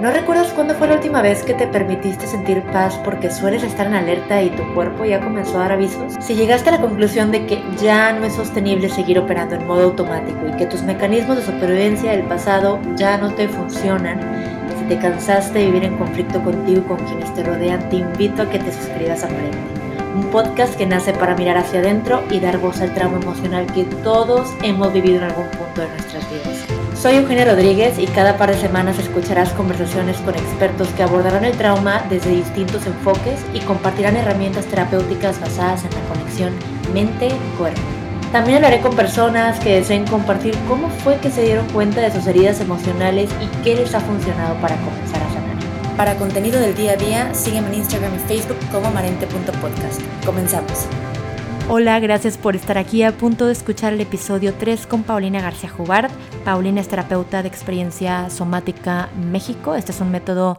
¿No 0.00 0.10
recuerdas 0.10 0.50
cuándo 0.54 0.74
fue 0.74 0.88
la 0.88 0.94
última 0.94 1.20
vez 1.20 1.42
que 1.42 1.52
te 1.52 1.66
permitiste 1.66 2.26
sentir 2.26 2.62
paz 2.72 2.98
porque 3.04 3.30
sueles 3.30 3.62
estar 3.62 3.86
en 3.86 3.92
alerta 3.92 4.40
y 4.40 4.48
tu 4.48 4.62
cuerpo 4.72 5.04
ya 5.04 5.20
comenzó 5.20 5.58
a 5.58 5.64
dar 5.64 5.72
avisos? 5.72 6.14
Si 6.20 6.34
llegaste 6.34 6.70
a 6.70 6.72
la 6.72 6.80
conclusión 6.80 7.30
de 7.30 7.44
que 7.44 7.62
ya 7.78 8.10
no 8.14 8.24
es 8.24 8.32
sostenible 8.32 8.88
seguir 8.88 9.18
operando 9.18 9.56
en 9.56 9.66
modo 9.66 9.82
automático 9.82 10.38
y 10.48 10.56
que 10.56 10.64
tus 10.64 10.82
mecanismos 10.84 11.36
de 11.36 11.44
supervivencia 11.44 12.12
del 12.12 12.22
pasado 12.22 12.80
ya 12.96 13.18
no 13.18 13.34
te 13.34 13.46
funcionan, 13.46 14.20
si 14.78 14.84
te 14.86 14.98
cansaste 14.98 15.58
de 15.58 15.66
vivir 15.66 15.84
en 15.84 15.98
conflicto 15.98 16.42
contigo 16.42 16.80
y 16.80 16.88
con 16.88 16.96
quienes 17.04 17.34
te 17.34 17.42
rodean, 17.42 17.86
te 17.90 17.96
invito 17.96 18.40
a 18.40 18.48
que 18.48 18.58
te 18.58 18.72
suscribas 18.72 19.22
a 19.22 19.26
Frente, 19.26 19.58
un 20.14 20.30
podcast 20.30 20.76
que 20.76 20.86
nace 20.86 21.12
para 21.12 21.36
mirar 21.36 21.58
hacia 21.58 21.80
adentro 21.80 22.22
y 22.30 22.40
dar 22.40 22.56
voz 22.56 22.80
al 22.80 22.94
trauma 22.94 23.18
emocional 23.20 23.66
que 23.74 23.84
todos 24.02 24.50
hemos 24.62 24.94
vivido 24.94 25.18
en 25.18 25.24
algún 25.24 25.48
punto 25.48 25.82
de 25.82 25.88
nuestras 25.88 26.24
vidas. 26.30 26.59
Soy 27.00 27.14
Eugenia 27.14 27.46
Rodríguez 27.46 27.98
y 27.98 28.04
cada 28.04 28.36
par 28.36 28.50
de 28.50 28.60
semanas 28.60 28.98
escucharás 28.98 29.54
conversaciones 29.54 30.18
con 30.18 30.34
expertos 30.34 30.88
que 30.88 31.02
abordarán 31.02 31.46
el 31.46 31.56
trauma 31.56 32.04
desde 32.10 32.28
distintos 32.28 32.84
enfoques 32.84 33.40
y 33.54 33.60
compartirán 33.60 34.18
herramientas 34.18 34.66
terapéuticas 34.66 35.40
basadas 35.40 35.82
en 35.82 35.92
la 35.92 36.08
conexión 36.12 36.52
mente-cuerpo. 36.92 37.80
También 38.32 38.56
hablaré 38.56 38.82
con 38.82 38.94
personas 38.94 39.58
que 39.60 39.76
deseen 39.76 40.06
compartir 40.06 40.54
cómo 40.68 40.90
fue 40.90 41.16
que 41.16 41.30
se 41.30 41.42
dieron 41.42 41.66
cuenta 41.70 42.02
de 42.02 42.12
sus 42.12 42.26
heridas 42.26 42.60
emocionales 42.60 43.30
y 43.40 43.64
qué 43.64 43.76
les 43.76 43.94
ha 43.94 44.00
funcionado 44.00 44.56
para 44.56 44.76
comenzar 44.76 45.22
a 45.22 45.28
sanar. 45.32 45.96
Para 45.96 46.16
contenido 46.16 46.60
del 46.60 46.74
día 46.74 46.92
a 46.92 46.96
día, 46.96 47.34
sígueme 47.34 47.68
en 47.68 47.74
Instagram 47.76 48.14
y 48.14 48.28
Facebook 48.28 48.58
como 48.70 48.90
marente.podcast. 48.90 50.02
Comenzamos. 50.26 50.86
Hola, 51.72 52.00
gracias 52.00 52.36
por 52.36 52.56
estar 52.56 52.78
aquí 52.78 53.04
a 53.04 53.16
punto 53.16 53.46
de 53.46 53.52
escuchar 53.52 53.92
el 53.92 54.00
episodio 54.00 54.54
3 54.54 54.88
con 54.88 55.04
Paulina 55.04 55.40
García 55.40 55.70
Jubart. 55.70 56.10
Paulina 56.44 56.80
es 56.80 56.88
terapeuta 56.88 57.42
de 57.42 57.48
experiencia 57.48 58.28
somática 58.28 59.08
México. 59.16 59.76
Este 59.76 59.92
es 59.92 60.00
un 60.00 60.10
método 60.10 60.58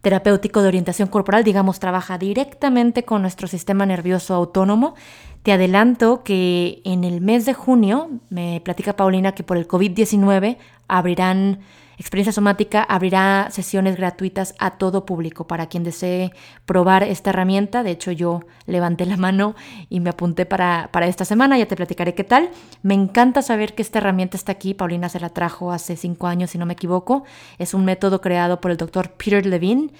terapéutico 0.00 0.60
de 0.60 0.66
orientación 0.66 1.06
corporal, 1.06 1.44
digamos, 1.44 1.78
trabaja 1.78 2.18
directamente 2.18 3.04
con 3.04 3.22
nuestro 3.22 3.46
sistema 3.46 3.86
nervioso 3.86 4.34
autónomo. 4.34 4.96
Te 5.44 5.52
adelanto 5.52 6.24
que 6.24 6.82
en 6.84 7.04
el 7.04 7.20
mes 7.20 7.46
de 7.46 7.54
junio, 7.54 8.10
me 8.28 8.60
platica 8.64 8.96
Paulina 8.96 9.36
que 9.36 9.44
por 9.44 9.58
el 9.58 9.68
COVID-19 9.68 10.56
abrirán 10.88 11.60
Experiencia 11.98 12.32
Somática 12.32 12.84
abrirá 12.84 13.48
sesiones 13.50 13.96
gratuitas 13.96 14.54
a 14.60 14.78
todo 14.78 15.04
público 15.04 15.48
para 15.48 15.66
quien 15.66 15.82
desee 15.82 16.32
probar 16.64 17.02
esta 17.02 17.30
herramienta. 17.30 17.82
De 17.82 17.90
hecho, 17.90 18.12
yo 18.12 18.42
levanté 18.66 19.04
la 19.04 19.16
mano 19.16 19.56
y 19.88 19.98
me 19.98 20.10
apunté 20.10 20.46
para, 20.46 20.90
para 20.92 21.08
esta 21.08 21.24
semana. 21.24 21.58
Ya 21.58 21.66
te 21.66 21.74
platicaré 21.74 22.14
qué 22.14 22.22
tal. 22.22 22.50
Me 22.82 22.94
encanta 22.94 23.42
saber 23.42 23.74
que 23.74 23.82
esta 23.82 23.98
herramienta 23.98 24.36
está 24.36 24.52
aquí. 24.52 24.74
Paulina 24.74 25.08
se 25.08 25.18
la 25.18 25.30
trajo 25.30 25.72
hace 25.72 25.96
cinco 25.96 26.28
años, 26.28 26.50
si 26.50 26.58
no 26.58 26.66
me 26.66 26.74
equivoco. 26.74 27.24
Es 27.58 27.74
un 27.74 27.84
método 27.84 28.20
creado 28.20 28.60
por 28.60 28.70
el 28.70 28.76
doctor 28.76 29.10
Peter 29.10 29.44
Levine. 29.44 29.90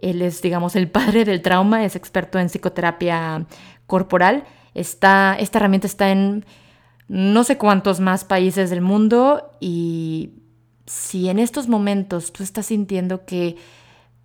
Él 0.00 0.22
es, 0.22 0.40
digamos, 0.40 0.76
el 0.76 0.88
padre 0.88 1.24
del 1.24 1.42
trauma, 1.42 1.84
es 1.84 1.96
experto 1.96 2.38
en 2.38 2.46
psicoterapia 2.46 3.44
corporal. 3.88 4.44
esta 4.74 5.36
herramienta 5.36 5.88
está 5.88 6.10
en 6.10 6.44
no 7.08 7.42
sé 7.42 7.56
cuántos 7.56 8.00
más 8.00 8.22
países 8.22 8.70
del 8.70 8.82
mundo 8.82 9.50
y 9.60 10.37
si 10.88 11.28
en 11.28 11.38
estos 11.38 11.68
momentos 11.68 12.32
tú 12.32 12.42
estás 12.42 12.66
sintiendo 12.66 13.24
que 13.24 13.56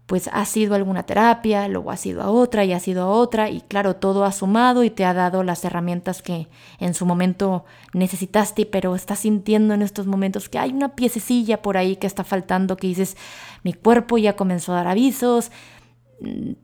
pues 0.06 0.30
ha 0.34 0.44
sido 0.46 0.76
alguna 0.76 1.04
terapia, 1.04 1.68
luego 1.68 1.90
ha 1.90 1.98
sido 1.98 2.22
a 2.22 2.30
otra 2.30 2.66
y 2.66 2.74
ha 2.74 2.80
sido 2.80 3.04
a 3.04 3.08
otra 3.08 3.50
y 3.50 3.62
claro, 3.62 3.96
todo 3.96 4.26
ha 4.26 4.32
sumado 4.32 4.84
y 4.84 4.90
te 4.90 5.06
ha 5.06 5.14
dado 5.14 5.44
las 5.44 5.64
herramientas 5.64 6.22
que 6.22 6.48
en 6.80 6.94
su 6.94 7.06
momento 7.06 7.64
necesitaste, 7.94 8.66
pero 8.66 8.96
estás 8.96 9.20
sintiendo 9.20 9.74
en 9.74 9.82
estos 9.82 10.06
momentos 10.06 10.50
que 10.50 10.60
hay 10.60 10.72
una 10.72 10.96
piececilla 10.96 11.62
por 11.62 11.78
ahí 11.78 11.96
que 11.96 12.08
está 12.08 12.24
faltando, 12.26 12.76
que 12.76 12.88
dices, 12.88 13.16
mi 13.64 13.74
cuerpo 13.74 14.18
ya 14.18 14.36
comenzó 14.36 14.74
a 14.74 14.78
dar 14.78 14.88
avisos, 14.88 15.52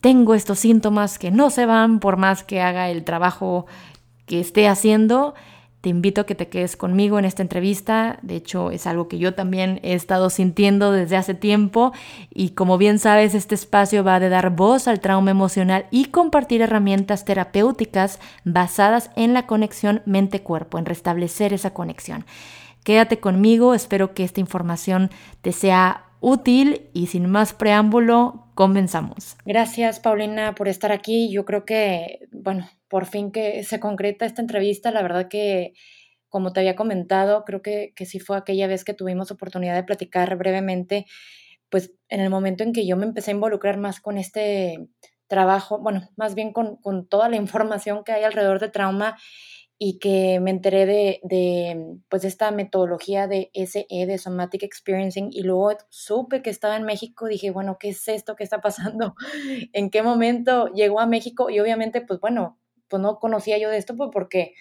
tengo 0.00 0.34
estos 0.34 0.58
síntomas 0.58 1.18
que 1.18 1.30
no 1.30 1.50
se 1.50 1.66
van 1.66 1.98
por 1.98 2.18
más 2.18 2.44
que 2.44 2.60
haga 2.60 2.90
el 2.90 3.04
trabajo 3.04 3.66
que 4.26 4.40
esté 4.40 4.68
haciendo 4.68 5.34
te 5.80 5.88
invito 5.88 6.20
a 6.20 6.26
que 6.26 6.34
te 6.34 6.48
quedes 6.48 6.76
conmigo 6.76 7.18
en 7.18 7.24
esta 7.24 7.42
entrevista. 7.42 8.18
De 8.20 8.36
hecho, 8.36 8.70
es 8.70 8.86
algo 8.86 9.08
que 9.08 9.18
yo 9.18 9.34
también 9.34 9.80
he 9.82 9.94
estado 9.94 10.28
sintiendo 10.28 10.92
desde 10.92 11.16
hace 11.16 11.34
tiempo. 11.34 11.92
Y 12.32 12.50
como 12.50 12.76
bien 12.76 12.98
sabes, 12.98 13.34
este 13.34 13.54
espacio 13.54 14.04
va 14.04 14.20
de 14.20 14.28
dar 14.28 14.50
voz 14.50 14.88
al 14.88 15.00
trauma 15.00 15.30
emocional 15.30 15.86
y 15.90 16.06
compartir 16.06 16.60
herramientas 16.60 17.24
terapéuticas 17.24 18.18
basadas 18.44 19.10
en 19.16 19.32
la 19.32 19.46
conexión 19.46 20.02
mente-cuerpo, 20.04 20.78
en 20.78 20.84
restablecer 20.84 21.54
esa 21.54 21.72
conexión. 21.72 22.26
Quédate 22.84 23.18
conmigo, 23.18 23.72
espero 23.72 24.12
que 24.12 24.24
esta 24.24 24.40
información 24.40 25.10
te 25.40 25.52
sea 25.52 26.09
útil 26.20 26.90
y 26.92 27.06
sin 27.06 27.30
más 27.30 27.52
preámbulo, 27.52 28.50
comenzamos. 28.54 29.36
Gracias, 29.44 30.00
Paulina, 30.00 30.54
por 30.54 30.68
estar 30.68 30.92
aquí. 30.92 31.30
Yo 31.30 31.44
creo 31.44 31.64
que, 31.64 32.28
bueno, 32.30 32.68
por 32.88 33.06
fin 33.06 33.32
que 33.32 33.64
se 33.64 33.80
concreta 33.80 34.26
esta 34.26 34.42
entrevista. 34.42 34.90
La 34.90 35.02
verdad 35.02 35.28
que, 35.28 35.72
como 36.28 36.52
te 36.52 36.60
había 36.60 36.76
comentado, 36.76 37.44
creo 37.44 37.62
que, 37.62 37.92
que 37.96 38.06
sí 38.06 38.20
fue 38.20 38.36
aquella 38.36 38.66
vez 38.66 38.84
que 38.84 38.94
tuvimos 38.94 39.30
oportunidad 39.30 39.74
de 39.74 39.84
platicar 39.84 40.36
brevemente, 40.36 41.06
pues 41.70 41.92
en 42.08 42.20
el 42.20 42.30
momento 42.30 42.64
en 42.64 42.72
que 42.72 42.86
yo 42.86 42.96
me 42.96 43.06
empecé 43.06 43.30
a 43.30 43.34
involucrar 43.34 43.78
más 43.78 44.00
con 44.00 44.18
este 44.18 44.88
trabajo, 45.28 45.78
bueno, 45.78 46.10
más 46.16 46.34
bien 46.34 46.52
con, 46.52 46.76
con 46.76 47.08
toda 47.08 47.28
la 47.28 47.36
información 47.44 48.04
que 48.04 48.12
hay 48.12 48.24
alrededor 48.24 48.60
de 48.60 48.68
trauma 48.68 49.16
y 49.82 49.98
que 49.98 50.40
me 50.40 50.50
enteré 50.50 50.84
de, 50.84 51.20
de, 51.22 51.96
pues 52.10 52.26
esta 52.26 52.50
metodología 52.50 53.26
de 53.26 53.50
SE, 53.54 53.86
de 53.88 54.18
Somatic 54.18 54.62
Experiencing, 54.62 55.30
y 55.32 55.42
luego 55.42 55.72
supe 55.88 56.42
que 56.42 56.50
estaba 56.50 56.76
en 56.76 56.84
México, 56.84 57.26
dije, 57.26 57.50
bueno, 57.50 57.78
¿qué 57.80 57.88
es 57.88 58.06
esto 58.06 58.36
que 58.36 58.44
está 58.44 58.60
pasando? 58.60 59.14
¿En 59.72 59.88
qué 59.88 60.02
momento 60.02 60.66
llegó 60.74 61.00
a 61.00 61.06
México? 61.06 61.48
Y 61.48 61.60
obviamente, 61.60 62.02
pues 62.02 62.20
bueno, 62.20 62.60
pues 62.88 63.00
no 63.00 63.18
conocía 63.18 63.56
yo 63.56 63.70
de 63.70 63.78
esto, 63.78 63.96
pues 63.96 64.10
porque 64.12 64.52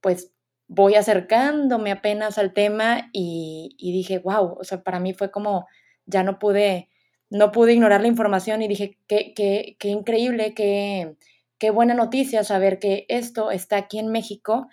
pues 0.00 0.32
voy 0.66 0.94
acercándome 0.94 1.92
apenas 1.92 2.38
al 2.38 2.54
tema 2.54 3.10
y, 3.12 3.76
dije, 3.78 4.18
wow, 4.20 4.56
o 4.58 4.64
sea, 4.64 4.82
para 4.82 4.98
mí 4.98 5.12
fue 5.12 5.30
como, 5.30 5.66
ya 6.06 6.22
no 6.22 6.38
pude, 6.38 6.88
no 7.28 7.52
pude 7.52 7.74
ignorar 7.74 8.00
la 8.00 8.08
información 8.08 8.62
y 8.62 8.68
dije, 8.68 8.98
qué, 9.08 9.34
qué, 9.34 9.76
qué 9.78 9.88
increíble, 9.88 10.54
qué, 10.54 11.16
qué 11.58 11.70
buena 11.70 11.94
noticia 11.94 12.44
saber 12.44 12.78
que 12.78 13.06
esto 13.08 13.50
está 13.50 13.76
aquí 13.76 13.98
en 13.98 14.12
México. 14.12 14.68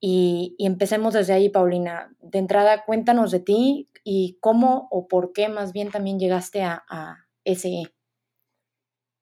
Y, 0.00 0.56
empecemos 0.58 1.14
desde 1.14 1.32
ahí, 1.32 1.48
Paulina. 1.48 2.14
De 2.20 2.38
entrada, 2.38 2.84
cuéntanos 2.84 3.30
de 3.30 3.40
ti 3.40 3.88
y 4.04 4.38
cómo 4.40 4.88
o 4.90 5.06
por 5.06 5.32
qué 5.32 5.48
más 5.48 5.72
bien 5.72 5.90
también 5.90 6.18
llegaste 6.18 6.62
a, 6.62 6.84
a 6.88 7.28
SE. 7.44 7.84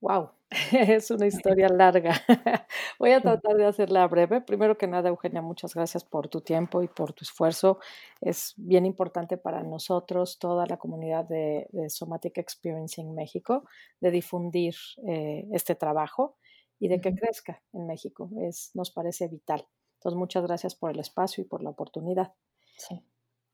Wow, 0.01 0.31
es 0.73 1.11
una 1.11 1.27
historia 1.27 1.69
larga. 1.69 2.15
Voy 2.99 3.13
a 3.13 3.21
tratar 3.21 3.57
de 3.57 3.67
hacerla 3.67 4.07
breve. 4.09 4.41
Primero 4.41 4.77
que 4.77 4.87
nada, 4.87 5.11
Eugenia, 5.11 5.43
muchas 5.43 5.75
gracias 5.75 6.05
por 6.05 6.29
tu 6.29 6.41
tiempo 6.41 6.83
y 6.83 6.89
por 6.89 7.13
tu 7.13 7.25
esfuerzo. 7.25 7.79
Es 8.21 8.55
bien 8.57 8.87
importante 8.87 9.37
para 9.37 9.63
nosotros, 9.63 10.39
toda 10.39 10.67
la 10.67 10.77
comunidad 10.77 11.25
de, 11.27 11.69
Somatic 11.89 12.39
Experiencing 12.39 13.15
México, 13.15 13.65
de 14.01 14.11
difundir 14.11 14.75
eh, 15.07 15.47
este 15.53 15.75
trabajo 15.75 16.37
y 16.81 16.89
de 16.89 17.01
que 17.01 17.15
crezca 17.15 17.63
en 17.73 17.87
México. 17.87 18.31
Es, 18.41 18.71
nos 18.75 18.91
parece 18.91 19.29
vital. 19.29 19.69
Entonces, 19.99 20.19
muchas 20.19 20.43
gracias 20.43 20.75
por 20.75 20.91
el 20.91 20.99
espacio 20.99 21.45
y 21.45 21.47
por 21.47 21.63
la 21.63 21.71
oportunidad. 21.71 22.33
Sí. 22.79 23.05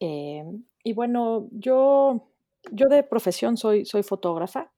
Eh, 0.00 0.44
y 0.84 0.92
bueno, 0.94 1.48
yo, 1.50 2.30
yo 2.70 2.86
de 2.88 3.02
profesión 3.02 3.56
soy, 3.56 3.84
soy 3.84 4.02
fotógrafa. 4.02 4.72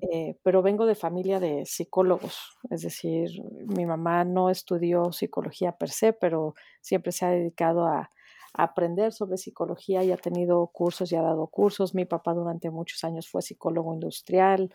Eh, 0.00 0.38
pero 0.42 0.62
vengo 0.62 0.86
de 0.86 0.94
familia 0.94 1.40
de 1.40 1.66
psicólogos, 1.66 2.56
es 2.70 2.80
decir, 2.80 3.28
mi 3.66 3.84
mamá 3.84 4.24
no 4.24 4.48
estudió 4.48 5.12
psicología 5.12 5.72
per 5.72 5.90
se, 5.90 6.14
pero 6.14 6.54
siempre 6.80 7.12
se 7.12 7.26
ha 7.26 7.30
dedicado 7.30 7.84
a, 7.84 8.10
aprender 8.54 9.12
sobre 9.12 9.36
psicología 9.36 10.02
y 10.04 10.10
ha 10.10 10.16
tenido 10.16 10.66
cursos 10.68 11.12
y 11.12 11.16
ha 11.16 11.22
dado 11.22 11.46
cursos. 11.48 11.94
Mi 11.94 12.04
papá 12.04 12.34
durante 12.34 12.70
muchos 12.70 13.04
años 13.04 13.28
fue 13.28 13.42
psicólogo 13.42 13.92
industrial. 13.94 14.72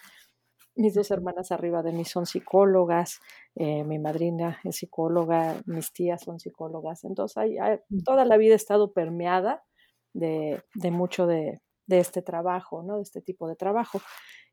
Mis 0.75 0.96
dos 0.96 1.12
hermanas 1.12 1.52
arriba 1.52 1.84
de 1.84 1.92
mí 1.92 2.04
son 2.04 2.25
psicólogas, 2.25 3.20
eh, 3.56 3.84
mi 3.84 4.00
madrina 4.00 4.60
es 4.64 4.78
psicóloga, 4.78 5.62
mis 5.66 5.94
tías 5.94 6.22
son 6.22 6.40
psicólogas. 6.40 7.04
Entonces, 7.04 7.52
toda 8.04 8.25
la 8.25 8.38
vida 8.38 8.54
he 8.54 8.56
estado 8.56 8.92
permeada 8.92 9.64
de, 10.14 10.64
mucho 10.92 11.28
de, 11.28 11.62
de, 11.86 12.00
este 12.00 12.22
trabajo, 12.22 12.81
¿no? 12.84 12.98
de 12.98 13.04
este 13.04 13.22
tipo 13.22 13.48
de 13.48 13.56
trabajo. 13.56 14.02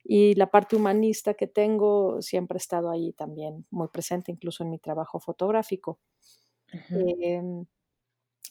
Y 0.05 0.35
la 0.35 0.51
parte 0.51 0.77
humanista 0.77 1.35
que 1.35 1.47
tengo 1.47 2.23
siempre 2.23 2.57
ha 2.57 2.59
estado 2.59 2.91
ahí 2.91 3.13
también 3.13 3.67
muy 3.71 3.89
presente, 3.89 4.33
incluso 4.33 4.65
en 4.65 4.71
mi 4.71 4.79
trabajo 4.79 5.21
fotográfico. 5.21 6.01
Em, 6.91 7.67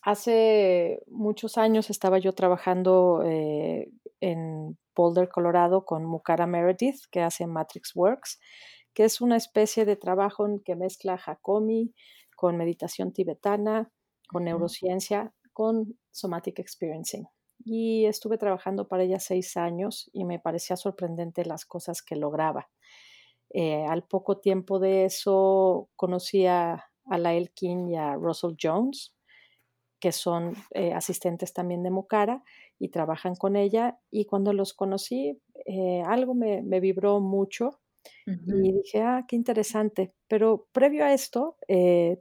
hace 0.01 1.01
muchos 1.07 1.57
años 1.57 1.89
estaba 1.89 2.19
yo 2.19 2.33
trabajando 2.33 3.23
eh, 3.25 3.91
en 4.19 4.77
Boulder, 4.95 5.29
Colorado, 5.29 5.85
con 5.85 6.05
Mukara 6.05 6.47
Meredith, 6.47 7.05
que 7.11 7.21
hace 7.21 7.47
Matrix 7.47 7.95
Works, 7.95 8.39
que 8.93 9.05
es 9.05 9.21
una 9.21 9.37
especie 9.37 9.85
de 9.85 9.95
trabajo 9.95 10.45
en 10.45 10.59
que 10.59 10.75
mezcla 10.75 11.19
Hakomi 11.25 11.93
con 12.35 12.57
meditación 12.57 13.13
tibetana, 13.13 13.91
con 14.27 14.43
neurociencia, 14.45 15.33
con 15.53 15.97
somatic 16.11 16.59
experiencing. 16.59 17.25
y 17.61 18.05
estuve 18.05 18.37
trabajando 18.37 18.87
para 18.87 19.03
ella 19.03 19.19
seis 19.19 19.57
años 19.57 20.09
y 20.13 20.23
me 20.23 20.39
parecía 20.39 20.77
sorprendente 20.77 21.43
las 21.43 21.65
cosas 21.65 22.01
que 22.01 22.15
lograba. 22.15 22.69
Eh, 23.49 23.85
al 23.85 24.03
poco 24.03 24.37
tiempo 24.39 24.79
de 24.79 25.05
eso 25.05 25.89
conocí 25.95 26.45
a, 26.45 26.85
a 27.05 27.17
Lael 27.17 27.51
King 27.51 27.89
y 27.89 27.95
a 27.97 28.15
Russell 28.15 28.55
Jones, 28.61 29.13
que 29.99 30.11
son 30.11 30.55
eh, 30.71 30.93
asistentes 30.93 31.53
también 31.53 31.83
de 31.83 31.91
Mucara 31.91 32.43
y 32.77 32.89
trabajan 32.89 33.35
con 33.35 33.55
ella. 33.55 33.99
Y 34.09 34.25
cuando 34.25 34.53
los 34.53 34.73
conocí, 34.73 35.39
eh, 35.65 36.01
algo 36.05 36.33
me, 36.33 36.61
me, 36.61 36.79
vibró 36.79 37.19
mucho 37.19 37.79
y 38.25 38.71
dije, 38.71 39.01
ah, 39.01 39.25
qué 39.27 39.35
interesante. 39.35 40.13
Pero 40.27 40.67
previo 40.71 41.03
a 41.03 41.13
esto, 41.13 41.57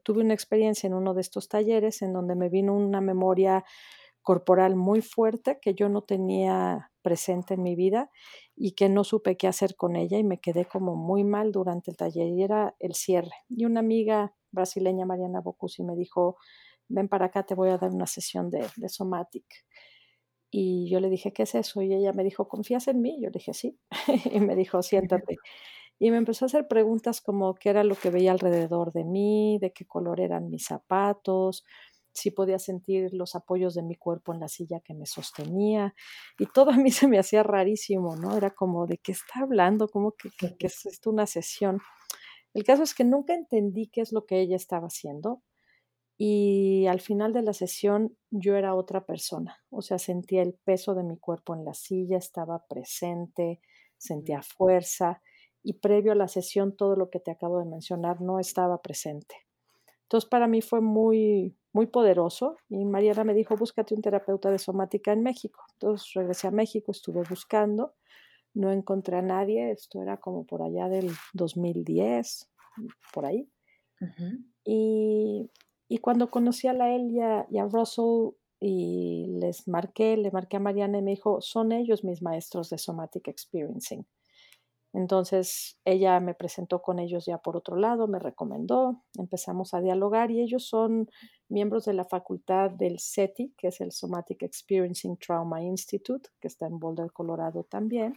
tuve 0.03 0.23
una 0.23 0.35
experiencia 0.35 0.87
en 0.87 0.95
uno 0.95 1.15
de 1.15 1.21
estos 1.21 1.49
talleres 1.49 2.03
en 2.03 2.13
donde 2.13 2.35
me 2.35 2.49
vino 2.49 2.75
una 2.75 3.01
memoria 3.01 3.65
corporal 4.29 4.77
muy 4.77 5.01
fuerte 5.01 5.59
que 5.59 5.73
yo 5.73 5.89
no 5.89 6.03
tenía 6.03 6.91
presente 7.01 7.55
en 7.55 7.63
mi 7.63 7.75
vida 7.75 8.11
y 8.55 8.73
que 8.73 8.91
no 8.91 9.03
supe 9.03 9.39
qué 9.39 9.47
hacer 9.47 9.75
con 9.75 9.97
ella 9.97 10.19
y 10.19 10.23
me 10.23 10.39
quedé 10.39 10.67
como 10.67 10.97
muy 10.97 11.25
mal 11.25 11.51
durante 11.51 11.91
el 11.91 11.97
taller 11.97 12.29
y 12.29 12.43
era 12.43 12.77
el 12.79 12.95
cierre. 12.95 13.33
Y 13.49 13.65
una 13.65 13.81
amiga 13.81 14.35
brasileña, 14.51 15.07
Mariana 15.07 15.41
Bocusi, 15.41 15.83
me 15.83 15.97
dijo, 15.97 16.37
ven 16.89 17.09
para 17.09 17.27
acá, 17.27 17.45
te 17.45 17.55
voy 17.55 17.71
a 17.71 17.79
dar 17.79 17.91
una 17.91 18.07
sesión 18.07 18.51
de, 18.51 18.67
de 18.77 18.89
Somatic. 18.89 19.45
Y 20.51 20.89
yo 20.91 21.01
le 21.01 21.11
dije, 21.11 21.33
¿qué 21.33 21.43
es 21.43 21.55
eso? 21.55 21.83
Y 21.83 21.93
ella 21.93 22.13
me 22.13 22.25
dijo, 22.25 22.49
¿confías 22.49 22.89
en 22.89 23.03
mí? 23.03 23.19
Yo 23.21 23.29
le 23.29 23.39
dije, 23.39 23.53
sí. 23.53 23.79
y 24.33 24.41
me 24.41 24.57
dijo, 24.57 24.83
siéntate. 24.83 25.37
Y 25.99 26.11
me 26.11 26.17
empezó 26.17 26.45
a 26.45 26.47
hacer 26.47 26.69
preguntas 26.69 27.21
como 27.21 27.55
qué 27.55 27.71
era 27.71 27.85
lo 27.85 27.97
que 27.97 28.11
veía 28.11 28.33
alrededor 28.33 28.93
de 28.93 29.05
mí, 29.05 29.59
de 29.61 29.73
qué 29.73 29.85
color 29.85 30.21
eran 30.21 30.49
mis 30.49 30.65
zapatos, 30.65 31.65
si 32.13 32.31
podía 32.31 32.59
sentir 32.59 33.15
los 33.15 33.35
apoyos 33.35 33.75
de 33.75 33.83
mi 33.83 33.97
cuerpo 33.97 34.33
en 34.33 34.41
la 34.41 34.49
silla 34.49 34.81
que 34.81 34.95
me 34.95 35.07
sostenía 35.07 35.95
y 36.39 36.47
todo 36.47 36.71
a 36.71 36.77
mí 36.77 36.91
se 36.91 37.09
me 37.09 37.19
hacía 37.19 37.43
rarísimo, 37.43 38.17
¿no? 38.17 38.37
Era 38.37 38.51
como 38.51 38.87
de 38.87 38.99
qué 38.99 39.13
está 39.13 39.41
hablando, 39.43 39.89
como 39.89 40.13
que, 40.13 40.31
que, 40.31 40.67
es 40.67 40.87
esto 40.87 41.11
una 41.11 41.27
sesión. 41.27 41.81
El 42.55 42.65
caso 42.65 42.83
es 42.83 42.95
que 42.95 43.05
nunca 43.05 43.35
entendí 43.35 43.89
qué 43.89 44.01
es 44.01 44.13
lo 44.13 44.25
que 44.25 44.41
ella 44.41 44.57
estaba 44.57 44.87
haciendo 44.87 45.43
y 46.21 46.87
al 46.89 47.01
final 47.01 47.33
de 47.33 47.43
la 47.43 47.53
sesión 47.53 48.17
yo 48.31 48.57
era 48.57 48.75
otra 48.75 49.07
persona, 49.07 49.57
o 49.71 49.83
sea, 49.83 49.99
sentía 49.99 50.43
el 50.43 50.55
peso 50.55 50.97
de 50.97 51.05
mi 51.05 51.17
cuerpo 51.17 51.55
en 51.55 51.65
la 51.65 51.75
silla, 51.75 52.19
estaba 52.19 52.67
presente, 52.67 53.61
sentía 53.97 54.43
fuerza 54.43 55.23
y 55.63 55.75
previo 55.75 56.13
a 56.13 56.17
la 56.17 56.27
sesión 56.27 56.77
todo 56.77 56.97
lo 56.97 57.09
que 57.09 57.21
te 57.21 57.31
acabo 57.31 57.61
de 57.61 57.67
mencionar 57.67 58.21
no 58.21 58.41
estaba 58.41 58.83
presente. 58.83 59.37
Entonces 60.03 60.29
para 60.29 60.49
mí 60.49 60.61
fue 60.61 60.81
muy, 60.81 61.57
muy 61.73 61.87
poderoso 61.87 62.57
y 62.69 62.85
Mariana 62.85 63.23
me 63.23 63.35
dijo, 63.35 63.57
búscate 63.57 63.95
un 63.95 64.03
terapeuta 64.03 64.51
de 64.51 64.59
somática 64.59 65.13
en 65.13 65.23
México. 65.23 65.63
Entonces 65.75 66.13
regresé 66.15 66.49
a 66.49 66.51
México, 66.51 66.91
estuve 66.91 67.23
buscando, 67.29 67.95
no 68.55 68.73
encontré 68.73 69.19
a 69.19 69.23
nadie, 69.23 69.71
esto 69.71 70.03
era 70.03 70.17
como 70.17 70.45
por 70.47 70.63
allá 70.63 70.89
del 70.89 71.13
2010, 71.35 72.51
por 73.13 73.27
ahí. 73.27 73.49
y, 74.65 75.51
y, 75.89 75.99
cuando 75.99 76.31
conocí 76.31 76.69
a 76.69 76.73
la 76.73 76.95
Elia 76.95 77.47
y 77.51 77.59
a 77.59 77.65
Russell 77.65 78.35
y 78.61 79.27
les 79.41 79.67
marqué, 79.69 80.17
le 80.17 80.31
marqué 80.31 80.57
a 80.57 80.61
Mariana 80.61 80.99
y 80.99 81.03
me 81.03 81.13
dijo, 81.13 81.41
son 81.41 81.73
ellos 81.73 82.05
mis 82.05 82.23
maestros 82.23 82.71
de 82.71 82.79
somatic 82.79 83.29
experiencing. 83.29 84.07
Entonces 84.95 85.79
ella 85.85 86.19
me 86.19 86.35
presentó 86.35 86.81
con 86.81 86.99
ellos 86.99 87.27
ya 87.27 87.39
por 87.39 87.57
otro 87.57 87.77
lado, 87.77 88.09
me 88.09 88.19
recomendó, 88.19 89.03
empezamos 89.19 89.75
a 89.75 89.81
dialogar 89.81 90.31
y 90.31 90.41
ellos 90.41 90.67
son 90.67 91.11
miembros 91.49 91.85
de 91.85 91.93
la 91.93 92.05
facultad 92.05 92.71
del 92.71 92.99
SETI, 92.99 93.55
que 93.57 93.69
es 93.69 93.81
el 93.81 93.93
Somatic 93.93 94.43
Experiencing 94.43 95.19
Trauma 95.19 95.63
Institute, 95.63 96.31
que 96.41 96.49
está 96.49 96.67
en 96.67 96.79
Boulder, 96.79 97.13
Colorado 97.13 97.65
también, 97.65 98.15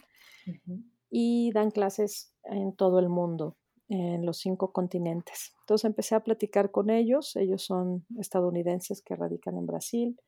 y 1.10 1.52
dan 1.52 1.70
clases 1.70 2.34
en 2.44 2.74
todo 2.74 2.98
el 2.98 3.10
mundo, 3.10 3.56
en 3.92 4.24
los 4.24 4.38
cinco 4.38 4.72
continentes. 4.72 5.54
Entonces 5.60 5.84
empecé 5.84 6.14
a 6.14 6.24
platicar 6.24 6.70
con 6.70 6.88
ellos, 6.88 7.36
ellos 7.36 7.62
son 7.62 8.06
estadounidenses 8.18 9.02
que 9.02 9.14
radican 9.14 9.58
en 9.58 9.66
Brasil 9.66 10.20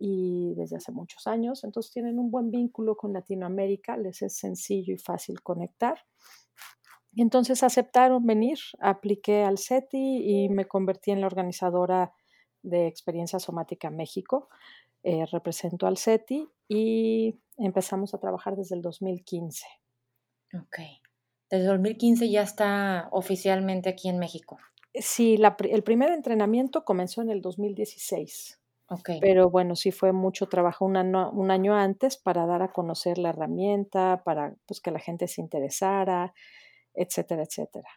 y 0.00 0.54
desde 0.56 0.78
hace 0.78 0.90
muchos 0.90 1.28
años, 1.28 1.62
entonces 1.62 1.92
tienen 1.92 2.18
un 2.18 2.32
buen 2.32 2.50
vínculo 2.50 2.96
con 2.96 3.12
Latinoamérica, 3.12 3.96
les 3.96 4.22
es 4.22 4.36
sencillo 4.36 4.92
y 4.92 4.98
fácil 4.98 5.42
conectar. 5.42 5.96
Entonces 7.14 7.62
aceptaron 7.62 8.26
venir, 8.26 8.58
apliqué 8.80 9.44
al 9.44 9.58
SETI 9.58 10.44
y 10.44 10.48
me 10.48 10.66
convertí 10.66 11.12
en 11.12 11.20
la 11.20 11.28
organizadora 11.28 12.12
de 12.62 12.88
Experiencia 12.88 13.38
Somática 13.38 13.90
México. 13.90 14.48
Eh, 15.04 15.26
represento 15.26 15.86
al 15.86 15.98
SETI 15.98 16.48
y 16.66 17.38
empezamos 17.58 18.12
a 18.14 18.18
trabajar 18.18 18.56
desde 18.56 18.74
el 18.74 18.82
2015. 18.82 19.66
Ok. 20.54 21.01
Desde 21.52 21.64
el 21.64 21.72
2015 21.72 22.30
ya 22.30 22.40
está 22.40 23.08
oficialmente 23.10 23.90
aquí 23.90 24.08
en 24.08 24.18
México. 24.18 24.58
Sí, 24.94 25.38
el 25.68 25.82
primer 25.82 26.10
entrenamiento 26.10 26.82
comenzó 26.86 27.20
en 27.20 27.28
el 27.28 27.42
2016. 27.42 28.58
Pero 29.20 29.50
bueno, 29.50 29.76
sí 29.76 29.90
fue 29.90 30.12
mucho 30.12 30.48
trabajo 30.48 30.86
un 30.86 30.96
año, 30.96 31.30
un 31.30 31.50
año 31.50 31.74
antes 31.74 32.16
para 32.16 32.46
dar 32.46 32.62
a 32.62 32.72
conocer 32.72 33.18
la 33.18 33.28
herramienta, 33.28 34.22
para 34.24 34.54
pues, 34.64 34.80
que 34.80 34.90
la 34.90 34.98
gente 34.98 35.28
se 35.28 35.42
interesara, 35.42 36.32
etcétera, 36.94 37.42
etcétera. 37.42 37.88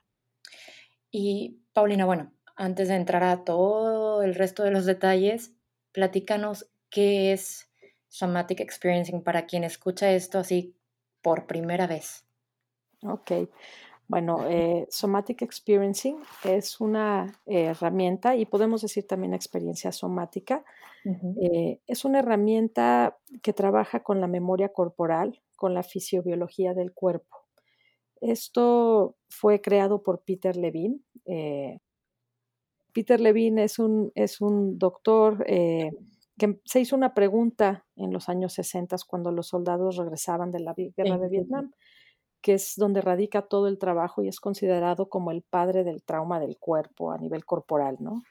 Y 1.09 1.61
Paulina, 1.71 2.03
bueno, 2.03 2.33
antes 2.57 2.89
de 2.89 2.95
entrar 2.95 3.23
a 3.23 3.45
todo 3.45 4.21
el 4.21 4.35
resto 4.35 4.63
de 4.63 4.71
los 4.71 4.85
detalles, 4.85 5.53
platícanos 5.93 6.69
qué 6.89 7.31
es 7.31 7.69
Somatic 8.09 8.59
Experiencing 8.59 9.23
para 9.23 9.45
quien 9.45 9.63
escucha 9.63 10.11
esto 10.11 10.39
así 10.39 10.75
por 11.21 11.47
primera 11.47 11.87
vez. 11.87 12.24
Ok. 13.07 13.31
Bueno, 14.07 14.47
eh, 14.47 14.87
Somatic 14.89 15.41
Experiencing 15.41 16.17
es 16.43 16.79
una 16.79 17.41
eh, 17.47 17.65
herramienta 17.65 18.35
y 18.35 18.45
podemos 18.45 18.81
decir 18.81 19.07
también 19.07 19.33
experiencia 19.33 19.91
somática. 19.91 20.63
Eh, 21.39 21.81
es 21.85 22.03
una 22.03 22.19
herramienta 22.19 23.17
que 23.43 23.53
trabaja 23.53 24.01
con 24.01 24.21
la 24.21 24.27
memoria 24.27 24.69
corporal, 24.69 25.41
con 25.55 25.73
la 25.73 25.83
fisiobiología 25.83 26.73
del 26.73 26.93
cuerpo. 26.93 27.45
Esto 28.21 29.15
fue 29.29 29.61
creado 29.61 30.01
por 30.01 30.23
Peter 30.23 30.55
Levine. 30.55 30.99
Peter 32.91 33.19
Levine 33.19 33.63
es 33.63 33.77
un, 33.77 34.11
es 34.15 34.41
un 34.41 34.79
doctor 34.79 35.45
que 35.45 36.59
se 36.65 36.79
hizo 36.79 36.95
una 36.95 37.13
pregunta 37.13 37.85
en 37.95 38.11
los 38.11 38.27
años 38.29 38.53
60 38.53 38.95
cuando 39.07 39.31
los 39.31 39.47
soldados 39.47 39.97
regresaban 39.97 40.51
de 40.51 40.59
la 40.59 40.73
guerra 40.75 41.19
de 41.19 41.29
Vietnam 41.29 41.71
que 42.45 42.53
es 42.53 42.73
donde 42.77 43.01
radica 43.01 43.41
todo 43.41 43.67
el 43.67 43.79
trabajo 43.79 44.21
y 44.21 44.27
es 44.27 44.39
considerado 44.39 45.09
como 45.09 45.31
el 45.31 45.41
padre 45.41 45.83
del 45.83 46.03
trauma 46.03 46.39
del 46.39 46.59
cuerpo 46.59 47.11
a 47.11 47.17
nivel 47.17 47.43
corporal, 47.43 47.97
¿no? 47.99 48.21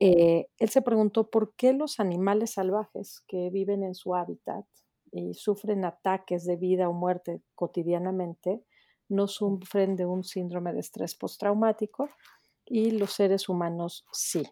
Eh, 0.00 0.46
él 0.56 0.70
se 0.70 0.80
preguntó 0.80 1.28
por 1.28 1.54
qué 1.54 1.74
los 1.74 2.00
animales 2.00 2.52
salvajes 2.52 3.22
que 3.28 3.50
viven 3.50 3.82
en 3.82 3.94
su 3.94 4.14
hábitat 4.14 4.64
y 5.12 5.34
sufren 5.34 5.84
ataques 5.84 6.46
de 6.46 6.56
vida 6.56 6.88
o 6.88 6.94
muerte 6.94 7.42
cotidianamente 7.54 8.64
no 9.10 9.28
sufren 9.28 9.94
de 9.94 10.06
un 10.06 10.24
síndrome 10.24 10.72
de 10.72 10.80
estrés 10.80 11.14
postraumático 11.14 12.08
y 12.64 12.92
los 12.92 13.12
seres 13.12 13.50
humanos 13.50 14.06
sí. 14.10 14.42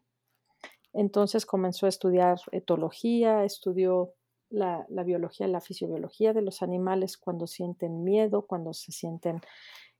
Entonces 0.92 1.46
comenzó 1.46 1.86
a 1.86 1.88
estudiar 1.88 2.38
etología, 2.50 3.44
estudió 3.44 4.12
la, 4.52 4.86
biología, 5.04 5.48
la 5.48 5.60
fisiología 5.60 6.32
de 6.32 6.42
los 6.42 6.62
animales 6.62 7.16
cuando 7.16 7.46
sienten 7.46 8.04
miedo, 8.04 8.46
cuando 8.46 8.72
se 8.72 8.92
sienten 8.92 9.40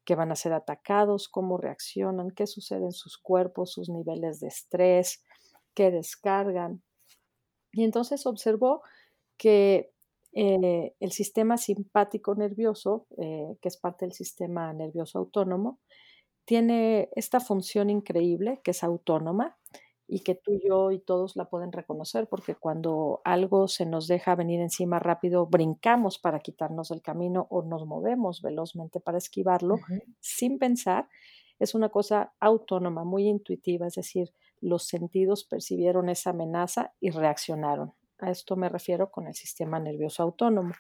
que 0.04 0.14
van 0.14 0.32
a 0.32 0.36
ser 0.36 0.52
atacados, 0.52 1.28
cómo 1.28 1.58
reaccionan, 1.58 2.30
qué 2.30 2.46
sucede 2.46 2.86
en 2.86 2.92
sus 2.92 3.18
cuerpos, 3.18 3.72
sus 3.72 3.88
niveles 3.88 4.40
de 4.40 4.48
estrés, 4.48 5.24
qué 5.74 5.90
descargan. 5.90 6.82
Y 7.72 7.84
entonces 7.84 8.26
observó 8.26 8.82
que 9.36 9.92
eh, 10.32 10.94
el 10.98 11.12
sistema 11.12 11.56
simpático 11.56 12.34
nervioso, 12.34 13.06
eh, 13.18 13.56
que 13.60 13.68
es 13.68 13.76
parte 13.76 14.04
del 14.04 14.12
sistema 14.12 14.72
nervioso 14.72 15.18
autónomo, 15.18 15.78
tiene 16.44 17.08
esta 17.14 17.38
función 17.38 17.90
increíble 17.90 18.60
que 18.64 18.72
es 18.72 18.82
autónoma 18.82 19.56
y 20.06 20.20
que 20.20 20.34
tú, 20.34 20.58
yo 20.62 20.90
y 20.90 20.98
todos 20.98 21.36
la 21.36 21.48
pueden 21.48 21.72
reconocer, 21.72 22.28
porque 22.28 22.54
cuando 22.54 23.20
algo 23.24 23.68
se 23.68 23.86
nos 23.86 24.08
deja 24.08 24.34
venir 24.34 24.60
encima 24.60 24.98
rápido, 24.98 25.46
brincamos 25.46 26.18
para 26.18 26.40
quitarnos 26.40 26.88
del 26.88 27.02
camino 27.02 27.46
o 27.50 27.62
nos 27.62 27.86
movemos 27.86 28.42
velozmente 28.42 29.00
para 29.00 29.18
esquivarlo 29.18 29.76
sin 30.20 30.58
pensar. 30.58 31.08
Es 31.58 31.74
una 31.74 31.88
cosa 31.88 32.34
autónoma, 32.40 33.04
muy 33.04 33.28
intuitiva, 33.28 33.86
es 33.86 33.94
decir, 33.94 34.32
los 34.60 34.84
sentidos 34.84 35.44
percibieron 35.44 36.08
esa 36.08 36.30
amenaza 36.30 36.92
y 37.00 37.10
reaccionaron. 37.10 37.94
A 38.18 38.30
esto 38.30 38.56
me 38.56 38.68
refiero 38.68 39.10
con 39.10 39.26
el 39.26 39.34
sistema 39.34 39.80
nervioso 39.80 40.22
autónomo. 40.22 40.72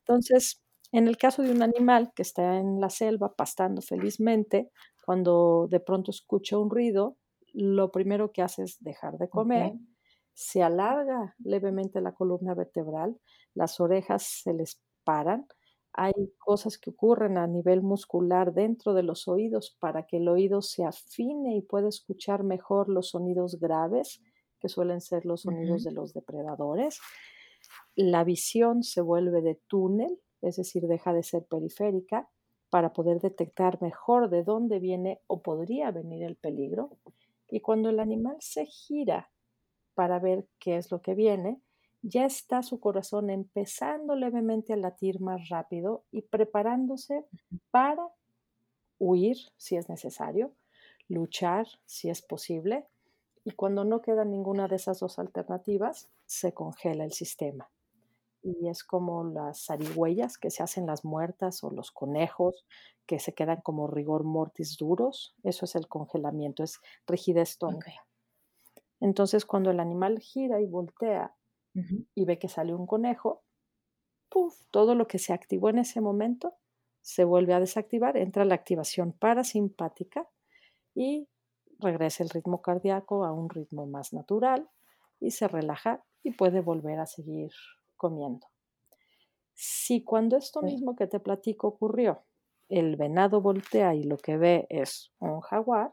Entonces, 0.00 0.62
en 0.92 1.06
el 1.06 1.16
caso 1.16 1.42
de 1.42 1.52
un 1.52 1.62
animal 1.62 2.12
que 2.14 2.22
está 2.22 2.58
en 2.58 2.80
la 2.80 2.90
selva 2.90 3.34
pastando 3.36 3.82
felizmente, 3.82 4.70
cuando 5.04 5.68
de 5.70 5.80
pronto 5.80 6.10
escucha 6.10 6.58
un 6.58 6.70
ruido, 6.70 7.16
lo 7.52 7.90
primero 7.90 8.32
que 8.32 8.42
hace 8.42 8.62
es 8.64 8.82
dejar 8.82 9.18
de 9.18 9.28
comer, 9.28 9.74
se 10.34 10.62
alarga 10.62 11.34
levemente 11.38 12.00
la 12.00 12.12
columna 12.12 12.54
vertebral, 12.54 13.18
las 13.54 13.80
orejas 13.80 14.22
se 14.22 14.54
les 14.54 14.80
paran, 15.04 15.46
hay 15.92 16.12
cosas 16.38 16.78
que 16.78 16.90
ocurren 16.90 17.38
a 17.38 17.46
nivel 17.46 17.82
muscular 17.82 18.52
dentro 18.52 18.94
de 18.94 19.02
los 19.02 19.26
oídos 19.26 19.76
para 19.80 20.06
que 20.06 20.18
el 20.18 20.28
oído 20.28 20.62
se 20.62 20.84
afine 20.84 21.56
y 21.56 21.62
pueda 21.62 21.88
escuchar 21.88 22.44
mejor 22.44 22.88
los 22.88 23.10
sonidos 23.10 23.58
graves, 23.58 24.22
que 24.60 24.68
suelen 24.68 25.00
ser 25.00 25.24
los 25.26 25.42
sonidos 25.42 25.82
de 25.84 25.92
los 25.92 26.12
depredadores. 26.14 27.00
La 27.96 28.22
visión 28.24 28.82
se 28.82 29.00
vuelve 29.00 29.42
de 29.42 29.56
túnel, 29.66 30.20
es 30.40 30.56
decir, 30.56 30.86
deja 30.86 31.12
de 31.12 31.22
ser 31.22 31.44
periférica 31.46 32.28
para 32.70 32.92
poder 32.92 33.20
detectar 33.20 33.80
mejor 33.82 34.30
de 34.30 34.44
dónde 34.44 34.78
viene 34.78 35.20
o 35.26 35.42
podría 35.42 35.90
venir 35.90 36.22
el 36.22 36.36
peligro. 36.36 36.90
Y 37.50 37.60
cuando 37.60 37.90
el 37.90 38.00
animal 38.00 38.36
se 38.40 38.66
gira 38.66 39.30
para 39.94 40.18
ver 40.18 40.46
qué 40.58 40.76
es 40.76 40.90
lo 40.90 41.00
que 41.00 41.14
viene, 41.14 41.60
ya 42.02 42.24
está 42.24 42.62
su 42.62 42.78
corazón 42.78 43.30
empezando 43.30 44.14
levemente 44.14 44.72
a 44.72 44.76
latir 44.76 45.20
más 45.20 45.48
rápido 45.48 46.04
y 46.12 46.22
preparándose 46.22 47.24
para 47.70 48.08
huir 48.98 49.36
si 49.56 49.76
es 49.76 49.88
necesario, 49.88 50.52
luchar 51.08 51.66
si 51.84 52.10
es 52.10 52.22
posible, 52.22 52.86
y 53.44 53.52
cuando 53.52 53.84
no 53.84 54.02
queda 54.02 54.24
ninguna 54.24 54.68
de 54.68 54.76
esas 54.76 55.00
dos 55.00 55.18
alternativas, 55.18 56.08
se 56.26 56.52
congela 56.52 57.04
el 57.04 57.12
sistema. 57.12 57.70
Y 58.48 58.68
es 58.68 58.82
como 58.82 59.24
las 59.24 59.66
zarigüeyas 59.66 60.38
que 60.38 60.50
se 60.50 60.62
hacen 60.62 60.86
las 60.86 61.04
muertas 61.04 61.62
o 61.62 61.70
los 61.70 61.90
conejos 61.90 62.64
que 63.06 63.18
se 63.18 63.34
quedan 63.34 63.60
como 63.62 63.86
rigor 63.86 64.24
mortis 64.24 64.76
duros, 64.76 65.34
eso 65.42 65.64
es 65.64 65.74
el 65.74 65.86
congelamiento, 65.86 66.62
es 66.62 66.80
rigidez 67.06 67.58
tónica. 67.58 68.06
Entonces, 69.00 69.44
cuando 69.44 69.70
el 69.70 69.80
animal 69.80 70.18
gira 70.18 70.60
y 70.60 70.66
voltea 70.66 71.34
y 72.14 72.24
ve 72.24 72.38
que 72.38 72.48
sale 72.48 72.74
un 72.74 72.86
conejo, 72.86 73.44
¡puf! 74.28 74.60
Todo 74.70 74.94
lo 74.94 75.06
que 75.06 75.18
se 75.18 75.32
activó 75.32 75.70
en 75.70 75.78
ese 75.78 76.00
momento 76.00 76.56
se 77.00 77.24
vuelve 77.24 77.54
a 77.54 77.60
desactivar, 77.60 78.16
entra 78.16 78.44
la 78.44 78.54
activación 78.54 79.12
parasimpática 79.12 80.28
y 80.94 81.28
regresa 81.78 82.24
el 82.24 82.30
ritmo 82.30 82.60
cardíaco 82.60 83.24
a 83.24 83.32
un 83.32 83.48
ritmo 83.48 83.86
más 83.86 84.12
natural 84.12 84.68
y 85.20 85.30
se 85.30 85.48
relaja 85.48 86.04
y 86.22 86.32
puede 86.32 86.60
volver 86.60 86.98
a 86.98 87.06
seguir 87.06 87.52
comiendo. 87.98 88.46
Si 89.52 90.02
cuando 90.02 90.38
esto 90.38 90.62
mismo 90.62 90.96
que 90.96 91.06
te 91.06 91.20
platico 91.20 91.68
ocurrió, 91.68 92.24
el 92.70 92.96
venado 92.96 93.42
voltea 93.42 93.94
y 93.94 94.04
lo 94.04 94.16
que 94.16 94.38
ve 94.38 94.66
es 94.70 95.12
un 95.18 95.40
jaguar, 95.40 95.92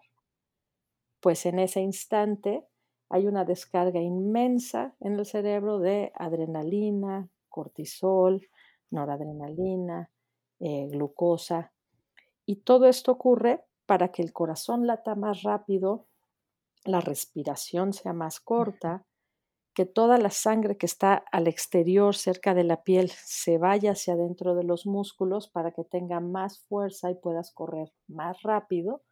pues 1.20 1.46
en 1.46 1.60
ese 1.60 1.82
instante 1.82 2.66
hay 3.10 3.28
una 3.28 3.44
descarga 3.44 4.00
inmensa 4.00 4.96
en 5.00 5.14
el 5.20 5.26
cerebro 5.26 5.80
de 5.80 6.12
adrenalina, 6.16 7.28
cortisol, 7.50 8.48
noradrenalina, 8.92 10.12
eh, 10.60 10.88
glucosa, 10.92 11.74
y 12.46 12.58
todo 12.58 12.86
esto 12.86 13.12
ocurre 13.12 13.64
para 13.86 14.12
que 14.12 14.22
el 14.22 14.34
corazón 14.34 14.86
lata 14.88 15.16
más 15.16 15.44
rápido, 15.44 16.06
la 16.84 17.02
respiración 17.02 17.94
sea 17.94 18.14
más 18.14 18.40
corta, 18.40 19.06
que 19.76 19.86
toda 19.86 20.18
la 20.18 20.32
sangre 20.32 20.78
que 20.78 20.88
está 20.88 21.16
al 21.32 21.48
exterior, 21.48 22.16
cerca 22.16 22.54
de 22.56 22.64
la 22.64 22.84
piel, 22.84 23.12
se 23.12 23.58
vaya 23.58 23.92
hacia 23.92 24.14
adentro 24.14 24.56
de 24.56 24.64
los 24.64 24.88
músculos 24.88 25.50
para 25.50 25.72
que 25.72 25.84
tenga 25.84 26.20
más 26.22 26.62
fuerza 26.68 27.12
y 27.12 27.16
puedas 27.16 27.52
correr 27.52 27.92
más 28.08 28.42
rápido. 28.42 29.04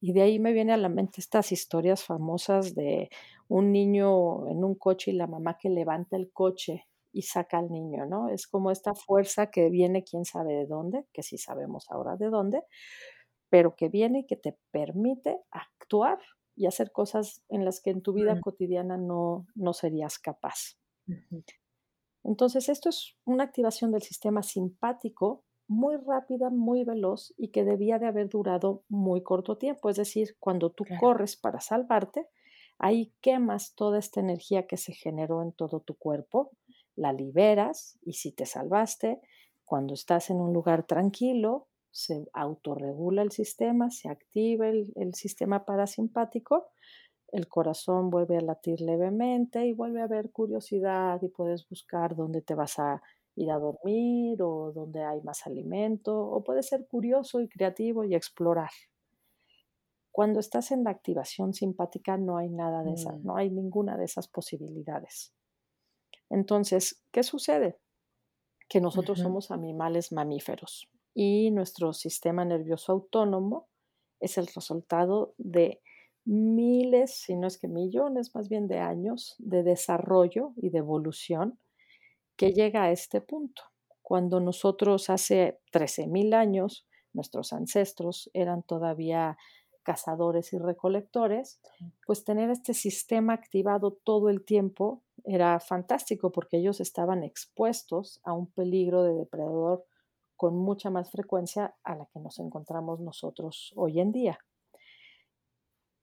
Y 0.00 0.12
de 0.14 0.22
ahí 0.22 0.38
me 0.38 0.52
viene 0.52 0.72
a 0.72 0.78
la 0.78 0.88
mente 0.88 1.20
estas 1.20 1.52
historias 1.52 2.04
famosas 2.04 2.74
de 2.74 3.10
un 3.48 3.72
niño 3.72 4.48
en 4.48 4.64
un 4.64 4.76
coche 4.76 5.10
y 5.10 5.14
la 5.14 5.26
mamá 5.26 5.58
que 5.58 5.68
levanta 5.68 6.16
el 6.16 6.32
coche 6.32 6.86
y 7.12 7.22
saca 7.22 7.58
al 7.58 7.70
niño, 7.70 8.06
¿no? 8.06 8.28
Es 8.28 8.46
como 8.46 8.70
esta 8.70 8.94
fuerza 8.94 9.50
que 9.50 9.68
viene 9.68 10.04
quién 10.04 10.24
sabe 10.24 10.54
de 10.54 10.66
dónde, 10.66 11.04
que 11.12 11.22
sí 11.24 11.36
sabemos 11.36 11.86
ahora 11.90 12.16
de 12.16 12.30
dónde, 12.30 12.62
pero 13.50 13.74
que 13.74 13.88
viene 13.88 14.20
y 14.20 14.26
que 14.26 14.36
te 14.36 14.56
permite 14.70 15.40
actuar 15.50 16.18
y 16.60 16.66
hacer 16.66 16.92
cosas 16.92 17.42
en 17.50 17.64
las 17.64 17.80
que 17.80 17.90
en 17.90 18.02
tu 18.02 18.12
vida 18.14 18.40
cotidiana 18.40 18.98
no 18.98 19.46
no 19.56 19.72
serías 19.74 20.18
capaz. 20.20 20.78
Entonces, 22.22 22.68
esto 22.68 22.88
es 22.88 23.16
una 23.24 23.44
activación 23.44 23.92
del 23.92 24.02
sistema 24.02 24.42
simpático 24.42 25.44
muy 25.68 25.96
rápida, 25.96 26.50
muy 26.50 26.84
veloz 26.84 27.32
y 27.36 27.48
que 27.48 27.64
debía 27.64 27.98
de 27.98 28.06
haber 28.06 28.28
durado 28.28 28.84
muy 28.88 29.22
corto 29.22 29.56
tiempo. 29.56 29.88
Es 29.88 29.96
decir, 29.96 30.36
cuando 30.38 30.70
tú 30.72 30.86
Claro. 30.86 31.00
corres 31.00 31.36
para 31.36 31.60
salvarte, 31.60 32.28
ahí 32.78 33.14
quemas 33.20 33.74
toda 33.74 33.98
esta 33.98 34.20
energía 34.20 34.66
que 34.66 34.76
se 34.76 34.92
generó 34.92 35.42
en 35.42 35.52
todo 35.52 35.80
tu 35.80 35.94
cuerpo, 35.96 36.50
la 36.96 37.12
liberas 37.12 37.98
y 38.02 38.14
si 38.14 38.32
te 38.32 38.46
salvaste, 38.46 39.20
cuando 39.64 39.94
estás 39.94 40.28
en 40.30 40.38
un 40.40 40.52
lugar 40.52 40.86
tranquilo, 40.86 41.68
se 41.90 42.28
autorregula 42.32 43.22
el 43.22 43.32
sistema, 43.32 43.90
se 43.90 44.08
activa 44.08 44.68
el 44.68 44.92
el 44.96 45.14
sistema 45.14 45.64
parasimpático, 45.64 46.68
el 47.32 47.48
corazón 47.48 48.10
vuelve 48.10 48.36
a 48.36 48.40
latir 48.40 48.80
levemente 48.80 49.66
y 49.66 49.72
vuelve 49.72 50.00
a 50.00 50.04
haber 50.04 50.30
curiosidad 50.32 51.20
y 51.22 51.28
puedes 51.28 51.68
buscar 51.68 52.16
dónde 52.16 52.42
te 52.42 52.54
vas 52.54 52.78
a 52.78 53.02
ir 53.36 53.50
a 53.50 53.58
dormir 53.58 54.42
o 54.42 54.72
dónde 54.72 55.04
hay 55.04 55.20
más 55.22 55.46
alimento, 55.46 56.18
o 56.18 56.42
puedes 56.42 56.66
ser 56.66 56.86
curioso 56.88 57.40
y 57.40 57.48
creativo 57.48 58.04
y 58.04 58.14
explorar. 58.14 58.70
Cuando 60.12 60.40
estás 60.40 60.72
en 60.72 60.82
la 60.84 60.90
activación 60.90 61.54
simpática 61.54 62.16
no 62.18 62.36
hay 62.36 62.48
nada 62.50 62.82
de 62.82 62.94
esa, 62.94 63.12
Mm. 63.12 63.22
no 63.22 63.36
hay 63.36 63.50
ninguna 63.50 63.96
de 63.96 64.04
esas 64.04 64.26
posibilidades. 64.28 65.32
Entonces, 66.28 67.04
¿qué 67.12 67.22
sucede? 67.22 67.78
Que 68.68 68.80
nosotros 68.80 69.20
somos 69.20 69.50
animales 69.50 70.12
mamíferos 70.12 70.90
y 71.14 71.50
nuestro 71.50 71.92
sistema 71.92 72.44
nervioso 72.44 72.92
autónomo 72.92 73.68
es 74.20 74.38
el 74.38 74.46
resultado 74.46 75.34
de 75.38 75.80
miles, 76.24 77.14
si 77.14 77.36
no 77.36 77.46
es 77.46 77.58
que 77.58 77.68
millones 77.68 78.34
más 78.34 78.48
bien 78.48 78.68
de 78.68 78.78
años 78.78 79.34
de 79.38 79.62
desarrollo 79.62 80.52
y 80.56 80.70
de 80.70 80.78
evolución 80.78 81.58
que 82.36 82.52
llega 82.52 82.84
a 82.84 82.92
este 82.92 83.20
punto. 83.20 83.62
Cuando 84.02 84.40
nosotros 84.40 85.10
hace 85.10 85.60
13,000 85.72 86.34
años, 86.34 86.86
nuestros 87.12 87.52
ancestros 87.52 88.30
eran 88.34 88.62
todavía 88.62 89.36
cazadores 89.82 90.52
y 90.52 90.58
recolectores, 90.58 91.60
pues 92.06 92.24
tener 92.24 92.50
este 92.50 92.74
sistema 92.74 93.32
activado 93.32 93.98
todo 94.04 94.28
el 94.28 94.44
tiempo 94.44 95.02
era 95.24 95.58
fantástico, 95.60 96.32
porque 96.32 96.58
ellos 96.58 96.80
estaban 96.80 97.24
expuestos 97.24 98.20
a 98.24 98.32
un 98.32 98.46
peligro 98.46 99.02
de 99.02 99.14
depredador 99.14 99.84
con 100.40 100.56
mucha 100.56 100.88
más 100.88 101.10
frecuencia 101.10 101.74
a 101.84 101.94
la 101.96 102.06
que 102.06 102.18
nos 102.18 102.38
encontramos 102.38 102.98
nosotros 102.98 103.74
hoy 103.76 104.00
en 104.00 104.10
día. 104.10 104.38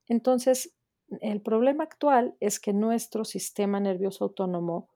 Entonces, 0.06 0.76
el 1.20 1.42
problema 1.42 1.82
actual 1.82 2.36
es 2.38 2.60
que 2.60 2.72
nuestro 2.72 3.24
sistema 3.24 3.80
nervioso 3.80 4.26
autónomo, 4.26 4.90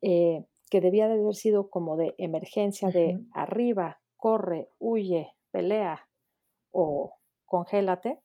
eh, 0.00 0.46
que 0.70 0.80
debía 0.80 1.06
de 1.08 1.20
haber 1.20 1.34
sido 1.34 1.68
como 1.68 1.98
de 1.98 2.14
emergencia, 2.16 2.90
de 2.90 3.20
arriba, 3.32 4.00
corre, 4.16 4.70
huye, 4.78 5.34
pelea 5.50 6.08
o 6.70 7.16
congélate, 7.44 8.20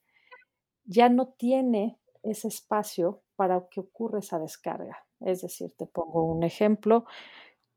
ya 0.85 1.09
no 1.09 1.29
tiene 1.29 1.99
ese 2.23 2.47
espacio 2.49 3.21
para 3.35 3.67
que 3.69 3.81
ocurra 3.81 4.19
esa 4.19 4.39
descarga. 4.39 5.05
Es 5.21 5.41
decir, 5.41 5.73
te 5.77 5.87
pongo 5.87 6.23
un 6.25 6.43
ejemplo, 6.43 7.05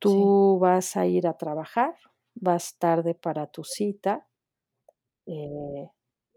Sí. 0.05 0.35
tú 0.35 0.59
vas 0.61 0.97
a 0.97 1.07
ir 1.07 1.27
a 1.27 1.39
trabajar, 1.39 1.97
vas 2.41 2.79
tarde 2.79 3.15
para 3.15 3.47
tu 3.49 3.65
cita, 3.65 4.29
eh, 5.27 5.91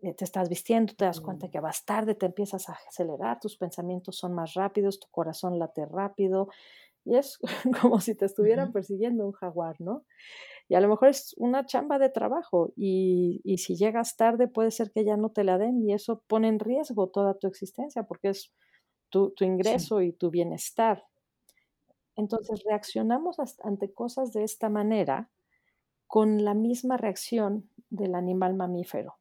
eh, 0.03 0.13
te 0.15 0.25
estás 0.25 0.49
vistiendo, 0.49 0.93
te 0.95 1.05
das 1.05 1.21
cuenta 1.21 1.47
Mm. 1.47 1.51
que 1.51 1.59
vas 1.61 1.85
tarde, 1.85 2.15
te 2.15 2.25
empiezas 2.27 2.69
a 2.69 2.77
acelerar, 2.89 3.39
tus 3.39 3.57
pensamientos 3.57 4.17
son 4.17 4.33
más 4.33 4.53
rápidos, 4.55 4.99
tu 4.99 5.07
corazón 5.11 5.59
late 5.59 5.85
rápido, 5.85 6.49
y 7.05 7.17
es 7.17 7.39
como 7.83 8.01
si 8.01 8.15
te 8.15 8.25
estuvieran 8.25 8.71
persiguiendo 8.73 9.25
un 9.25 9.33
jaguar, 9.33 9.77
¿no? 9.81 10.05
Y 10.69 10.75
a 10.75 10.81
lo 10.81 10.89
mejor 10.89 11.09
es 11.09 11.35
una 11.37 11.65
chamba 11.65 11.99
de 11.99 12.09
trabajo, 12.09 12.73
y 12.77 13.41
y 13.45 13.59
si 13.59 13.75
llegas 13.77 14.17
tarde, 14.17 14.47
puede 14.49 14.71
ser 14.71 14.91
que 14.93 15.05
ya 15.05 15.17
no 15.17 15.31
te 15.31 15.43
la 15.45 15.57
den, 15.59 15.83
y 15.83 15.93
eso 15.93 16.23
pone 16.27 16.49
en 16.49 16.59
riesgo 16.59 17.09
toda 17.09 17.35
tu 17.39 17.47
existencia, 17.47 18.03
porque 18.05 18.29
es 18.31 18.53
tu 19.09 19.31
tu 19.31 19.45
Sí. 19.61 19.77
ingreso 19.77 20.01
y 20.01 20.13
tu 20.13 20.31
bienestar. 20.31 21.05
Entonces, 22.15 22.63
reaccionamos 22.67 23.37
ante 23.63 23.93
cosas 23.93 24.31
de 24.33 24.43
esta 24.43 24.69
manera, 24.69 25.31
con 26.13 26.43
la 26.45 26.53
misma 26.53 26.95
reacción 26.95 27.71
del 27.89 28.13
animal 28.13 28.53
mamífero. 28.53 29.15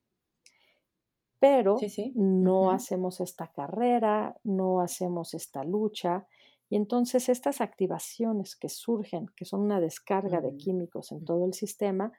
Pero 1.41 1.79
sí. 1.79 2.13
no 2.15 2.71
hacemos 2.71 3.23
esta 3.23 3.47
carrera, 3.51 4.37
no 4.45 4.83
hacemos 4.83 5.33
esta 5.33 5.65
lucha, 5.65 6.27
y 6.69 6.77
entonces 6.77 7.31
estas 7.31 7.63
activaciones 7.63 8.57
que 8.57 8.69
surgen, 8.69 9.25
que 9.35 9.47
son 9.47 9.63
una 9.63 9.81
descarga 9.81 10.43
de 10.43 10.55
químicos 10.59 11.13
en 11.13 11.21
Mm. 11.21 11.25
todo 11.25 11.47
el 11.47 11.55
sistema, 11.55 12.13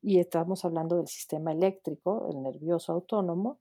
y 0.00 0.20
estamos 0.20 0.64
hablando 0.64 0.94
del 0.96 1.08
sistema 1.08 1.50
eléctrico, 1.50 2.28
el 2.30 2.40
nervioso 2.40 2.92
autónomo, 2.92 3.58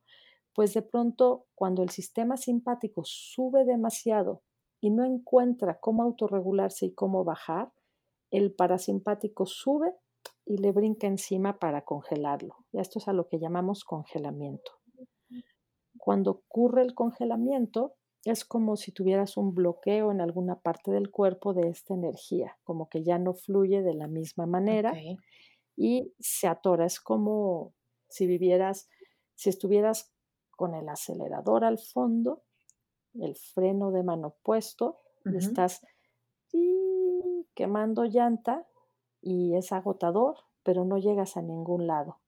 pues 0.54 0.76
de 0.76 0.84
pronto, 0.84 1.48
cuando 1.56 1.82
el 1.82 1.90
sistema 1.90 2.38
simpático 2.38 3.02
sube 3.06 3.66
demasiado 3.66 4.44
y 4.80 4.92
no 4.92 5.04
encuentra 5.04 5.80
cómo 5.80 6.04
autorregularse 6.04 6.86
y 6.86 6.94
cómo 6.94 7.24
bajar, 7.24 7.72
el 8.30 8.54
parasimpático 8.54 9.48
sube 9.48 9.96
y 10.46 10.58
le 10.58 10.72
brinca 10.72 11.08
encima 11.08 11.60
para 11.60 11.84
congelarlo. 11.86 12.58
Y 12.72 12.80
esto 12.80 13.00
es 13.00 13.08
a 13.08 13.14
lo 13.14 13.28
que 13.28 13.40
llamamos 13.40 13.84
congelamiento. 13.84 14.72
Cuando 15.98 16.32
ocurre 16.32 16.82
el 16.82 16.94
congelamiento, 16.94 17.96
es 18.26 18.46
como 18.46 18.76
si 18.78 18.92
tuvieras 18.92 19.38
un 19.38 19.54
bloqueo 19.54 20.12
en 20.12 20.22
alguna 20.22 20.60
parte 20.60 20.92
del 20.92 21.12
cuerpo 21.12 21.54
de 21.54 21.70
esta 21.70 21.94
energía, 21.94 22.58
como 22.64 22.90
que 22.90 23.04
ya 23.04 23.20
no 23.20 23.34
fluye 23.34 23.82
de 23.82 23.94
la 23.94 24.08
misma 24.08 24.46
manera 24.46 24.94
y 25.76 26.14
se 26.20 26.48
atora. 26.48 26.86
Es 26.86 27.00
como 27.00 27.74
si 28.10 28.28
vivieras, 28.28 28.90
si 29.36 29.50
estuvieras 29.50 30.14
con 30.52 30.74
el 30.76 30.88
acelerador 30.88 31.66
al 31.66 31.80
fondo, 31.80 32.44
el 33.14 33.36
freno 33.36 33.92
de 33.92 34.04
mano 34.04 34.36
puesto, 34.44 35.00
y 35.26 35.38
estás 35.38 35.82
quemando 37.54 38.06
llanta 38.06 38.68
y 39.24 39.56
es 39.56 39.72
agotador, 39.72 40.36
pero 40.64 40.84
no 40.86 40.98
llegas 40.98 41.38
a 41.38 41.42
ningún 41.42 41.88
lado. 41.88 42.20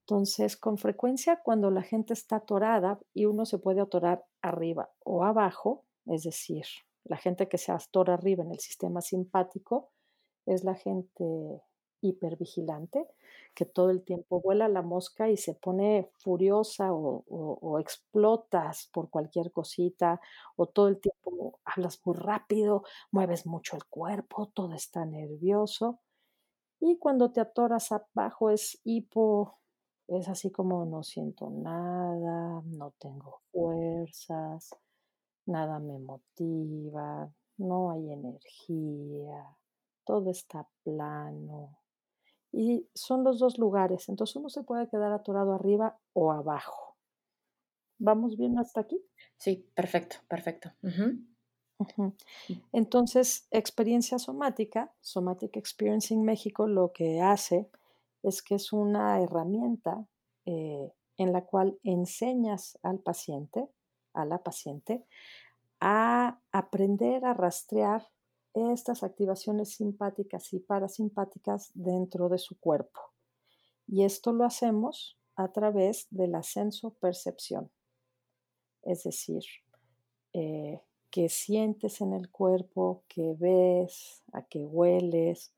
Entonces, 0.00 0.56
con 0.56 0.78
frecuencia 0.78 1.40
cuando 1.42 1.70
la 1.70 1.82
gente 1.82 2.14
está 2.14 2.36
atorada 2.36 2.98
y 3.14 3.26
uno 3.26 3.44
se 3.44 3.58
puede 3.58 3.80
atorar 3.80 4.24
arriba 4.42 4.90
o 5.04 5.22
abajo, 5.22 5.84
es 6.06 6.24
decir, 6.24 6.64
la 7.04 7.16
gente 7.16 7.48
que 7.48 7.58
se 7.58 7.70
atora 7.70 8.14
arriba 8.14 8.42
en 8.42 8.50
el 8.50 8.58
sistema 8.58 9.02
simpático 9.02 9.90
es 10.46 10.64
la 10.64 10.74
gente 10.74 11.62
hipervigilante, 12.00 13.06
que 13.54 13.64
todo 13.64 13.90
el 13.90 14.02
tiempo 14.02 14.40
vuela 14.40 14.68
la 14.68 14.82
mosca 14.82 15.28
y 15.28 15.36
se 15.36 15.54
pone 15.54 16.10
furiosa 16.18 16.92
o, 16.92 17.78
explotas 17.78 18.88
por 18.92 19.10
cualquier 19.10 19.52
cosita, 19.52 20.20
o 20.56 20.66
todo 20.66 20.88
el 20.88 21.00
tiempo 21.00 21.60
hablas 21.64 22.00
muy 22.04 22.16
rápido, 22.16 22.84
mueves 23.10 23.46
mucho 23.46 23.76
el 23.76 23.84
cuerpo, 23.86 24.50
todo 24.54 24.74
está 24.74 25.04
nervioso. 25.04 26.00
Y 26.80 26.98
cuando 26.98 27.30
te 27.32 27.40
atoras 27.40 27.92
abajo 27.92 28.50
es 28.50 28.80
hipo, 28.84 29.58
es 30.08 30.28
así 30.28 30.50
como 30.50 30.84
no 30.86 31.02
siento 31.02 31.50
nada, 31.50 32.62
no 32.64 32.92
tengo 32.98 33.42
fuerzas, 33.52 34.70
nada 35.46 35.78
me 35.78 35.98
motiva, 35.98 37.30
no 37.58 37.90
hay 37.90 38.12
energía, 38.12 39.56
todo 40.04 40.30
está 40.30 40.66
plano, 40.82 41.78
y 42.52 42.88
son 42.94 43.24
los 43.24 43.38
dos 43.38 43.58
lugares. 43.58 44.08
Entonces 44.08 44.36
uno 44.36 44.48
se 44.48 44.62
puede 44.62 44.88
quedar 44.88 45.12
atorado 45.12 45.52
arriba 45.52 45.98
o 46.12 46.32
abajo. 46.32 46.96
¿Vamos 47.98 48.36
bien 48.36 48.58
hasta 48.58 48.80
aquí? 48.80 49.00
Sí, 49.36 49.66
perfecto, 49.74 50.16
perfecto. 50.28 50.72
Entonces, 52.72 53.46
experiencia 53.50 54.18
somática, 54.18 54.92
Somatic 55.00 55.56
Experiencing 55.56 56.24
México, 56.24 56.66
lo 56.66 56.92
que 56.92 57.20
hace 57.20 57.70
es 58.22 58.42
que 58.42 58.56
es 58.56 58.72
una 58.72 59.20
herramienta 59.20 60.06
eh, 60.46 60.92
en 61.16 61.32
la 61.32 61.44
cual 61.44 61.78
enseñas 61.82 62.78
al 62.82 62.98
paciente, 62.98 63.68
a 64.14 64.24
la 64.24 64.42
paciente, 64.42 65.04
a 65.80 66.40
aprender 66.52 67.24
a 67.24 67.34
rastrear 67.34 68.08
estas 68.54 69.02
activaciones 69.02 69.74
simpáticas 69.74 70.52
y 70.52 70.60
parasimpáticas 70.60 71.70
dentro 71.74 72.28
de 72.28 72.38
su 72.38 72.58
cuerpo. 72.58 73.00
Y 73.86 74.04
esto 74.04 74.32
lo 74.32 74.44
hacemos 74.44 75.18
a 75.36 75.52
través 75.52 76.06
de 76.10 76.28
la 76.28 76.42
senso-percepción, 76.42 77.70
es 78.82 79.04
decir, 79.04 79.42
eh, 80.32 80.80
qué 81.10 81.28
sientes 81.28 82.00
en 82.00 82.12
el 82.12 82.30
cuerpo, 82.30 83.04
qué 83.08 83.34
ves, 83.38 84.22
a 84.32 84.42
qué 84.42 84.64
hueles, 84.64 85.52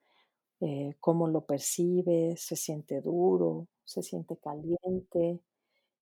eh, 0.61 0.95
cómo 1.01 1.29
lo 1.29 1.45
percibes, 1.45 2.41
se 2.41 2.57
siente 2.57 3.01
duro, 3.01 3.69
se 3.85 4.03
siente 4.03 4.37
caliente. 4.37 5.41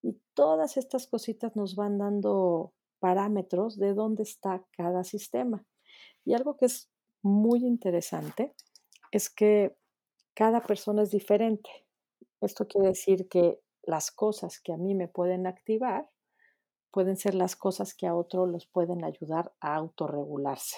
Y 0.03 0.21
todas 0.35 0.77
estas 0.77 1.07
cositas 1.07 1.57
nos 1.57 1.77
van 1.77 1.99
dando 1.99 2.73
parámetros 3.01 3.79
de 3.79 3.95
dónde 3.95 4.23
está 4.23 4.65
cada 4.73 5.05
sistema. 5.05 5.65
Y 6.25 6.35
algo 6.35 6.57
que 6.57 6.67
es 6.67 6.91
muy 7.23 7.67
interesante 7.67 8.55
es 9.11 9.31
que 9.31 9.77
cada 10.35 10.61
persona 10.63 11.03
es 11.03 11.11
diferente. 11.11 11.71
Esto 12.41 12.67
quiere 12.67 12.89
decir 12.89 13.29
que 13.29 13.61
las 13.83 14.11
cosas 14.11 14.61
que 14.61 14.73
a 14.73 14.77
mí 14.77 14.95
me 14.95 15.09
pueden 15.09 15.47
activar 15.47 16.09
pueden 16.91 17.17
ser 17.17 17.35
las 17.35 17.57
cosas 17.57 17.95
que 17.95 18.07
a 18.07 18.15
otro 18.15 18.47
los 18.47 18.67
pueden 18.67 19.05
ayudar 19.05 19.53
a 19.61 19.75
autorregularse. 19.75 20.77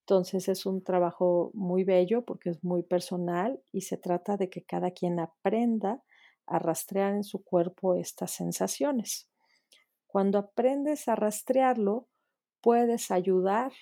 Entonces 0.00 0.48
es 0.48 0.66
un 0.66 0.84
trabajo 0.84 1.50
muy 1.54 1.84
bello 1.84 2.24
porque 2.24 2.50
es 2.50 2.62
muy 2.62 2.82
personal 2.82 3.62
y 3.72 3.82
se 3.82 3.96
trata 3.96 4.36
de 4.36 4.50
que 4.50 4.64
cada 4.64 4.90
quien 4.90 5.18
aprenda 5.18 6.02
a 6.46 6.58
rastrear 6.58 7.14
en 7.14 7.24
su 7.24 7.42
cuerpo 7.42 7.94
estas 7.94 8.32
sensaciones. 8.32 9.30
Cuando 10.06 10.38
aprendes 10.38 11.08
a 11.08 11.16
rastrearlo, 11.16 12.08
puedes 12.64 13.10
ayudar 13.10 13.72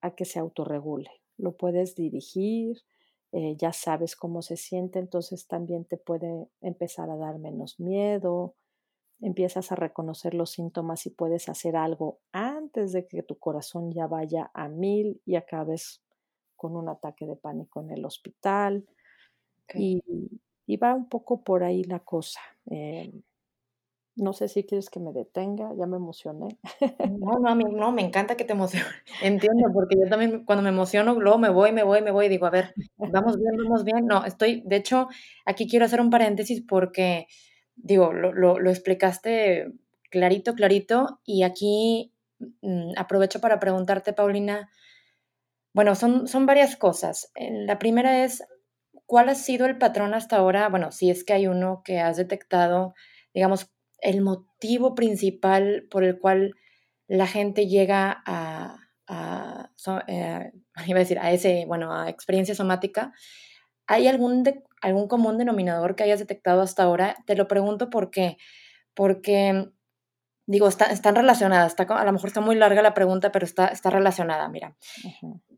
a 0.00 0.16
que 0.16 0.24
se 0.24 0.40
autorregule. 0.40 1.08
Lo 1.38 1.56
puedes 1.56 1.94
dirigir, 1.94 2.82
eh, 3.30 3.54
ya 3.56 3.72
sabes 3.72 4.16
cómo 4.16 4.42
se 4.42 4.56
siente, 4.56 4.98
entonces 4.98 5.46
también 5.46 5.84
te 5.84 5.96
puede 5.96 6.48
empezar 6.60 7.08
a 7.08 7.16
dar 7.16 7.38
menos 7.38 7.78
miedo, 7.78 8.56
empiezas 9.20 9.70
a 9.70 9.76
reconocer 9.76 10.34
los 10.34 10.50
síntomas 10.50 11.06
y 11.06 11.10
puedes 11.10 11.48
hacer 11.48 11.76
algo 11.76 12.18
antes 12.32 12.92
de 12.92 13.06
que 13.06 13.22
tu 13.22 13.38
corazón 13.38 13.92
ya 13.92 14.08
vaya 14.08 14.50
a 14.54 14.68
mil 14.68 15.22
y 15.24 15.36
acabes 15.36 16.02
con 16.56 16.76
un 16.76 16.88
ataque 16.88 17.26
de 17.26 17.36
pánico 17.36 17.80
en 17.80 17.92
el 17.92 18.04
hospital. 18.04 18.84
Y, 19.72 20.02
va 20.82 20.94
un 20.94 21.08
poco 21.08 21.44
por 21.44 21.62
ahí 21.62 21.84
la 21.84 22.00
cosa. 22.00 22.40
Em, 22.66 23.22
no 24.16 24.32
sé 24.32 24.48
si 24.48 24.64
quieres 24.64 24.88
que 24.88 24.98
me 24.98 25.12
detenga, 25.12 25.72
ya 25.78 25.86
me 25.86 25.96
emocioné. 25.96 26.58
No, 26.98 27.38
no, 27.38 27.48
a 27.48 27.54
mí 27.54 27.64
no, 27.70 27.92
me 27.92 28.02
encanta 28.02 28.36
que 28.36 28.44
te 28.44 28.54
emociones. 28.54 28.88
Entiendo, 29.22 29.68
porque 29.74 29.96
yo 30.02 30.08
también 30.08 30.44
cuando 30.44 30.62
me 30.62 30.70
emociono, 30.70 31.14
luego 31.20 31.38
me 31.38 31.50
voy, 31.50 31.72
me 31.72 31.82
voy, 31.82 32.00
me 32.00 32.10
voy 32.10 32.26
y 32.26 32.28
digo, 32.30 32.46
a 32.46 32.50
ver, 32.50 32.74
vamos 32.96 33.38
bien, 33.38 33.56
vamos 33.62 33.84
bien. 33.84 34.06
No, 34.06 34.24
estoy, 34.24 34.62
de 34.64 34.76
hecho, 34.76 35.08
aquí 35.44 35.68
quiero 35.68 35.84
hacer 35.84 36.00
un 36.00 36.10
paréntesis 36.10 36.62
porque, 36.66 37.26
digo, 37.76 38.12
lo, 38.12 38.32
lo, 38.32 38.70
explicaste 38.70 39.72
clarito, 40.10 40.54
clarito, 40.54 41.20
y 41.24 41.42
aquí 41.42 42.14
mm, 42.62 42.92
aprovecho 42.96 43.40
para 43.40 43.60
preguntarte, 43.60 44.14
Paulina, 44.14 44.70
bueno, 45.74 45.94
son, 45.94 46.26
son 46.26 46.46
varias 46.46 46.76
cosas. 46.76 47.30
La 47.36 47.78
primera 47.78 48.24
es, 48.24 48.42
¿cuál 49.04 49.28
ha 49.28 49.34
sido 49.34 49.66
el 49.66 49.76
patrón 49.76 50.14
hasta 50.14 50.36
ahora? 50.36 50.70
Bueno, 50.70 50.90
si 50.90 51.10
es 51.10 51.22
que 51.22 51.34
hay 51.34 51.46
uno 51.48 51.82
que 51.84 52.00
has 52.00 52.16
detectado, 52.16 52.94
digamos, 53.34 53.70
el 54.06 54.22
motivo 54.22 54.94
principal 54.94 55.88
por 55.90 56.04
el 56.04 56.18
cual 56.20 56.54
la 57.08 57.26
gente 57.26 57.66
llega 57.66 58.22
a, 58.24 58.78
eh, 60.06 60.52
iba 60.86 60.96
a 60.96 61.00
decir, 61.00 61.18
a 61.18 61.32
ese, 61.32 61.64
bueno, 61.66 61.92
a 61.92 62.08
experiencia 62.08 62.54
somática, 62.54 63.12
¿hay 63.88 64.06
algún, 64.06 64.44
algún 64.80 65.08
común 65.08 65.38
denominador 65.38 65.96
que 65.96 66.04
hayas 66.04 66.20
detectado 66.20 66.62
hasta 66.62 66.84
ahora? 66.84 67.16
Te 67.26 67.34
lo 67.34 67.48
pregunto 67.48 67.90
porque, 67.90 68.36
porque 68.94 69.70
digo, 70.46 70.68
están 70.68 71.16
relacionadas, 71.16 71.72
está, 71.72 71.82
a 71.82 72.04
lo 72.04 72.12
mejor 72.12 72.28
está 72.28 72.40
muy 72.40 72.54
larga 72.54 72.82
la 72.82 72.94
pregunta, 72.94 73.32
pero 73.32 73.44
está, 73.44 73.66
está 73.66 73.90
relacionada, 73.90 74.48
mira. 74.48 74.76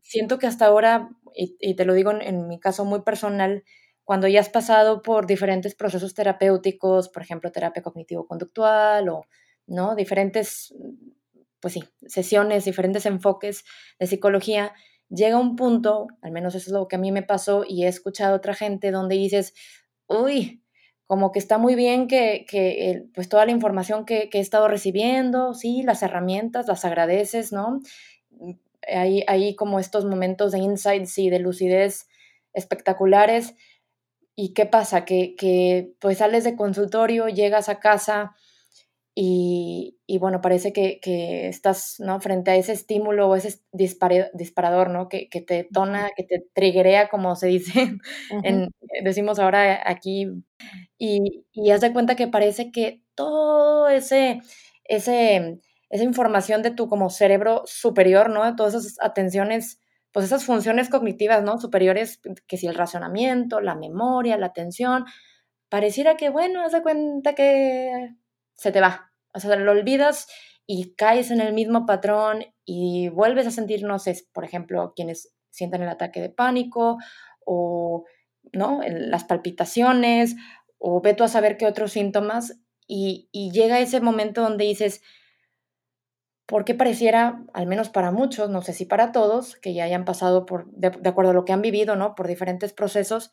Siento 0.01 0.39
que 0.39 0.47
hasta 0.47 0.65
ahora, 0.65 1.09
y, 1.35 1.75
te 1.75 1.85
lo 1.85 1.93
digo 1.93 2.11
en, 2.11 2.47
mi 2.47 2.59
caso 2.59 2.83
muy 2.83 3.03
personal, 3.03 3.63
cuando 4.09 4.27
ya 4.27 4.39
has 4.39 4.49
pasado 4.49 5.03
por 5.03 5.27
diferentes 5.27 5.75
procesos 5.75 6.15
terapéuticos, 6.15 7.09
por 7.09 7.21
ejemplo, 7.21 7.51
terapia 7.51 7.83
cognitivo-conductual 7.83 9.07
o, 9.07 9.27
¿no? 9.67 9.93
Diferentes, 9.93 10.73
pues 11.59 11.75
sí, 11.75 11.83
sesiones, 12.07 12.65
diferentes 12.65 13.05
enfoques 13.05 13.65
de 13.99 14.07
psicología, 14.07 14.73
llega 15.09 15.37
un 15.37 15.55
punto, 15.55 16.07
al 16.23 16.31
menos 16.31 16.55
eso 16.55 16.71
es 16.71 16.73
lo 16.73 16.87
que 16.87 16.95
a 16.95 16.99
mí 16.99 17.11
me 17.11 17.21
pasó 17.21 17.63
y 17.67 17.83
he 17.83 17.87
escuchado 17.87 18.33
a 18.33 18.37
otra 18.37 18.55
gente 18.55 18.89
donde 18.89 19.13
dices, 19.13 19.53
uy, 20.07 20.63
como 21.05 21.31
que 21.31 21.37
está 21.37 21.59
muy 21.59 21.75
bien 21.75 22.07
que, 22.07 22.47
que 22.49 23.03
pues 23.13 23.29
toda 23.29 23.45
la 23.45 23.51
información 23.51 24.05
que, 24.05 24.27
que, 24.31 24.39
he 24.39 24.41
estado 24.41 24.67
recibiendo, 24.67 25.53
sí, 25.53 25.83
las 25.83 26.01
herramientas, 26.01 26.67
las 26.67 26.83
agradeces, 26.83 27.51
¿no? 27.51 27.79
Hay, 28.91 29.23
hay 29.27 29.55
como 29.55 29.79
estos 29.79 30.05
momentos 30.05 30.51
de 30.51 30.57
insights 30.57 31.15
y 31.19 31.29
de 31.29 31.37
lucidez 31.37 32.07
espectaculares, 32.53 33.53
¿Y 34.41 34.53
qué 34.53 34.65
pasa? 34.65 35.03
Que, 35.03 35.91
pues 35.99 36.19
sales 36.19 36.45
de 36.45 36.55
consultorio, 36.55 37.27
llegas 37.27 37.67
a 37.67 37.81
casa 37.81 38.37
y, 39.13 39.97
bueno, 40.17 40.39
parece 40.39 40.71
que, 40.71 41.49
estás 41.49 41.95
¿no? 41.99 42.21
frente 42.21 42.51
a 42.51 42.55
ese 42.55 42.71
estímulo 42.71 43.27
o 43.27 43.35
ese 43.35 43.59
disparador, 43.73 44.91
¿no? 44.91 45.09
Que, 45.09 45.27
te 45.45 45.65
tona, 45.65 46.11
que 46.15 46.23
te 46.23 46.47
triguea, 46.53 47.09
como 47.09 47.35
se 47.35 47.47
dice, 47.47 47.97
decimos 49.03 49.39
ahora 49.39 49.83
aquí, 49.85 50.27
y, 50.97 51.45
y 51.51 51.71
haz 51.71 51.81
de 51.81 51.91
cuenta 51.91 52.15
que 52.15 52.29
parece 52.29 52.71
que 52.71 53.03
todo 53.15 53.89
ese, 53.89 54.39
ese 54.85 55.59
esa 55.89 56.03
información 56.03 56.61
de 56.61 56.71
tu 56.71 56.87
como 56.87 57.09
cerebro 57.09 57.63
superior, 57.65 58.29
¿no? 58.29 58.45
De 58.45 58.55
todas 58.55 58.73
esas 58.73 58.95
atenciones, 59.01 59.81
pues 60.11 60.25
esas 60.25 60.45
funciones 60.45 60.89
cognitivas, 60.89 61.43
¿no? 61.43 61.59
Superiores, 61.59 62.19
que 62.47 62.57
si 62.57 62.67
el 62.67 62.75
razonamiento, 62.75 63.61
la 63.61 63.75
memoria, 63.75 64.37
la 64.37 64.47
atención, 64.47 65.05
pareciera 65.69 66.17
que, 66.17 66.29
bueno, 66.29 66.63
haz 66.63 66.71
de 66.71 66.81
cuenta 66.81 67.35
que 67.35 68.15
se 68.55 68.71
te 68.71 68.81
va, 68.81 69.11
o 69.33 69.39
sea, 69.39 69.55
lo 69.55 69.71
olvidas 69.71 70.27
y 70.65 70.95
caes 70.95 71.31
en 71.31 71.41
el 71.41 71.53
mismo 71.53 71.85
patrón 71.85 72.45
y 72.65 73.09
vuelves 73.09 73.47
a 73.47 73.51
sentir, 73.51 73.83
no 73.83 73.99
sé, 73.99 74.15
por 74.33 74.43
ejemplo, 74.43 74.93
quienes 74.95 75.33
sienten 75.49 75.81
el 75.81 75.89
ataque 75.89 76.21
de 76.21 76.29
pánico 76.29 76.97
o, 77.45 78.05
¿no? 78.53 78.81
Las 78.87 79.23
palpitaciones 79.23 80.35
o 80.77 81.01
ve 81.01 81.13
tú 81.13 81.23
a 81.23 81.27
saber 81.27 81.57
qué 81.57 81.65
otros 81.65 81.91
síntomas 81.91 82.59
y, 82.87 83.29
y 83.31 83.51
llega 83.51 83.79
ese 83.79 84.01
momento 84.01 84.41
donde 84.41 84.65
dices, 84.65 85.01
porque 86.49 86.73
pareciera, 86.73 87.45
al 87.53 87.67
menos 87.67 87.89
para 87.89 88.09
muchos, 88.09 88.49
no 88.49 88.63
sé 88.63 88.73
si 88.73 88.85
para 88.85 89.11
todos, 89.11 89.55
que 89.55 89.75
ya 89.75 89.83
hayan 89.83 90.03
pasado 90.03 90.47
por, 90.47 90.65
de, 90.71 90.87
acuerdo 91.07 91.29
a 91.29 91.33
lo 91.35 91.45
que 91.45 91.53
han 91.53 91.61
vivido, 91.61 91.95
¿no? 91.95 92.15
Por 92.15 92.27
diferentes 92.27 92.73
procesos, 92.73 93.29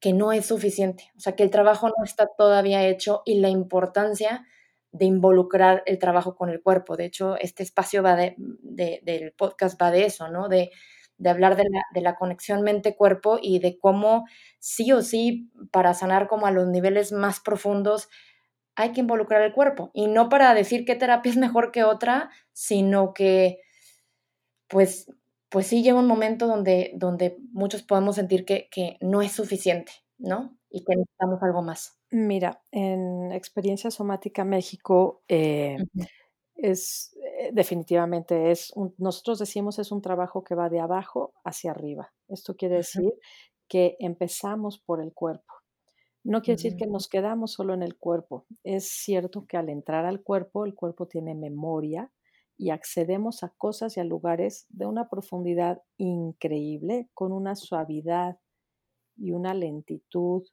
que 0.00 0.14
no 0.14 0.32
es 0.32 0.46
suficiente, 0.46 1.12
o 1.14 1.20
sea, 1.20 1.36
que 1.36 1.42
el 1.42 1.50
trabajo 1.50 1.88
no 1.88 2.02
está 2.02 2.26
todavía 2.38 2.86
hecho 2.88 3.20
y 3.26 3.38
la 3.40 3.50
importancia 3.50 4.46
de 4.92 5.04
involucrar 5.04 5.82
el 5.84 5.98
trabajo 5.98 6.36
con 6.36 6.48
el 6.48 6.62
cuerpo. 6.62 6.96
De 6.96 7.04
hecho, 7.04 7.36
este 7.38 7.62
espacio 7.62 8.02
va 8.02 8.16
de, 8.16 8.34
del 8.38 9.32
podcast 9.32 9.80
va 9.80 9.90
de 9.90 10.06
eso, 10.06 10.28
¿no? 10.28 10.48
De, 10.48 10.70
de 11.18 11.30
hablar 11.30 11.56
de 11.56 11.64
la, 11.64 11.82
de 11.92 12.00
la 12.00 12.14
conexión 12.14 12.62
mente-cuerpo 12.62 13.38
y 13.42 13.58
de 13.58 13.78
cómo 13.78 14.24
sí 14.58 14.90
o 14.90 15.02
sí, 15.02 15.50
para 15.70 15.92
sanar 15.92 16.28
como 16.28 16.46
a 16.46 16.50
los 16.50 16.66
niveles 16.68 17.12
más 17.12 17.40
profundos, 17.40 18.08
hay 18.76 18.92
que 18.92 19.00
involucrar 19.00 19.42
el 19.42 19.52
cuerpo. 19.52 19.90
Y 19.92 20.06
no 20.06 20.28
para 20.28 20.54
decir 20.54 20.84
qué 20.84 20.94
terapia 20.94 21.30
es 21.30 21.36
mejor 21.36 21.72
que 21.72 21.84
otra, 21.84 22.30
sino 22.52 23.14
que, 23.14 23.58
pues, 24.68 25.10
pues 25.48 25.66
sí 25.66 25.82
llega 25.82 25.98
un 25.98 26.06
momento 26.06 26.46
donde, 26.46 26.92
donde 26.96 27.36
muchos 27.52 27.82
podemos 27.82 28.16
sentir 28.16 28.44
que, 28.44 28.68
que 28.70 28.96
no 29.00 29.22
es 29.22 29.32
suficiente, 29.32 29.92
¿no? 30.18 30.56
Y 30.70 30.84
que 30.84 30.96
necesitamos 30.96 31.42
algo 31.42 31.62
más. 31.62 31.98
Mira, 32.10 32.62
en 32.72 33.32
Experiencia 33.32 33.90
Somática 33.90 34.44
México 34.44 35.22
eh, 35.28 35.76
es 36.56 37.16
eh, 37.40 37.50
definitivamente 37.52 38.50
es 38.50 38.72
nosotros 38.98 39.40
decimos 39.40 39.78
es 39.78 39.90
un 39.90 40.00
trabajo 40.00 40.44
que 40.44 40.54
va 40.54 40.68
de 40.68 40.80
abajo 40.80 41.34
hacia 41.44 41.72
arriba. 41.72 42.12
Esto 42.28 42.54
quiere 42.56 42.76
decir 42.76 43.12
que 43.68 43.96
empezamos 43.98 44.78
por 44.78 45.00
el 45.00 45.12
cuerpo. 45.12 45.52
No 46.24 46.40
quiere 46.40 46.56
decir 46.56 46.76
que 46.76 46.86
nos 46.86 47.06
quedamos 47.06 47.52
solo 47.52 47.74
en 47.74 47.82
el 47.82 47.98
cuerpo. 47.98 48.46
Es 48.64 48.88
cierto 48.88 49.46
que 49.46 49.58
al 49.58 49.68
entrar 49.68 50.06
al 50.06 50.22
cuerpo, 50.22 50.64
el 50.64 50.74
cuerpo 50.74 51.06
tiene 51.06 51.34
memoria 51.34 52.10
y 52.56 52.70
accedemos 52.70 53.42
a 53.42 53.50
cosas 53.58 53.96
y 53.96 54.00
a 54.00 54.04
lugares 54.04 54.66
de 54.70 54.86
una 54.86 55.10
profundidad 55.10 55.82
increíble, 55.98 57.10
con 57.12 57.30
una 57.30 57.56
suavidad 57.56 58.38
y 59.16 59.32
una 59.32 59.52
lentitud 59.52 60.44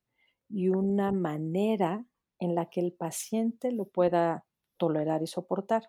y 0.49 0.67
una 0.67 1.13
manera 1.13 2.05
en 2.39 2.53
la 2.53 2.69
que 2.69 2.81
el 2.81 2.91
paciente 2.91 3.71
lo 3.71 3.85
pueda 3.85 4.45
tolerar 4.77 5.23
y 5.23 5.27
soportar. 5.27 5.83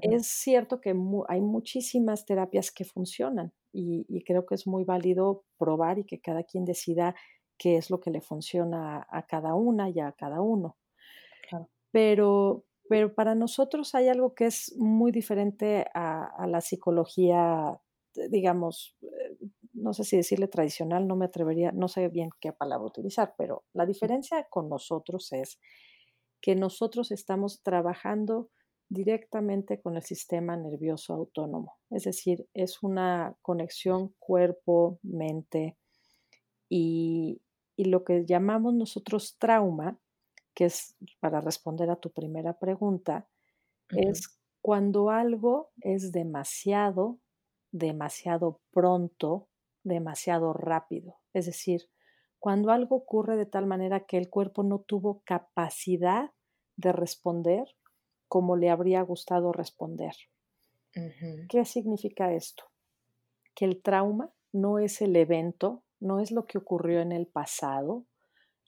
Es 0.00 0.26
cierto 0.26 0.80
que 0.80 0.94
hay 1.28 1.40
muchísimas 1.40 2.26
terapias 2.26 2.70
que 2.70 2.84
funcionan 2.84 3.52
y, 3.72 4.04
y, 4.08 4.22
creo 4.24 4.46
que 4.46 4.54
es 4.54 4.66
muy 4.66 4.84
válido 4.84 5.44
probar 5.58 5.98
y 5.98 6.04
que 6.04 6.20
cada 6.20 6.44
quien 6.44 6.64
decida 6.64 7.14
qué 7.62 7.76
es 7.76 7.90
lo 7.90 8.00
que 8.00 8.10
le 8.10 8.20
funciona 8.20 9.06
a 9.08 9.24
cada 9.24 9.54
una 9.54 9.88
y 9.88 10.00
a 10.00 10.10
cada 10.10 10.40
uno. 10.40 10.76
Pero, 11.92 12.64
pero 12.88 13.14
para 13.14 13.36
nosotros 13.36 13.94
hay 13.94 14.08
algo 14.08 14.34
que 14.34 14.46
es 14.46 14.74
muy 14.78 15.12
diferente 15.12 15.86
a, 15.94 16.46
la 16.48 16.60
psicología, 16.60 17.78
digamos, 18.30 18.96
eh, 19.02 19.36
no 19.74 19.92
sé 19.92 20.02
si 20.02 20.16
decirle 20.16 20.48
tradicional, 20.48 21.06
no 21.06 21.14
me 21.14 21.26
atrevería, 21.26 21.70
no 21.70 21.86
sé 21.86 22.08
bien 22.08 22.30
qué 22.40 22.52
palabra 22.52 22.86
utilizar, 22.86 23.34
pero 23.38 23.62
la 23.74 23.86
diferencia 23.86 24.44
con 24.50 24.68
nosotros 24.68 25.32
es 25.32 25.60
que 26.40 26.56
nosotros 26.56 27.12
estamos 27.12 27.62
trabajando 27.62 28.50
directamente 28.88 29.80
con 29.80 29.96
el 29.96 30.02
sistema 30.02 30.56
nervioso 30.56 31.14
autónomo. 31.14 31.78
Es 31.90 32.04
decir, 32.04 32.48
es 32.54 32.82
una 32.82 33.36
conexión 33.42 34.14
cuerpo-mente 34.18 35.76
y, 36.68 37.42
y 37.76 37.86
lo 37.86 38.04
que 38.04 38.24
llamamos 38.26 38.74
nosotros 38.74 39.36
trauma, 39.38 39.98
que 40.54 40.66
es 40.66 40.96
para 41.20 41.40
responder 41.40 41.90
a 41.90 41.96
tu 41.96 42.10
primera 42.10 42.58
pregunta, 42.58 43.28
es 43.88 44.38
cuando 44.60 45.10
algo 45.10 45.70
es 45.80 46.12
demasiado, 46.12 47.18
demasiado 47.70 48.60
pronto, 48.70 49.48
demasiado 49.82 50.52
rápido. 50.52 51.18
Es 51.32 51.46
decir, 51.46 51.90
cuando 52.38 52.70
algo 52.70 52.96
ocurre 52.96 53.36
de 53.36 53.46
tal 53.46 53.66
manera 53.66 54.06
que 54.06 54.18
el 54.18 54.28
cuerpo 54.28 54.62
no 54.62 54.80
tuvo 54.80 55.22
capacidad 55.24 56.32
de 56.76 56.92
responder 56.92 57.76
como 58.28 58.56
le 58.56 58.70
habría 58.70 59.02
gustado 59.02 59.52
responder. 59.52 60.14
¿Qué 61.48 61.64
significa 61.64 62.32
esto? 62.32 62.64
Que 63.54 63.64
el 63.64 63.82
trauma 63.82 64.32
no 64.52 64.78
es 64.78 65.02
el 65.02 65.16
evento 65.16 65.84
no 66.02 66.20
es 66.20 66.32
lo 66.32 66.46
que 66.46 66.58
ocurrió 66.58 67.00
en 67.00 67.12
el 67.12 67.26
pasado, 67.26 68.04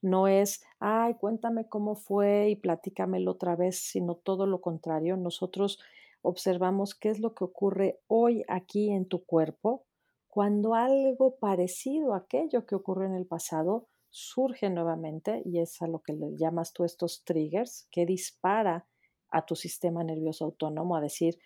no 0.03 0.29
es, 0.29 0.63
ay, 0.81 1.15
cuéntame 1.15 1.69
cómo 1.69 1.97
fue 1.97 2.51
y 2.51 2.57
platícamelo 2.57 3.33
otra 3.33 3.57
vez, 3.57 3.79
sino 3.79 4.17
todo 4.17 4.47
lo 4.47 4.61
contrario. 4.61 5.17
Nosotros 5.17 5.79
observamos 6.23 6.95
qué 6.95 7.09
es 7.11 7.21
lo 7.21 7.35
que 7.35 7.45
ocurre 7.45 8.01
hoy 8.07 8.45
aquí 8.49 8.91
en 8.91 9.07
tu 9.07 9.25
cuerpo 9.25 9.87
cuando 10.29 10.75
algo 10.75 11.37
parecido 11.37 12.13
a 12.13 12.19
aquello 12.19 12.67
que 12.67 12.75
ocurrió 12.75 13.07
en 13.07 13.15
el 13.15 13.27
pasado 13.27 13.87
surge 14.11 14.69
nuevamente 14.69 15.43
y 15.45 15.59
es 15.59 15.81
a 15.81 15.87
lo 15.87 16.01
que 16.03 16.13
le 16.13 16.37
llamas 16.37 16.73
tú 16.73 16.85
estos 16.85 17.25
triggers 17.25 17.89
que 17.91 18.05
dispara 18.05 18.87
a 19.31 19.47
tu 19.47 19.57
sistema 19.57 20.05
nervioso 20.05 20.45
autónomo 20.45 20.97
a 20.97 21.01
decir, 21.01 21.39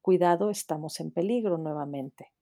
cuidado, 0.00 0.50
estamos 0.50 1.00
en 1.00 1.10
peligro 1.10 1.58
nuevamente. 1.58 2.35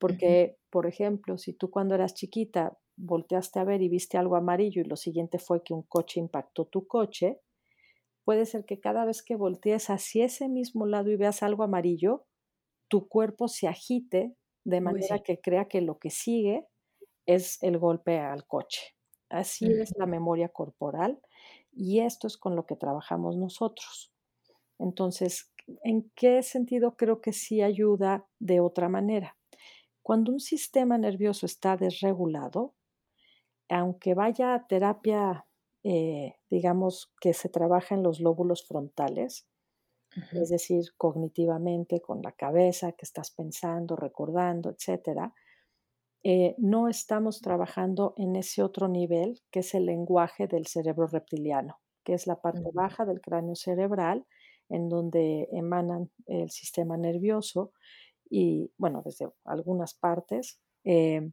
Porque, 0.00 0.58
por 0.70 0.86
ejemplo, 0.88 1.38
si 1.38 1.54
tú 1.54 1.70
cuando 1.70 1.96
eras 1.96 2.14
chiquita 2.14 2.78
volteaste 2.98 3.60
a 3.60 3.64
ver 3.64 3.82
y 3.82 3.90
viste 3.90 4.18
algo 4.18 4.36
amarillo 4.36 4.82
y 4.82 4.86
lo 4.86 4.96
siguiente 4.96 5.38
fue 5.40 5.64
que 5.64 5.74
un 5.74 5.84
coche 5.84 6.20
impactó 6.20 6.66
tu 6.66 6.88
coche, 6.88 7.40
puede 8.24 8.46
ser 8.46 8.64
que 8.64 8.80
cada 8.80 9.04
vez 9.04 9.22
que 9.22 9.36
voltees 9.36 9.90
hacia 9.90 10.26
ese 10.26 10.48
mismo 10.48 10.86
lado 10.86 11.10
y 11.10 11.16
veas 11.16 11.42
algo 11.42 11.62
amarillo, 11.64 12.26
tu 12.88 13.08
cuerpo 13.08 13.48
se 13.48 13.68
agite 13.68 14.36
de 14.64 14.80
manera 14.80 15.20
que 15.20 15.40
crea 15.40 15.66
que 15.68 15.80
lo 15.82 15.98
que 15.98 16.10
sigue 16.10 16.68
es 17.26 17.62
el 17.62 17.78
golpe 17.78 18.18
al 18.20 18.46
coche. 18.46 18.96
Así 19.30 19.78
es 19.80 19.92
la 19.96 20.06
memoria 20.06 20.50
corporal 20.50 21.20
y 21.72 22.00
esto 22.00 22.28
es 22.28 22.38
con 22.38 22.56
lo 22.56 22.66
que 22.66 22.76
trabajamos 22.76 23.36
nosotros. 23.36 24.12
Entonces, 24.78 25.52
¿en 25.84 26.10
qué 26.16 26.42
sentido 26.44 26.96
creo 26.96 27.20
que 27.22 27.32
sí 27.34 27.62
ayuda 27.62 28.28
de 28.40 28.60
otra 28.60 28.88
manera? 28.90 29.38
Cuando 30.02 30.32
un 30.32 30.40
sistema 30.40 30.98
nervioso 30.98 31.46
está 31.46 31.76
desregulado, 31.76 32.74
aunque 33.68 34.14
vaya 34.14 34.54
a 34.54 34.66
terapia, 34.66 35.46
eh, 35.84 36.34
digamos, 36.50 37.12
que 37.20 37.32
se 37.34 37.48
trabaja 37.48 37.94
en 37.94 38.02
los 38.02 38.20
lóbulos 38.20 38.66
frontales, 38.66 39.46
es 40.32 40.48
decir, 40.48 40.84
cognitivamente, 40.96 42.00
con 42.00 42.20
la 42.22 42.32
cabeza, 42.32 42.92
que 42.92 43.04
estás 43.04 43.30
pensando, 43.30 43.94
recordando, 43.94 44.70
etc., 44.70 45.32
eh, 46.22 46.54
no 46.58 46.88
estamos 46.88 47.40
trabajando 47.40 48.12
en 48.18 48.36
ese 48.36 48.62
otro 48.62 48.88
nivel 48.88 49.40
que 49.50 49.60
es 49.60 49.74
el 49.74 49.86
lenguaje 49.86 50.46
del 50.48 50.66
cerebro 50.66 51.06
reptiliano, 51.06 51.80
que 52.04 52.12
es 52.12 52.26
la 52.26 52.40
parte 52.40 52.70
baja 52.74 53.06
del 53.06 53.22
cráneo 53.22 53.54
cerebral, 53.54 54.26
en 54.68 54.88
donde 54.88 55.48
emanan 55.52 56.10
el 56.26 56.50
sistema 56.50 56.98
nervioso 56.98 57.72
y 58.30 58.72
bueno, 58.78 59.02
desde 59.04 59.28
algunas 59.44 59.94
partes. 59.94 60.60
Eh, 60.84 61.30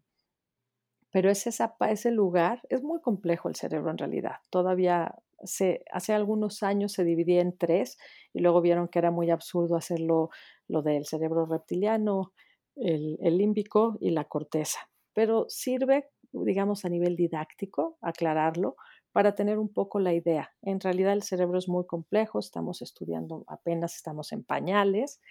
pero 1.12 1.30
es 1.30 1.48
ese 1.48 2.12
lugar, 2.12 2.62
es 2.70 2.84
muy 2.84 3.00
complejo 3.02 3.48
el 3.48 3.56
cerebro 3.56 3.92
en 3.92 3.98
realidad. 3.98 4.36
Todavía 4.50 5.16
se, 5.44 5.86
hace 5.92 6.14
algunos 6.14 6.64
años 6.64 6.92
se 6.92 7.04
dividía 7.06 7.42
en 7.42 7.58
tres 7.58 7.98
y 8.34 8.40
luego 8.40 8.62
vieron 8.62 8.88
que 8.90 9.00
era 9.00 9.12
muy 9.12 9.30
absurdo 9.30 9.78
hacerlo 9.78 10.30
lo 10.68 10.82
del 10.82 11.06
cerebro 11.06 11.46
reptiliano, 11.46 12.34
el, 12.76 13.18
el 13.22 13.38
límbico 13.38 13.98
y 14.02 14.10
la 14.10 14.26
corteza. 14.26 14.80
Pero 15.14 15.46
sirve, 15.48 16.10
digamos, 16.32 16.84
a 16.84 16.90
nivel 16.90 17.16
didáctico, 17.16 17.98
aclararlo, 18.02 18.76
para 19.12 19.34
tener 19.34 19.58
un 19.58 19.74
poco 19.74 20.00
la 20.00 20.14
idea. 20.14 20.52
En 20.62 20.80
realidad 20.80 21.14
el 21.14 21.24
cerebro 21.24 21.58
es 21.58 21.68
muy 21.68 21.88
complejo, 21.88 22.38
estamos 22.38 22.82
estudiando, 22.82 23.44
apenas 23.48 23.96
estamos 23.96 24.32
en 24.32 24.44
pañales 24.44 25.22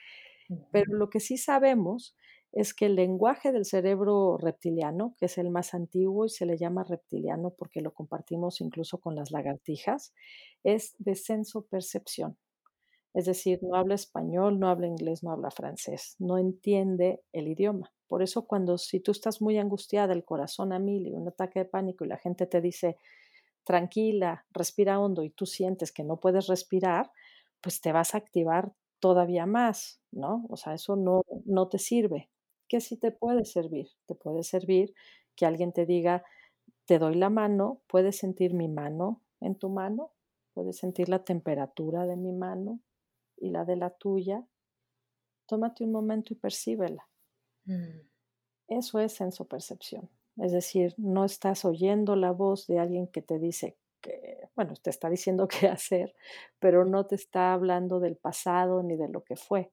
pero 0.71 0.95
lo 0.95 1.11
que 1.11 1.21
sí 1.21 1.37
sabemos 1.39 2.17
es 2.53 2.73
que 2.75 2.87
el 2.87 2.95
lenguaje 2.97 3.53
del 3.53 3.65
cerebro 3.67 4.39
reptiliano, 4.39 5.15
que 5.19 5.27
es 5.27 5.39
el 5.39 5.51
más 5.51 5.75
antiguo 5.75 6.25
y 6.25 6.31
se 6.31 6.47
le 6.47 6.57
llama 6.57 6.85
reptiliano 6.85 7.51
porque 7.51 7.83
lo 7.83 7.93
compartimos 7.93 8.61
incluso 8.61 8.99
con 8.99 9.15
las 9.15 9.31
lagartijas, 9.31 10.15
es 10.65 10.95
de 10.99 11.15
senso-percepción. 11.17 12.39
Es 13.15 13.27
decir, 13.27 13.61
no 13.63 13.77
habla 13.77 13.95
español, 13.95 14.61
no 14.61 14.69
habla 14.69 14.87
inglés, 14.87 15.23
no 15.23 15.33
habla 15.33 15.51
francés, 15.51 16.17
no 16.19 16.39
entiende 16.39 17.23
el 17.33 17.49
idioma. 17.49 17.93
Por 18.09 18.23
eso 18.23 18.47
cuando 18.47 18.79
si 18.79 19.01
tú 19.01 19.11
estás 19.11 19.41
muy 19.41 19.59
angustiada, 19.59 20.13
el 20.13 20.25
corazón 20.25 20.73
a 20.73 20.79
mil 20.79 21.07
y 21.07 21.15
un 21.15 21.29
ataque 21.29 21.61
de 21.61 21.65
pánico 21.65 22.05
y 22.05 22.09
la 22.09 22.19
gente 22.19 22.47
te 22.47 22.61
dice, 22.61 22.99
tranquila, 23.65 24.47
respira 24.51 25.01
hondo 25.01 25.25
y 25.25 25.31
tú 25.31 25.47
sientes 25.47 25.93
que 25.93 26.05
no 26.05 26.19
puedes 26.21 26.47
respirar, 26.47 27.11
pues 27.61 27.81
te 27.81 27.93
vas 27.93 28.15
a 28.15 28.19
activar 28.19 28.73
todavía 29.07 29.47
más, 29.47 30.01
¿no? 30.11 30.47
O 30.49 30.57
sea, 30.57 30.75
eso 30.75 30.97
no, 30.97 31.23
no 31.45 31.69
te 31.69 31.79
sirve. 31.79 32.29
¿Qué 32.67 32.81
sí 32.81 32.97
te 32.97 33.13
puede 33.13 33.45
servir? 33.45 33.87
Te 34.07 34.17
puede 34.17 34.43
servir 34.43 34.93
que 35.37 35.47
alguien 35.47 35.73
te 35.73 35.87
diga, 35.87 36.25
te 36.87 36.99
doy 36.99 37.15
la 37.15 37.31
mano, 37.31 37.83
puedes 37.87 38.17
sentir 38.17 38.53
mi 38.53 38.67
mano 38.67 39.23
en 39.41 39.55
tu 39.55 39.69
mano, 39.69 40.11
puedes 40.55 40.77
sentir 40.79 41.09
la 41.09 41.23
temperatura 41.23 42.05
de 42.05 42.17
mi 42.17 42.33
mano, 42.33 42.81
y 43.37 43.51
la 43.51 43.65
de 43.65 43.77
la 43.77 43.91
tuya, 43.91 44.45
tómate 45.47 45.85
un 45.85 45.93
momento 45.93 46.33
y 46.33 46.37
percíbela. 46.37 47.09
Mm. 47.65 48.01
Eso 48.69 48.99
es 48.99 49.13
sensopercepción. 49.13 50.11
Es 50.37 50.51
decir, 50.51 50.95
no 50.97 51.25
estás 51.25 51.65
oyendo 51.65 52.17
la 52.17 52.33
voz 52.33 52.67
de 52.67 52.81
alguien 52.81 53.07
que 53.07 53.23
te 53.23 53.39
dice 53.39 53.77
bueno, 54.55 54.75
te 54.83 54.91
está 54.91 55.09
diciendo 55.09 55.49
qué 55.49 55.69
hacer, 55.69 56.15
pero 56.59 56.85
no 56.85 57.07
te 57.07 57.15
está 57.15 57.53
hablando 57.53 58.01
del 58.01 58.17
pasado 58.17 58.83
ni 58.83 58.97
de 58.97 59.09
lo 59.09 59.23
que 59.23 59.37
fue, 59.37 59.73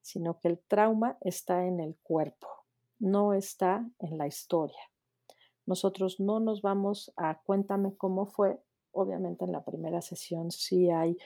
sino 0.00 0.38
que 0.38 0.48
el 0.48 0.58
trauma 0.58 1.18
está 1.20 1.66
en 1.66 1.80
el 1.80 1.96
cuerpo, 2.02 2.48
no 2.98 3.34
está 3.34 3.88
en 3.98 4.18
la 4.18 4.26
historia. 4.26 4.80
Nosotros 5.66 6.18
no 6.18 6.40
nos 6.40 6.60
vamos 6.60 7.12
a 7.16 7.40
cuéntame 7.42 7.94
cómo 7.96 8.26
fue. 8.26 8.58
Obviamente 8.90 9.44
en 9.44 9.52
la 9.52 9.64
primera 9.64 10.02
sesión 10.02 10.50
sí 10.50 10.90
hay 10.90 11.16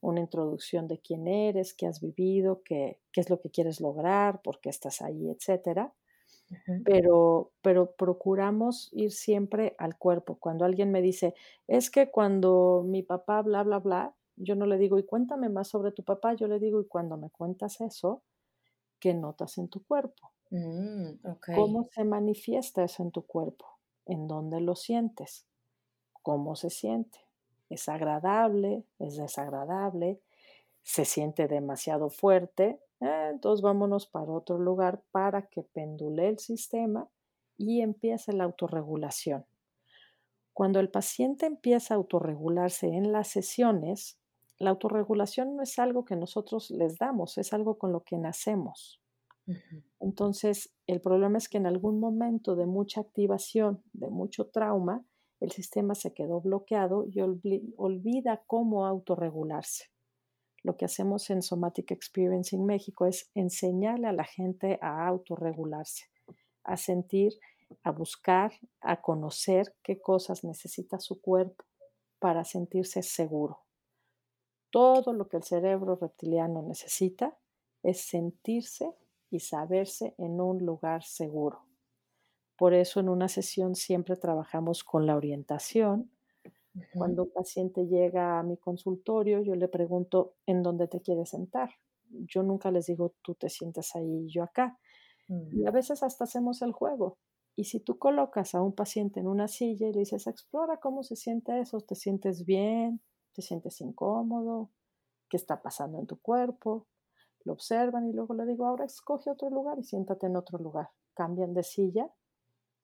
una 0.00 0.20
introducción 0.20 0.88
de 0.88 0.98
quién 0.98 1.28
eres, 1.28 1.74
qué 1.74 1.86
has 1.86 2.00
vivido, 2.00 2.62
qué, 2.64 3.00
qué 3.12 3.20
es 3.20 3.30
lo 3.30 3.38
que 3.40 3.50
quieres 3.50 3.80
lograr, 3.80 4.42
por 4.42 4.60
qué 4.60 4.70
estás 4.70 5.02
ahí, 5.02 5.30
etcétera. 5.30 5.94
Pero, 6.84 7.52
pero 7.62 7.92
procuramos 7.92 8.88
ir 8.92 9.12
siempre 9.12 9.74
al 9.78 9.96
cuerpo. 9.96 10.36
Cuando 10.38 10.64
alguien 10.64 10.90
me 10.90 11.02
dice, 11.02 11.34
es 11.66 11.90
que 11.90 12.10
cuando 12.10 12.84
mi 12.86 13.02
papá 13.02 13.42
bla, 13.42 13.62
bla, 13.62 13.78
bla, 13.78 14.14
yo 14.36 14.56
no 14.56 14.66
le 14.66 14.78
digo, 14.78 14.98
y 14.98 15.04
cuéntame 15.04 15.48
más 15.48 15.68
sobre 15.68 15.92
tu 15.92 16.02
papá, 16.02 16.34
yo 16.34 16.48
le 16.48 16.58
digo, 16.58 16.80
y 16.80 16.86
cuando 16.86 17.16
me 17.16 17.30
cuentas 17.30 17.80
eso, 17.80 18.22
¿qué 18.98 19.14
notas 19.14 19.58
en 19.58 19.68
tu 19.68 19.84
cuerpo? 19.84 20.32
Mm, 20.50 21.10
¿Cómo 21.54 21.88
se 21.92 22.04
manifiesta 22.04 22.84
eso 22.84 23.02
en 23.02 23.10
tu 23.10 23.22
cuerpo? 23.22 23.66
¿En 24.06 24.28
dónde 24.28 24.60
lo 24.60 24.74
sientes? 24.74 25.46
¿Cómo 26.22 26.56
se 26.56 26.70
siente? 26.70 27.18
es 27.72 27.88
agradable, 27.88 28.84
es 28.98 29.16
desagradable, 29.16 30.20
se 30.82 31.04
siente 31.04 31.48
demasiado 31.48 32.10
fuerte, 32.10 32.80
eh, 33.00 33.28
entonces 33.32 33.62
vámonos 33.62 34.06
para 34.06 34.30
otro 34.30 34.58
lugar 34.58 35.02
para 35.10 35.48
que 35.48 35.62
pendule 35.62 36.28
el 36.28 36.38
sistema 36.38 37.08
y 37.56 37.80
empiece 37.80 38.32
la 38.32 38.44
autorregulación. 38.44 39.44
Cuando 40.52 40.80
el 40.80 40.90
paciente 40.90 41.46
empieza 41.46 41.94
a 41.94 41.96
autorregularse 41.96 42.88
en 42.88 43.12
las 43.12 43.28
sesiones, 43.28 44.18
la 44.58 44.70
autorregulación 44.70 45.56
no 45.56 45.62
es 45.62 45.78
algo 45.78 46.04
que 46.04 46.16
nosotros 46.16 46.70
les 46.70 46.98
damos, 46.98 47.38
es 47.38 47.52
algo 47.52 47.78
con 47.78 47.92
lo 47.92 48.04
que 48.04 48.18
nacemos. 48.18 49.00
Entonces, 49.98 50.72
el 50.86 51.00
problema 51.00 51.38
es 51.38 51.48
que 51.48 51.58
en 51.58 51.66
algún 51.66 51.98
momento 51.98 52.54
de 52.54 52.66
mucha 52.66 53.00
activación, 53.00 53.82
de 53.92 54.08
mucho 54.08 54.46
trauma, 54.46 55.04
el 55.40 55.50
sistema 55.50 55.96
se 55.96 56.14
quedó 56.14 56.40
bloqueado 56.40 57.06
y 57.08 57.20
olvida 57.20 58.42
cómo 58.46 58.86
autorregularse. 58.86 59.86
Lo 60.62 60.76
que 60.76 60.84
hacemos 60.84 61.28
en 61.30 61.42
Somatic 61.42 61.90
Experience 61.90 62.54
en 62.54 62.64
México 62.64 63.06
es 63.06 63.30
enseñarle 63.34 64.06
a 64.06 64.12
la 64.12 64.24
gente 64.24 64.78
a 64.80 65.06
autorregularse, 65.06 66.04
a 66.62 66.76
sentir, 66.76 67.32
a 67.82 67.90
buscar, 67.90 68.52
a 68.80 69.00
conocer 69.00 69.74
qué 69.82 70.00
cosas 70.00 70.44
necesita 70.44 70.98
su 71.00 71.20
cuerpo 71.20 71.64
para 72.18 72.44
sentirse 72.44 73.02
seguro. 73.02 73.60
Todo 74.70 75.12
lo 75.12 75.28
que 75.28 75.38
el 75.38 75.42
cerebro 75.42 75.96
reptiliano 75.96 76.62
necesita 76.62 77.36
es 77.82 78.00
sentirse 78.02 78.94
y 79.30 79.40
saberse 79.40 80.14
en 80.18 80.40
un 80.40 80.64
lugar 80.64 81.02
seguro. 81.02 81.66
Por 82.56 82.74
eso 82.74 83.00
en 83.00 83.08
una 83.08 83.28
sesión 83.28 83.74
siempre 83.74 84.16
trabajamos 84.16 84.84
con 84.84 85.06
la 85.06 85.16
orientación. 85.16 86.10
Cuando 86.94 87.24
un 87.24 87.32
paciente 87.32 87.86
llega 87.86 88.38
a 88.38 88.42
mi 88.42 88.56
consultorio, 88.56 89.42
yo 89.42 89.54
le 89.54 89.68
pregunto, 89.68 90.36
¿en 90.46 90.62
dónde 90.62 90.88
te 90.88 91.00
quieres 91.02 91.30
sentar? 91.30 91.70
Yo 92.08 92.42
nunca 92.42 92.70
les 92.70 92.86
digo, 92.86 93.14
tú 93.22 93.34
te 93.34 93.50
sientas 93.50 93.94
ahí 93.94 94.24
y 94.26 94.32
yo 94.32 94.42
acá. 94.42 94.78
Y 95.28 95.66
a 95.66 95.70
mm. 95.70 95.74
veces 95.74 96.02
hasta 96.02 96.24
hacemos 96.24 96.62
el 96.62 96.72
juego. 96.72 97.18
Y 97.56 97.64
si 97.64 97.80
tú 97.80 97.98
colocas 97.98 98.54
a 98.54 98.62
un 98.62 98.74
paciente 98.74 99.20
en 99.20 99.28
una 99.28 99.48
silla 99.48 99.88
y 99.88 99.92
le 99.92 100.00
dices, 100.00 100.26
explora 100.26 100.78
cómo 100.78 101.02
se 101.02 101.16
siente 101.16 101.60
eso, 101.60 101.80
te 101.80 101.94
sientes 101.94 102.46
bien, 102.46 103.02
te 103.34 103.42
sientes 103.42 103.80
incómodo, 103.80 104.70
qué 105.28 105.36
está 105.36 105.60
pasando 105.60 105.98
en 105.98 106.06
tu 106.06 106.20
cuerpo, 106.20 106.86
lo 107.44 107.52
observan 107.52 108.08
y 108.08 108.12
luego 108.12 108.34
le 108.34 108.46
digo, 108.46 108.66
ahora 108.66 108.84
escoge 108.84 109.30
otro 109.30 109.50
lugar 109.50 109.78
y 109.78 109.84
siéntate 109.84 110.26
en 110.26 110.36
otro 110.36 110.58
lugar. 110.58 110.90
Cambian 111.14 111.52
de 111.52 111.62
silla 111.62 112.10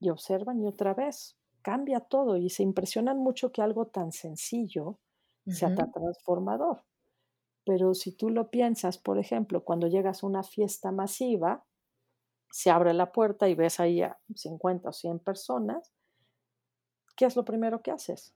y 0.01 0.11
observan 0.11 0.61
y 0.61 0.67
otra 0.67 0.93
vez 0.93 1.38
cambia 1.69 2.01
todo 2.01 2.39
y 2.39 2.49
se 2.49 2.63
impresionan 2.63 3.19
mucho 3.19 3.53
que 3.53 3.61
algo 3.61 3.89
tan 3.89 4.11
sencillo 4.11 4.99
sea 5.47 5.75
tan 5.75 5.93
transformador. 5.93 6.83
Pero 7.67 7.93
si 7.93 8.13
tú 8.13 8.31
lo 8.31 8.51
piensas, 8.51 8.97
por 8.97 9.19
ejemplo, 9.19 9.63
cuando 9.65 9.87
llegas 9.87 10.25
a 10.25 10.29
una 10.29 10.43
fiesta 10.43 10.93
masiva, 10.93 11.67
se 12.51 12.71
abre 12.71 12.95
la 12.95 13.13
puerta 13.13 13.51
y 13.51 13.55
ves 13.55 13.81
ahí 13.81 14.01
a 14.01 14.19
50 14.35 14.89
o 14.89 14.93
100 14.95 15.19
personas, 15.19 15.93
¿qué 17.17 17.27
es 17.27 17.37
lo 17.37 17.45
primero 17.45 17.83
que 17.83 17.91
haces? 17.91 18.35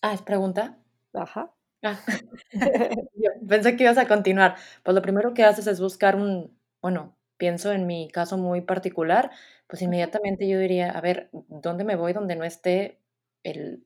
Ah, 0.00 0.14
¿es 0.14 0.22
pregunta? 0.22 0.78
Ajá. 1.12 1.52
Ah. 1.82 1.98
pensé 3.48 3.76
que 3.76 3.82
ibas 3.82 3.98
a 3.98 4.06
continuar. 4.06 4.54
Pues 4.84 4.94
lo 4.94 5.02
primero 5.02 5.34
que 5.34 5.42
haces 5.44 5.66
es 5.66 5.80
buscar 5.80 6.14
un, 6.14 6.56
bueno, 6.80 7.16
pienso 7.42 7.72
en 7.72 7.88
mi 7.88 8.08
caso 8.08 8.38
muy 8.38 8.60
particular, 8.60 9.32
pues 9.66 9.82
inmediatamente 9.82 10.46
yo 10.48 10.60
diría, 10.60 10.92
a 10.92 11.00
ver, 11.00 11.28
¿dónde 11.32 11.82
me 11.82 11.96
voy 11.96 12.12
donde 12.12 12.36
no 12.36 12.44
esté 12.44 13.00
el, 13.42 13.84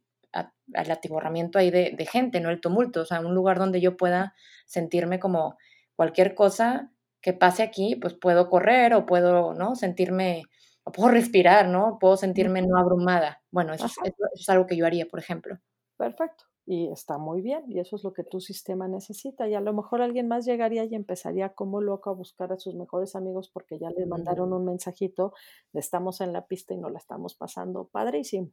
atiborramiento 0.74 1.58
ahí 1.58 1.70
de, 1.70 2.06
gente, 2.12 2.40
no 2.40 2.50
el 2.50 2.60
tumulto? 2.60 3.00
O 3.00 3.04
sea, 3.06 3.20
un 3.20 3.34
lugar 3.34 3.58
donde 3.58 3.80
yo 3.80 3.96
pueda 3.96 4.34
sentirme 4.66 5.18
como 5.18 5.56
cualquier 5.94 6.34
cosa 6.34 6.92
que 7.22 7.32
pase 7.32 7.62
aquí, 7.62 7.96
pues 7.96 8.12
puedo 8.12 8.50
correr 8.50 8.92
o 8.92 9.06
puedo, 9.06 9.54
¿no? 9.54 9.74
Sentirme, 9.74 10.42
o 10.84 10.92
puedo 10.92 11.08
respirar, 11.08 11.66
¿no? 11.68 11.96
Puedo 11.98 12.18
sentirme 12.18 12.60
no 12.60 12.76
abrumada. 12.78 13.42
Bueno, 13.50 13.72
eso 13.72 13.86
es 14.34 14.48
algo 14.50 14.66
que 14.66 14.76
yo 14.76 14.84
haría, 14.84 15.06
por 15.06 15.18
ejemplo. 15.18 15.58
Perfecto 15.96 16.44
y 16.66 16.88
está 16.88 17.16
muy 17.16 17.42
bien 17.42 17.62
y 17.68 17.78
eso 17.78 17.94
es 17.94 18.02
lo 18.02 18.12
que 18.12 18.24
tu 18.24 18.40
sistema 18.40 18.88
necesita 18.88 19.48
y 19.48 19.54
a 19.54 19.60
lo 19.60 19.72
mejor 19.72 20.02
alguien 20.02 20.26
más 20.26 20.44
llegaría 20.44 20.84
y 20.84 20.96
empezaría 20.96 21.50
como 21.54 21.80
loco 21.80 22.10
a 22.10 22.12
buscar 22.14 22.52
a 22.52 22.58
sus 22.58 22.74
mejores 22.74 23.14
amigos 23.14 23.48
porque 23.48 23.78
ya 23.78 23.88
le 23.90 24.04
mandaron 24.04 24.52
un 24.52 24.64
mensajito 24.64 25.32
de 25.72 25.78
estamos 25.80 26.20
en 26.20 26.32
la 26.32 26.46
pista 26.48 26.74
y 26.74 26.78
no 26.78 26.90
la 26.90 26.98
estamos 26.98 27.36
pasando 27.36 27.86
padrísimo 27.86 28.50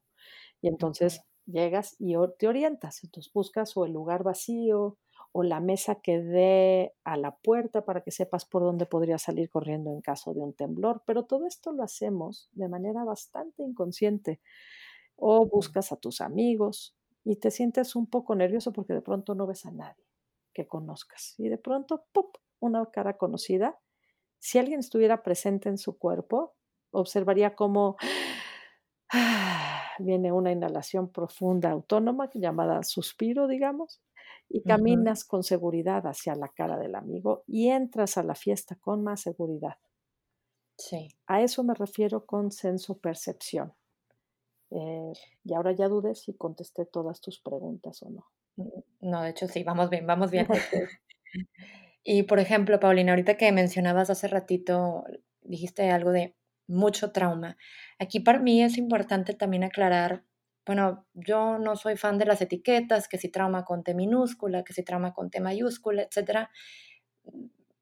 y 0.62 0.68
entonces 0.68 1.24
llegas 1.48 1.96
y 2.00 2.14
te 2.38 2.48
orientas 2.48 3.04
entonces 3.04 3.34
buscas 3.34 3.76
o 3.78 3.86
el 3.86 3.94
lugar 3.94 4.24
vacío 4.24 4.98
o 5.32 5.42
la 5.42 5.60
mesa 5.60 5.96
que 5.96 6.22
dé 6.22 6.94
a 7.04 7.18
la 7.18 7.36
puerta 7.38 7.84
para 7.84 8.02
que 8.02 8.12
sepas 8.12 8.46
por 8.46 8.62
dónde 8.62 8.86
podría 8.86 9.18
salir 9.18 9.50
corriendo 9.50 9.92
en 9.92 10.02
caso 10.02 10.34
de 10.36 10.42
un 10.42 10.54
temblor 10.54 11.02
pero 11.06 11.26
todo 11.26 11.48
esto 11.48 11.72
lo 11.72 11.84
hacemos 11.84 12.50
de 12.52 12.70
manera 12.70 13.04
bastante 13.04 13.64
inconsciente 13.64 14.40
o 15.16 15.46
buscas 15.48 15.92
a 15.92 15.98
tus 15.98 16.22
amigos 16.22 16.96
y 17.24 17.38
te 17.38 17.52
sientes 17.52 17.96
un 17.96 18.08
poco 18.08 18.36
nervioso 18.36 18.74
porque 18.74 18.94
de 18.94 19.02
pronto 19.02 19.36
no 19.36 19.48
ves 19.48 19.66
a 19.66 19.72
nadie 19.72 20.06
que 20.54 20.68
conozcas 20.68 21.36
y 21.40 21.50
de 21.50 21.58
pronto, 21.58 22.06
¡pop!, 22.12 22.38
una 22.60 22.86
cara 22.92 23.18
conocida. 23.18 23.80
Si 24.40 24.60
alguien 24.60 24.80
estuviera 24.82 25.24
presente 25.24 25.70
en 25.70 25.78
su 25.78 25.98
cuerpo, 25.98 26.56
observaría 26.92 27.56
cómo 27.56 27.98
viene 30.00 30.32
una 30.32 30.52
inhalación 30.52 31.12
profunda 31.12 31.72
autónoma 31.72 32.30
llamada 32.34 32.84
suspiro, 32.84 33.48
digamos, 33.48 34.02
y 34.50 34.64
caminas 34.64 35.26
con 35.26 35.44
seguridad 35.44 36.06
hacia 36.08 36.36
la 36.36 36.50
cara 36.50 36.78
del 36.78 36.96
amigo 36.96 37.44
y 37.48 37.70
entras 37.70 38.18
a 38.18 38.24
la 38.24 38.36
fiesta 38.36 38.76
con 38.76 39.04
más 39.04 39.22
seguridad. 39.22 39.78
Sí. 40.78 41.16
A 41.28 41.42
eso 41.42 41.64
me 41.66 41.74
refiero 41.74 42.26
con 42.26 42.50
senso 42.52 42.98
percepción. 42.98 43.74
Eh, 44.76 45.14
y 45.44 45.54
ahora 45.54 45.72
ya 45.72 45.88
dudes 45.88 46.24
si 46.24 46.34
contesté 46.34 46.86
todas 46.86 47.22
tus 47.22 47.40
preguntas 47.40 48.02
o 48.04 48.10
no. 48.10 48.28
Mm, 48.56 49.10
no, 49.10 49.22
de 49.22 49.30
hecho 49.30 49.48
sí, 49.48 49.64
vamos 49.64 49.90
bien, 49.90 50.08
vamos 50.08 50.32
bien. 50.32 50.48
y 52.04 52.24
por 52.24 52.40
ejemplo, 52.40 52.80
Paulina, 52.80 53.12
ahorita 53.12 53.38
que 53.38 53.52
mencionabas 53.52 54.10
hace 54.10 54.28
ratito, 54.28 55.04
dijiste 55.42 55.90
algo 55.92 56.12
de 56.12 56.36
mucho 56.68 57.12
trauma. 57.12 57.58
Aquí 58.00 58.20
para 58.20 58.40
mí 58.40 58.64
es 58.64 58.78
importante 58.78 59.34
también 59.34 59.64
aclarar 59.64 60.24
bueno, 60.66 61.06
yo 61.14 61.60
no 61.60 61.76
soy 61.76 61.98
fan 61.98 62.18
de 62.18 62.26
las 62.26 62.42
etiquetas, 62.42 63.08
que 63.08 63.18
si 63.18 63.30
trauma 63.30 63.66
con 63.66 63.84
T 63.84 63.94
minúscula, 63.94 64.64
que 64.64 64.74
si 64.74 64.84
trauma 64.84 65.14
con 65.14 65.30
T 65.30 65.42
mayúscula, 65.42 66.04
etcétera. 66.04 66.52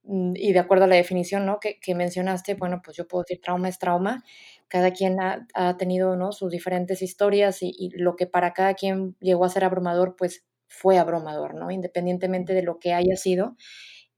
Mm, 0.03 0.33
y 0.35 0.53
de 0.53 0.59
acuerdo 0.59 0.85
a 0.85 0.87
la 0.87 0.95
definición 0.95 1.45
¿no? 1.45 1.59
que, 1.59 1.95
mencionaste, 1.95 2.55
bueno, 2.55 2.81
pues 2.83 2.97
yo 2.97 3.07
puedo 3.07 3.23
decir 3.23 3.39
trauma 3.41 3.69
es 3.69 3.77
trauma. 3.77 4.23
Cada 4.71 4.91
quien 4.91 5.17
ha, 5.19 5.77
tenido 5.77 6.15
¿no? 6.15 6.31
sus 6.31 6.49
diferentes 6.49 7.01
historias 7.01 7.61
y, 7.61 7.73
y, 7.77 7.89
lo 7.89 8.15
que 8.15 8.25
para 8.25 8.53
cada 8.53 8.73
quien 8.73 9.17
llegó 9.19 9.43
a 9.43 9.49
ser 9.49 9.65
abrumador, 9.65 10.15
pues 10.17 10.45
fue 10.69 10.97
abrumador, 10.97 11.55
¿no? 11.55 11.71
Independientemente 11.71 12.53
de 12.53 12.63
lo 12.63 12.79
que 12.79 12.93
haya 12.93 13.17
sido. 13.17 13.57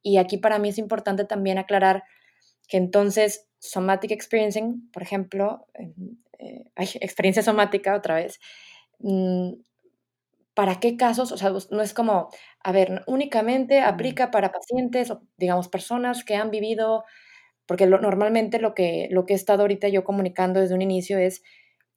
Y 0.04 0.18
aquí 0.18 0.38
para 0.38 0.60
mí 0.60 0.70
es 0.70 0.78
importante 0.78 1.26
también 1.26 1.58
aclarar 1.58 2.04
que 2.68 2.78
entonces 2.78 3.48
somatic 3.58 4.12
experiencing, 4.12 4.92
por 4.92 5.02
ejemplo, 5.02 5.66
eh, 6.38 6.66
experiencia 6.78 7.42
somática 7.42 7.96
otra 7.96 8.16
vez, 8.16 8.40
mm, 9.00 9.54
¿para 10.54 10.80
qué 10.80 10.98
casos? 10.98 11.32
O 11.32 11.38
sea, 11.38 11.52
no 11.72 11.82
es 11.82 11.94
como, 11.94 12.30
a 12.64 12.72
ver, 12.72 13.04
únicamente 13.08 13.82
aplica 13.82 14.32
para 14.32 14.52
pacientes 14.52 15.10
o, 15.12 15.24
digamos, 15.38 15.68
personas 15.68 16.24
que 16.24 16.36
han 16.36 16.52
vivido, 16.52 17.06
porque 17.66 17.88
normalmente 17.88 18.60
lo 18.60 18.74
que, 18.74 19.08
lo 19.12 19.26
que 19.26 19.34
he 19.34 19.36
estado 19.36 19.62
ahorita 19.62 19.88
yo 19.88 20.04
comunicando 20.04 20.60
desde 20.60 20.76
un 20.76 20.82
inicio 20.82 21.18
es, 21.18 21.44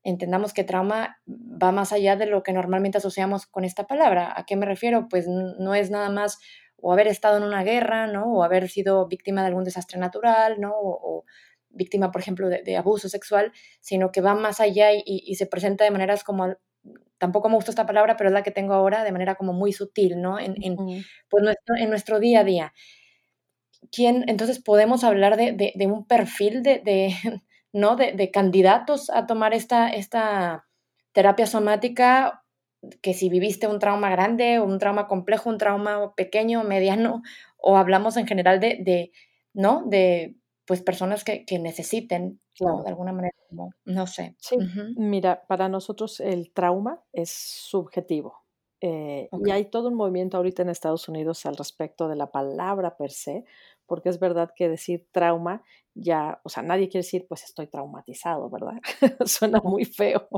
entendamos 0.03 0.55
que 0.55 0.65
trauma 0.65 1.19
va 1.27 1.73
más 1.73 1.93
allá 1.93 2.17
de 2.17 2.27
lo 2.27 2.43
que 2.43 2.53
normalmente 2.53 2.99
asociamos 2.99 3.47
con 3.47 3.65
esta 3.65 3.87
palabra. 3.87 4.33
¿A 4.37 4.47
qué 4.47 4.55
me 4.55 4.67
refiero? 4.67 5.09
Pues 5.09 5.27
no 5.27 5.75
es 5.75 5.91
nada 5.91 6.11
más 6.11 6.39
o 6.77 6.93
haber 6.93 7.09
estado 7.09 7.39
en 7.39 7.43
una 7.43 7.65
guerra, 7.65 8.07
¿no? 8.07 8.33
O 8.33 8.45
haber 8.45 8.69
sido 8.69 9.09
víctima 9.09 9.41
de 9.41 9.49
algún 9.49 9.65
desastre 9.65 9.99
natural, 9.99 10.61
¿no? 10.61 10.73
O, 10.75 11.25
víctima, 11.69 12.11
por 12.11 12.23
ejemplo, 12.23 12.49
de, 12.49 12.77
abuso 12.77 13.09
sexual, 13.09 13.53
sino 13.81 14.11
que 14.11 14.23
va 14.23 14.35
más 14.35 14.61
allá 14.61 14.91
y, 14.95 15.35
se 15.35 15.47
presenta 15.47 15.85
de 15.85 15.91
maneras 15.91 16.25
como, 16.25 16.55
tampoco 17.19 17.51
me 17.51 17.57
gusta 17.57 17.71
esta 17.71 17.85
palabra, 17.85 18.17
pero 18.17 18.31
es 18.31 18.35
la 18.35 18.43
que 18.43 18.51
tengo 18.51 18.73
ahora, 18.73 19.05
de 19.05 19.13
manera 19.13 19.35
como 19.35 19.53
muy 19.53 19.73
sutil, 19.73 20.23
¿no? 20.23 20.39
En, 20.39 20.55
en 20.63 20.77
pues 21.29 21.43
nuestro, 21.43 21.77
en 21.77 21.91
nuestro 21.91 22.19
día 22.19 22.41
a 22.41 22.45
día. 22.45 22.73
¿Quién, 23.91 24.25
entonces 24.29 24.63
podemos 24.63 25.05
hablar 25.05 25.37
de, 25.37 25.53
de 25.53 25.87
un 25.87 26.07
perfil 26.07 26.63
de, 26.63 26.83
¿no? 27.73 27.97
de, 27.97 28.31
candidatos 28.31 29.11
a 29.11 29.27
tomar 29.27 29.55
esta, 29.55 29.89
esta 29.89 30.67
terapia 31.13 31.47
somática 31.47 32.45
que 33.03 33.15
si 33.15 33.29
viviste 33.29 33.67
un 33.67 33.79
trauma 33.79 34.11
grande, 34.11 34.61
un 34.61 34.79
trauma 34.79 35.09
complejo, 35.09 35.51
un 35.51 35.59
trauma 35.59 36.15
pequeño, 36.15 36.63
mediano, 36.63 37.23
o 37.57 37.77
hablamos 37.77 38.17
en 38.17 38.27
general 38.27 38.61
de, 38.61 38.79
de 38.81 39.13
¿no? 39.55 39.83
De 39.87 40.37
pues 40.67 40.83
personas 40.83 41.25
que, 41.25 41.45
que 41.45 41.59
necesiten, 41.59 42.41
de 42.59 42.89
alguna 42.89 43.13
manera, 43.13 43.35
no 43.85 44.07
sé. 44.07 44.35
Sí, 44.39 44.57
mira, 44.97 45.45
para 45.47 45.69
nosotros 45.69 46.21
el 46.21 46.53
trauma 46.53 47.03
es 47.13 47.31
subjetivo. 47.31 48.47
Eh, 48.81 49.29
y 49.45 49.51
hay 49.51 49.67
todo 49.67 49.89
un 49.89 49.95
movimiento 49.95 50.37
ahorita 50.37 50.63
en 50.63 50.69
Estados 50.69 51.09
Unidos 51.09 51.47
al 51.47 51.57
respecto 51.57 52.09
de 52.09 52.17
la 52.17 52.31
palabra 52.31 52.97
per 52.97 53.11
se, 53.11 53.45
porque 53.87 54.09
es 54.09 54.19
verdad 54.21 54.51
que 54.55 54.69
decir 54.69 55.07
trauma 55.13 55.63
ya, 55.95 56.41
o 56.45 56.49
sea, 56.49 56.63
nadie 56.63 56.89
quiere 56.89 57.05
decir, 57.05 57.27
pues 57.27 57.45
estoy 57.45 57.69
traumatizado, 57.69 58.51
¿verdad? 58.51 58.81
Suena 59.27 59.61
muy 59.63 59.85
feo. 59.85 60.29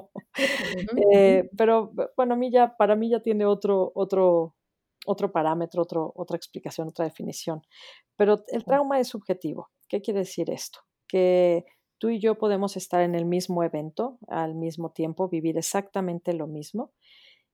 Eh, 1.13 1.51
pero 1.57 1.93
bueno, 2.17 2.35
a 2.35 2.37
mí 2.37 2.51
ya, 2.51 2.77
para 2.77 2.95
mí 2.95 3.11
ya 3.11 3.21
tiene 3.21 3.45
otro, 3.45 3.91
otro, 3.95 4.55
otro 5.05 5.33
parámetro, 5.33 5.83
otro, 5.83 6.13
otra 6.15 6.37
explicación, 6.37 6.89
otra 6.89 7.07
definición. 7.07 7.63
Pero 8.17 8.45
el 8.49 8.65
trauma 8.65 9.01
es 9.01 9.09
subjetivo. 9.09 9.71
¿Qué 9.89 10.01
quiere 10.01 10.21
decir 10.21 10.51
esto? 10.51 10.81
Que 11.09 11.65
tú 11.99 12.11
y 12.11 12.21
yo 12.21 12.39
podemos 12.39 12.77
estar 12.77 13.03
en 13.03 13.15
el 13.15 13.25
mismo 13.25 13.65
evento 13.65 14.19
al 14.29 14.55
mismo 14.55 14.93
tiempo, 14.93 15.29
vivir 15.29 15.59
exactamente 15.59 16.35
lo 16.35 16.47
mismo, 16.47 16.93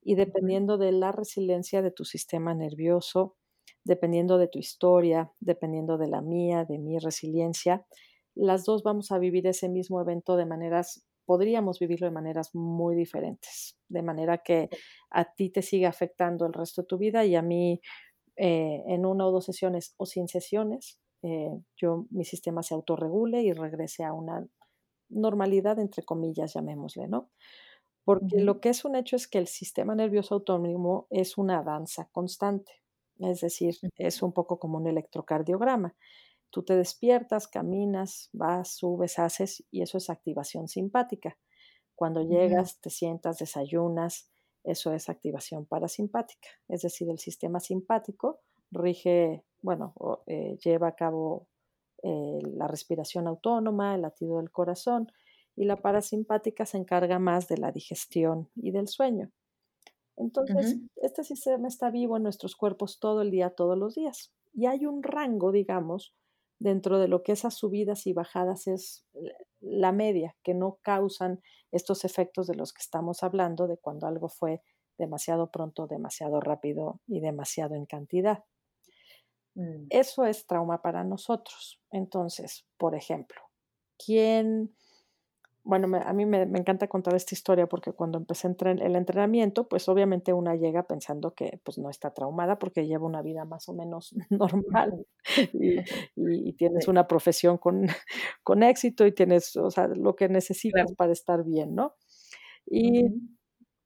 y 0.02 0.16
dependiendo 0.16 0.76
de 0.76 0.92
la 0.92 1.12
resiliencia 1.12 1.80
de 1.80 1.90
tu 1.90 2.04
sistema 2.04 2.54
nervioso, 2.54 3.36
dependiendo 3.84 4.38
de 4.38 4.48
tu 4.48 4.58
historia, 4.58 5.32
dependiendo 5.40 5.98
de 5.98 6.08
la 6.08 6.20
mía, 6.22 6.64
de 6.64 6.78
mi 6.78 6.98
resiliencia, 6.98 7.86
las 8.34 8.64
dos 8.64 8.82
vamos 8.82 9.12
a 9.12 9.18
vivir 9.18 9.46
ese 9.46 9.68
mismo 9.68 10.00
evento 10.00 10.36
de 10.36 10.46
maneras, 10.46 11.04
podríamos 11.24 11.78
vivirlo 11.78 12.06
de 12.06 12.12
maneras 12.12 12.50
muy 12.54 12.96
diferentes, 12.96 13.76
de 13.88 14.02
manera 14.02 14.38
que 14.38 14.68
a 15.10 15.24
ti 15.34 15.50
te 15.50 15.62
siga 15.62 15.88
afectando 15.88 16.46
el 16.46 16.52
resto 16.52 16.82
de 16.82 16.86
tu 16.88 16.98
vida 16.98 17.24
y 17.24 17.36
a 17.36 17.42
mí 17.42 17.80
eh, 18.36 18.82
en 18.88 19.06
una 19.06 19.26
o 19.26 19.32
dos 19.32 19.44
sesiones 19.44 19.94
o 19.96 20.06
sin 20.06 20.28
sesiones, 20.28 21.00
eh, 21.22 21.50
yo 21.76 22.06
mi 22.10 22.24
sistema 22.24 22.62
se 22.62 22.74
autorregule 22.74 23.42
y 23.42 23.52
regrese 23.52 24.04
a 24.04 24.12
una 24.12 24.46
normalidad, 25.08 25.78
entre 25.78 26.04
comillas, 26.04 26.54
llamémosle, 26.54 27.08
¿no? 27.08 27.30
Porque 28.04 28.40
lo 28.40 28.60
que 28.60 28.70
es 28.70 28.84
un 28.84 28.96
hecho 28.96 29.16
es 29.16 29.28
que 29.28 29.38
el 29.38 29.46
sistema 29.48 29.94
nervioso 29.94 30.34
autónomo 30.36 31.06
es 31.10 31.38
una 31.38 31.62
danza 31.62 32.08
constante. 32.12 32.83
Es 33.18 33.40
decir, 33.40 33.76
es 33.96 34.22
un 34.22 34.32
poco 34.32 34.58
como 34.58 34.78
un 34.78 34.86
electrocardiograma. 34.86 35.94
Tú 36.50 36.62
te 36.62 36.76
despiertas, 36.76 37.48
caminas, 37.48 38.30
vas, 38.32 38.76
subes, 38.76 39.18
haces 39.18 39.64
y 39.70 39.82
eso 39.82 39.98
es 39.98 40.10
activación 40.10 40.68
simpática. 40.68 41.36
Cuando 41.94 42.22
llegas, 42.22 42.80
te 42.80 42.90
sientas, 42.90 43.38
desayunas, 43.38 44.30
eso 44.64 44.92
es 44.92 45.08
activación 45.08 45.66
parasimpática. 45.66 46.48
Es 46.68 46.82
decir, 46.82 47.08
el 47.10 47.18
sistema 47.18 47.60
simpático 47.60 48.40
rige, 48.70 49.44
bueno, 49.62 49.94
eh, 50.26 50.58
lleva 50.64 50.88
a 50.88 50.96
cabo 50.96 51.48
eh, 52.02 52.40
la 52.42 52.66
respiración 52.66 53.26
autónoma, 53.26 53.94
el 53.94 54.02
latido 54.02 54.38
del 54.38 54.50
corazón 54.50 55.10
y 55.56 55.64
la 55.64 55.76
parasimpática 55.76 56.66
se 56.66 56.78
encarga 56.78 57.18
más 57.18 57.48
de 57.48 57.58
la 57.58 57.72
digestión 57.72 58.50
y 58.56 58.72
del 58.72 58.88
sueño. 58.88 59.30
Entonces, 60.16 60.78
este 60.96 61.24
sistema 61.24 61.68
está 61.68 61.90
vivo 61.90 62.16
en 62.16 62.22
nuestros 62.22 62.56
cuerpos 62.56 62.98
todo 63.00 63.22
el 63.22 63.30
día, 63.30 63.50
todos 63.50 63.76
los 63.76 63.94
días. 63.94 64.32
Y 64.52 64.66
hay 64.66 64.86
un 64.86 65.02
rango, 65.02 65.50
digamos, 65.50 66.14
dentro 66.58 66.98
de 66.98 67.08
lo 67.08 67.22
que 67.22 67.32
esas 67.32 67.54
subidas 67.54 68.06
y 68.06 68.12
bajadas 68.12 68.66
es 68.66 69.06
la 69.60 69.92
media, 69.92 70.36
que 70.42 70.54
no 70.54 70.78
causan 70.82 71.42
estos 71.72 72.04
efectos 72.04 72.46
de 72.46 72.54
los 72.54 72.72
que 72.72 72.80
estamos 72.80 73.22
hablando, 73.22 73.66
de 73.66 73.76
cuando 73.76 74.06
algo 74.06 74.28
fue 74.28 74.62
demasiado 74.98 75.50
pronto, 75.50 75.86
demasiado 75.86 76.40
rápido 76.40 77.00
y 77.06 77.20
demasiado 77.20 77.74
en 77.74 77.86
cantidad. 77.86 78.44
Mm. 79.54 79.86
Eso 79.90 80.24
es 80.26 80.46
trauma 80.46 80.82
para 80.82 81.04
nosotros. 81.04 81.80
Entonces, 81.90 82.66
por 82.76 82.94
ejemplo, 82.94 83.40
¿quién 83.98 84.74
bueno, 85.64 85.98
a 86.04 86.12
mí 86.12 86.26
me, 86.26 86.42
encanta 86.42 86.88
contar 86.88 87.14
esta 87.14 87.34
historia 87.34 87.66
porque 87.66 87.92
cuando 87.92 88.18
empecé 88.18 88.54
el 88.60 88.96
entrenamiento, 88.96 89.66
pues 89.66 89.88
obviamente 89.88 90.34
una 90.34 90.54
llega 90.56 90.86
pensando 90.86 91.32
que 91.32 91.58
pues 91.64 91.78
no 91.78 91.88
está 91.88 92.12
traumada 92.12 92.58
porque 92.58 92.86
lleva 92.86 93.06
una 93.06 93.22
vida 93.22 93.46
más 93.46 93.68
o 93.70 93.72
menos 93.72 94.14
normal 94.30 95.06
y, 95.54 96.52
tienes 96.52 96.86
una 96.86 97.06
profesión 97.06 97.56
con, 97.56 97.86
con, 98.42 98.62
éxito 98.62 99.06
y 99.06 99.12
tienes, 99.12 99.56
o 99.56 99.70
sea, 99.70 99.88
lo 99.88 100.14
que 100.14 100.28
necesitas 100.28 100.92
para 100.92 101.12
estar 101.12 101.44
bien, 101.44 101.74
¿no? 101.74 101.94
Y, 102.66 103.06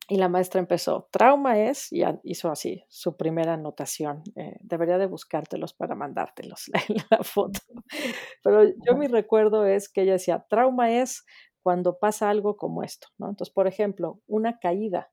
y, 0.08 0.16
la 0.16 0.28
maestra 0.28 0.60
empezó, 0.60 1.08
trauma 1.12 1.58
es, 1.60 1.92
y 1.92 2.02
hizo 2.24 2.50
así 2.50 2.84
su 2.88 3.16
primera 3.16 3.54
anotación, 3.54 4.22
eh, 4.36 4.56
debería 4.60 4.98
de 4.98 5.06
buscártelos 5.06 5.74
para 5.74 5.94
mandártelos 5.94 6.70
en 6.88 6.96
la 7.10 7.22
foto. 7.22 7.60
Pero 8.42 8.64
yo 8.64 8.96
mi 8.96 9.06
recuerdo 9.06 9.64
es 9.64 9.88
que 9.88 10.02
ella 10.02 10.12
decía, 10.12 10.44
trauma 10.48 10.90
es 10.90 11.24
cuando 11.68 11.98
pasa 11.98 12.30
algo 12.30 12.56
como 12.56 12.82
esto, 12.82 13.08
¿no? 13.18 13.28
Entonces, 13.28 13.52
por 13.52 13.66
ejemplo, 13.66 14.22
una 14.26 14.58
caída 14.58 15.12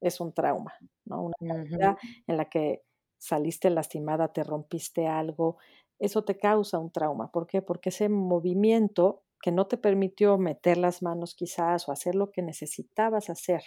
es 0.00 0.18
un 0.18 0.32
trauma, 0.32 0.72
¿no? 1.04 1.24
Una 1.24 1.34
caída 1.46 1.98
en 2.26 2.38
la 2.38 2.46
que 2.46 2.84
saliste 3.18 3.68
lastimada, 3.68 4.32
te 4.32 4.42
rompiste 4.42 5.06
algo, 5.06 5.58
eso 5.98 6.24
te 6.24 6.38
causa 6.38 6.78
un 6.78 6.90
trauma. 6.90 7.30
¿Por 7.30 7.46
qué? 7.46 7.60
Porque 7.60 7.90
ese 7.90 8.08
movimiento 8.08 9.24
que 9.42 9.52
no 9.52 9.66
te 9.66 9.76
permitió 9.76 10.38
meter 10.38 10.78
las 10.78 11.02
manos 11.02 11.34
quizás 11.34 11.86
o 11.86 11.92
hacer 11.92 12.14
lo 12.14 12.30
que 12.30 12.40
necesitabas 12.40 13.28
hacer 13.28 13.62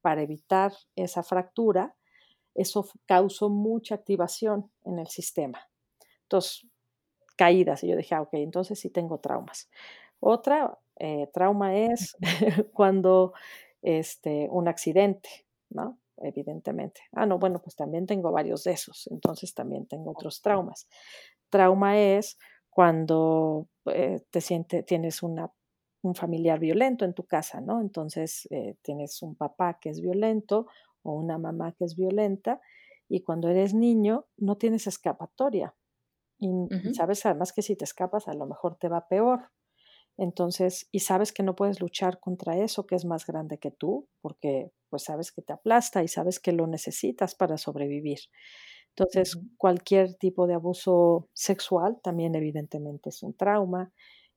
para 0.00 0.22
evitar 0.22 0.72
esa 0.96 1.22
fractura, 1.22 1.94
eso 2.56 2.84
causó 3.06 3.50
mucha 3.50 3.94
activación 3.94 4.72
en 4.82 4.98
el 4.98 5.06
sistema. 5.06 5.60
Entonces, 6.24 6.66
caídas. 7.36 7.84
Y 7.84 7.88
yo 7.90 7.96
dije, 7.96 8.16
ah, 8.16 8.22
ok, 8.22 8.30
entonces 8.32 8.80
sí 8.80 8.90
tengo 8.90 9.20
traumas. 9.20 9.70
Otra, 10.18 10.76
eh, 10.98 11.28
trauma 11.32 11.76
es 11.76 12.16
cuando 12.72 13.32
este, 13.82 14.48
un 14.50 14.68
accidente, 14.68 15.28
¿no? 15.70 15.98
Evidentemente. 16.16 17.02
Ah, 17.12 17.26
no, 17.26 17.38
bueno, 17.38 17.60
pues 17.62 17.76
también 17.76 18.06
tengo 18.06 18.32
varios 18.32 18.64
de 18.64 18.72
esos, 18.72 19.06
entonces 19.08 19.54
también 19.54 19.86
tengo 19.86 20.10
otros 20.10 20.42
traumas. 20.42 20.88
Trauma 21.48 21.98
es 21.98 22.38
cuando 22.70 23.68
eh, 23.86 24.20
te 24.30 24.40
sientes, 24.40 24.84
tienes 24.84 25.22
una, 25.22 25.52
un 26.02 26.14
familiar 26.14 26.58
violento 26.58 27.04
en 27.04 27.14
tu 27.14 27.24
casa, 27.24 27.60
¿no? 27.60 27.80
Entonces 27.80 28.48
eh, 28.50 28.76
tienes 28.82 29.22
un 29.22 29.36
papá 29.36 29.78
que 29.80 29.90
es 29.90 30.00
violento 30.00 30.66
o 31.02 31.12
una 31.12 31.38
mamá 31.38 31.72
que 31.72 31.84
es 31.84 31.96
violenta 31.96 32.60
y 33.08 33.22
cuando 33.22 33.48
eres 33.48 33.74
niño 33.74 34.26
no 34.36 34.56
tienes 34.56 34.86
escapatoria. 34.86 35.74
y 36.38 36.94
sabes 36.94 37.26
además 37.26 37.52
que 37.52 37.62
si 37.62 37.74
te 37.74 37.84
escapas 37.84 38.28
a 38.28 38.34
lo 38.34 38.46
mejor 38.46 38.76
te 38.76 38.88
va 38.88 39.08
peor. 39.08 39.50
Entonces, 40.18 40.88
y 40.92 41.00
sabes 41.00 41.32
que 41.32 41.44
no 41.44 41.56
puedes 41.56 41.80
luchar 41.80 42.20
contra 42.20 42.58
eso 42.58 42.86
que 42.86 42.96
es 42.96 43.04
más 43.06 43.26
grande 43.26 43.58
que 43.58 43.70
tú, 43.70 44.08
porque 44.20 44.72
pues 44.90 45.04
sabes 45.04 45.32
que 45.32 45.42
te 45.42 45.52
aplasta 45.54 46.02
y 46.02 46.08
sabes 46.08 46.40
que 46.40 46.52
lo 46.52 46.66
necesitas 46.66 47.34
para 47.36 47.58
sobrevivir. 47.58 48.18
Entonces, 48.96 49.38
cualquier 49.56 50.14
tipo 50.16 50.46
de 50.48 50.54
abuso 50.54 51.28
sexual 51.34 51.98
también 52.02 52.34
evidentemente 52.34 53.10
es 53.10 53.22
un 53.22 53.34
trauma. 53.34 53.92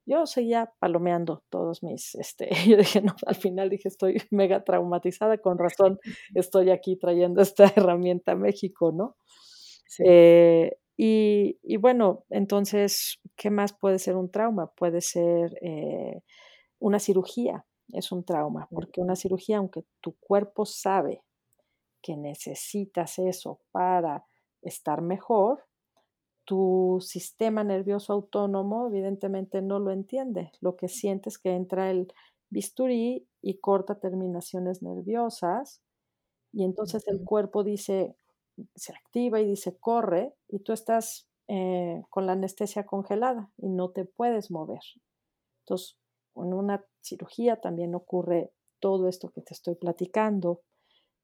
Yo 0.06 0.26
seguía 0.28 0.72
palomeando 0.80 1.44
todos 1.50 1.84
mis, 1.84 2.16
este, 2.16 2.50
yo 2.70 2.78
dije, 2.78 3.02
no, 3.02 3.16
al 3.26 3.36
final 3.36 3.70
dije, 3.70 3.88
estoy 3.88 4.16
mega 4.32 4.64
traumatizada, 4.64 5.38
con 5.40 5.58
razón 5.60 6.00
estoy 6.36 6.70
aquí 6.72 6.96
trayendo 6.98 7.42
esta 7.42 7.66
herramienta 7.76 8.34
a 8.34 8.36
México, 8.36 8.92
¿no? 8.92 9.18
Eh, 10.00 10.78
y, 10.98 11.60
y, 11.64 11.78
bueno, 11.78 12.26
entonces, 12.30 13.20
¿qué 13.36 13.50
más 13.50 13.74
puede 13.74 14.00
ser 14.00 14.16
un 14.16 14.30
trauma? 14.32 14.68
Puede 14.76 15.02
ser 15.02 15.58
eh, 15.62 16.22
una 16.80 17.00
cirugía, 17.00 17.66
es 17.94 18.12
un 18.12 18.24
trauma, 18.26 18.68
porque 18.72 19.02
una 19.02 19.16
cirugía, 19.16 19.58
aunque 19.58 19.86
tu 20.02 20.16
cuerpo 20.20 20.66
sabe 20.66 21.24
que 22.02 22.18
necesitas 22.18 23.20
eso 23.20 23.62
para 23.72 24.26
estar 24.62 25.02
mejor, 25.02 25.66
tu 26.46 27.00
sistema 27.02 27.64
nervioso 27.64 28.14
autónomo 28.14 28.88
evidentemente 28.88 29.62
no 29.62 29.80
lo 29.80 29.92
entiende. 29.92 30.52
Lo 30.62 30.76
que 30.76 30.88
sientes 30.88 31.36
es 31.36 31.40
que 31.40 31.56
entra 31.56 31.92
el 31.92 32.14
bisturí 32.50 33.28
y 33.42 33.60
corta 33.60 34.00
terminaciones 34.00 34.82
nerviosas 34.82 35.82
y 36.54 36.64
entonces 36.66 37.08
el 37.08 37.24
cuerpo 37.24 37.64
dice, 37.64 38.16
se 38.76 38.94
activa 38.94 39.40
y 39.40 39.46
dice 39.46 39.78
corre 39.78 40.34
y 40.48 40.60
tú 40.60 40.74
estás 40.74 41.28
eh, 41.48 42.04
con 42.10 42.26
la 42.26 42.34
anestesia 42.34 42.86
congelada 42.86 43.52
y 43.58 43.70
no 43.70 43.90
te 43.90 44.06
puedes 44.06 44.52
mover. 44.52 44.82
Entonces, 45.62 45.98
en 46.36 46.54
una 46.54 46.84
cirugía 47.02 47.60
también 47.60 47.96
ocurre 47.96 48.52
todo 48.80 49.08
esto 49.08 49.30
que 49.30 49.42
te 49.42 49.54
estoy 49.54 49.76
platicando, 49.76 50.62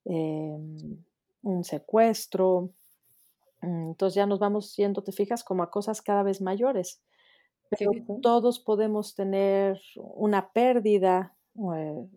em, 0.06 1.04
un 1.44 1.64
secuestro, 1.64 2.72
Mm, 3.62 3.90
entonces 3.90 4.16
ya 4.16 4.26
nos 4.26 4.40
vamos 4.40 4.76
yendo, 4.76 5.04
te 5.04 5.12
fijas, 5.12 5.44
como 5.44 5.64
a 5.64 5.72
cosas 5.72 6.02
cada 6.02 6.24
vez 6.24 6.42
mayores. 6.42 7.02
Pero 7.70 7.92
todos 8.22 8.60
podemos 8.60 9.14
tener 9.16 9.82
una 9.96 10.52
pérdida 10.52 11.36
eh, 11.76 12.08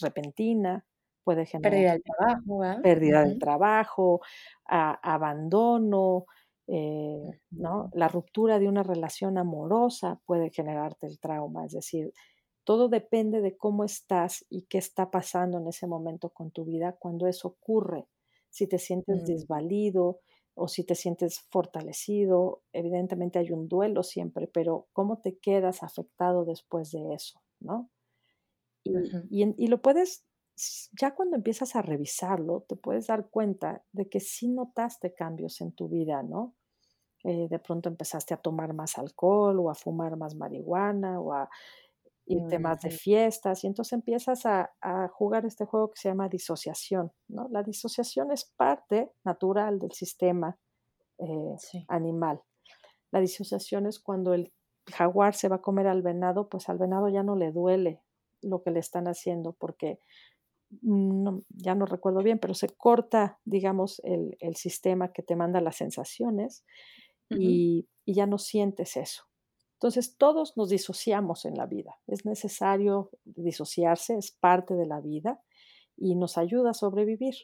repentina, 0.00 0.86
puede 1.24 1.46
generar 1.46 1.72
pérdida 1.72 1.92
del 1.92 2.02
trabajo, 2.02 2.82
pérdida 2.82 3.24
del 3.24 3.38
trabajo, 3.38 4.20
abandono, 4.66 6.26
eh, 6.66 7.40
¿no? 7.50 7.90
La 7.92 8.08
ruptura 8.08 8.58
de 8.58 8.68
una 8.68 8.82
relación 8.82 9.38
amorosa 9.38 10.20
puede 10.24 10.50
generarte 10.50 11.06
el 11.06 11.18
trauma, 11.18 11.66
es 11.66 11.72
decir, 11.72 12.12
todo 12.64 12.88
depende 12.88 13.40
de 13.40 13.56
cómo 13.56 13.84
estás 13.84 14.46
y 14.48 14.62
qué 14.62 14.78
está 14.78 15.10
pasando 15.10 15.58
en 15.58 15.66
ese 15.66 15.86
momento 15.86 16.30
con 16.30 16.50
tu 16.50 16.64
vida 16.64 16.96
cuando 16.98 17.26
eso 17.26 17.48
ocurre 17.48 18.06
si 18.48 18.66
te 18.66 18.78
sientes 18.78 19.22
mm. 19.22 19.26
desvalido 19.26 20.20
o 20.54 20.68
si 20.68 20.84
te 20.84 20.94
sientes 20.94 21.40
fortalecido. 21.50 22.62
Evidentemente 22.72 23.38
hay 23.38 23.50
un 23.50 23.68
duelo 23.68 24.02
siempre, 24.02 24.46
pero 24.46 24.86
¿cómo 24.92 25.18
te 25.18 25.36
quedas 25.38 25.82
afectado 25.82 26.44
después 26.44 26.90
de 26.90 27.12
eso? 27.12 27.42
¿no? 27.60 27.90
Y, 28.84 29.66
lo 29.66 29.80
puedes, 29.80 30.24
ya 30.92 31.14
cuando 31.14 31.36
empiezas 31.36 31.74
a 31.76 31.82
revisarlo, 31.82 32.64
te 32.68 32.76
puedes 32.76 33.08
dar 33.08 33.28
cuenta 33.28 33.82
de 33.92 34.08
que 34.08 34.20
sí 34.20 34.48
notaste 34.48 35.14
cambios 35.14 35.60
en 35.60 35.72
tu 35.72 35.88
vida, 35.88 36.22
¿no? 36.22 36.54
Eh, 37.24 37.48
de 37.48 37.58
pronto 37.58 37.88
empezaste 37.88 38.34
a 38.34 38.36
tomar 38.36 38.74
más 38.74 38.98
alcohol 38.98 39.58
o 39.58 39.70
a 39.70 39.74
fumar 39.74 40.16
más 40.16 40.34
marihuana 40.36 41.20
o 41.20 41.32
a 41.32 41.48
irte 42.26 42.58
más 42.58 42.80
de 42.82 42.90
fiestas 42.90 43.64
y 43.64 43.66
entonces 43.66 43.92
empiezas 43.92 44.46
a, 44.46 44.70
jugar 45.12 45.44
este 45.44 45.64
juego 45.64 45.90
que 45.90 46.00
se 46.00 46.08
llama 46.08 46.28
disociación. 46.28 47.12
¿no? 47.28 47.48
La 47.50 47.62
disociación 47.62 48.30
es 48.30 48.52
parte 48.56 49.12
natural 49.24 49.78
del 49.78 49.92
sistema 49.92 50.58
eh, 51.18 51.56
animal. 51.88 52.42
La 53.10 53.20
disociación 53.20 53.86
es 53.86 54.00
cuando 54.00 54.34
el 54.34 54.52
jaguar 54.90 55.34
se 55.34 55.48
va 55.48 55.56
a 55.56 55.62
comer 55.62 55.86
al 55.86 56.02
venado, 56.02 56.48
pues 56.48 56.68
al 56.68 56.78
venado 56.78 57.08
ya 57.08 57.22
no 57.22 57.36
le 57.36 57.52
duele 57.52 58.02
lo 58.42 58.62
que 58.62 58.70
le 58.70 58.80
están 58.80 59.06
haciendo 59.06 59.52
porque 59.52 60.00
ya 60.82 61.74
no 61.74 61.86
recuerdo 61.86 62.22
bien, 62.22 62.38
pero 62.38 62.54
se 62.54 62.68
corta, 62.68 63.38
digamos, 63.44 64.00
el, 64.04 64.56
sistema 64.56 65.12
que 65.12 65.22
te 65.22 65.36
manda 65.36 65.60
las 65.60 65.76
sensaciones 65.76 66.64
y 67.30 67.86
ya 68.06 68.26
no 68.26 68.38
sientes 68.38 68.96
eso. 68.96 69.24
Entonces, 69.84 70.16
todos 70.16 70.56
nos 70.56 70.70
disociamos 70.70 71.44
en 71.44 71.56
la 71.56 71.66
vida. 71.66 72.00
Es 72.06 72.24
necesario 72.24 73.10
disociarse, 73.24 74.16
es 74.16 74.30
parte 74.30 74.74
de 74.74 74.86
la 74.86 75.00
vida 75.00 75.42
y 75.94 76.14
nos 76.14 76.38
ayuda 76.38 76.70
a 76.70 76.74
sobrevivir. 76.74 77.34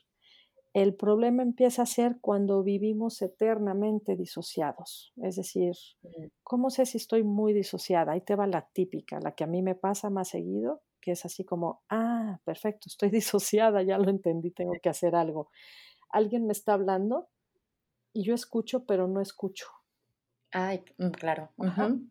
El 0.73 0.95
problema 0.95 1.43
empieza 1.43 1.83
a 1.83 1.87
ser 1.87 2.19
cuando 2.21 2.63
vivimos 2.63 3.21
eternamente 3.21 4.17
disociados. 4.17 5.13
Es 5.17 5.37
decir, 5.37 5.75
mm. 6.03 6.29
¿cómo 6.43 6.71
sé 6.71 6.87
si 6.87 6.97
estoy 6.97 7.25
muy 7.25 7.53
disociada? 7.53 8.13
Ahí 8.13 8.23
te 8.23 8.37
va 8.37 8.47
la 8.47 8.69
típica, 8.73 9.21
la 9.21 9.33
que 9.33 9.45
a 9.45 9.49
mí 9.49 9.61
me 9.61 9.75
pasa 9.75 10.09
más 10.09 10.29
seguido, 10.29 10.81
que 11.01 11.13
es 11.13 11.25
así 11.25 11.45
como, 11.45 11.83
ah, 11.89 12.41
perfecto, 12.45 12.89
estoy 12.89 13.11
disociada, 13.11 13.83
ya 13.83 13.99
lo 13.99 14.11
entendí, 14.11 14.51
tengo 14.51 14.75
que 14.83 14.89
hacer 14.89 15.15
algo. 15.15 15.51
Alguien 16.11 16.47
me 16.47 16.53
está 16.53 16.75
hablando 16.75 17.29
y 18.13 18.25
yo 18.25 18.35
escucho, 18.35 18.85
pero 18.85 19.09
no 19.09 19.21
escucho. 19.21 19.67
Ay, 20.53 20.83
mm, 20.99 21.11
claro. 21.11 21.51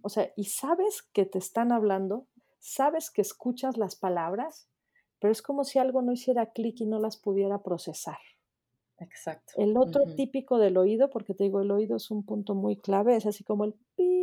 O 0.02 0.10
sea, 0.10 0.32
y 0.36 0.46
sabes 0.46 1.02
que 1.14 1.26
te 1.26 1.40
están 1.40 1.72
hablando, 1.72 2.28
sabes 2.60 3.12
que 3.12 3.22
escuchas 3.22 3.78
las 3.78 3.96
palabras, 3.96 4.70
pero 5.20 5.32
es 5.32 5.42
como 5.42 5.66
si 5.66 5.80
algo 5.80 6.02
no 6.02 6.14
hiciera 6.14 6.52
clic 6.52 6.80
y 6.82 6.86
no 6.86 7.00
las 7.00 7.18
pudiera 7.18 7.62
procesar. 7.62 8.18
Exacto. 8.98 9.54
El 9.58 9.78
otro 9.78 10.04
típico 10.16 10.58
del 10.58 10.78
oído, 10.78 11.10
porque 11.10 11.34
te 11.34 11.46
digo, 11.46 11.62
el 11.62 11.72
oído 11.72 11.98
es 11.98 12.12
un 12.12 12.26
punto 12.26 12.56
muy 12.56 12.78
clave, 12.78 13.16
es 13.16 13.26
así 13.26 13.44
como 13.44 13.66
el 13.66 13.74
pi. 13.96 14.18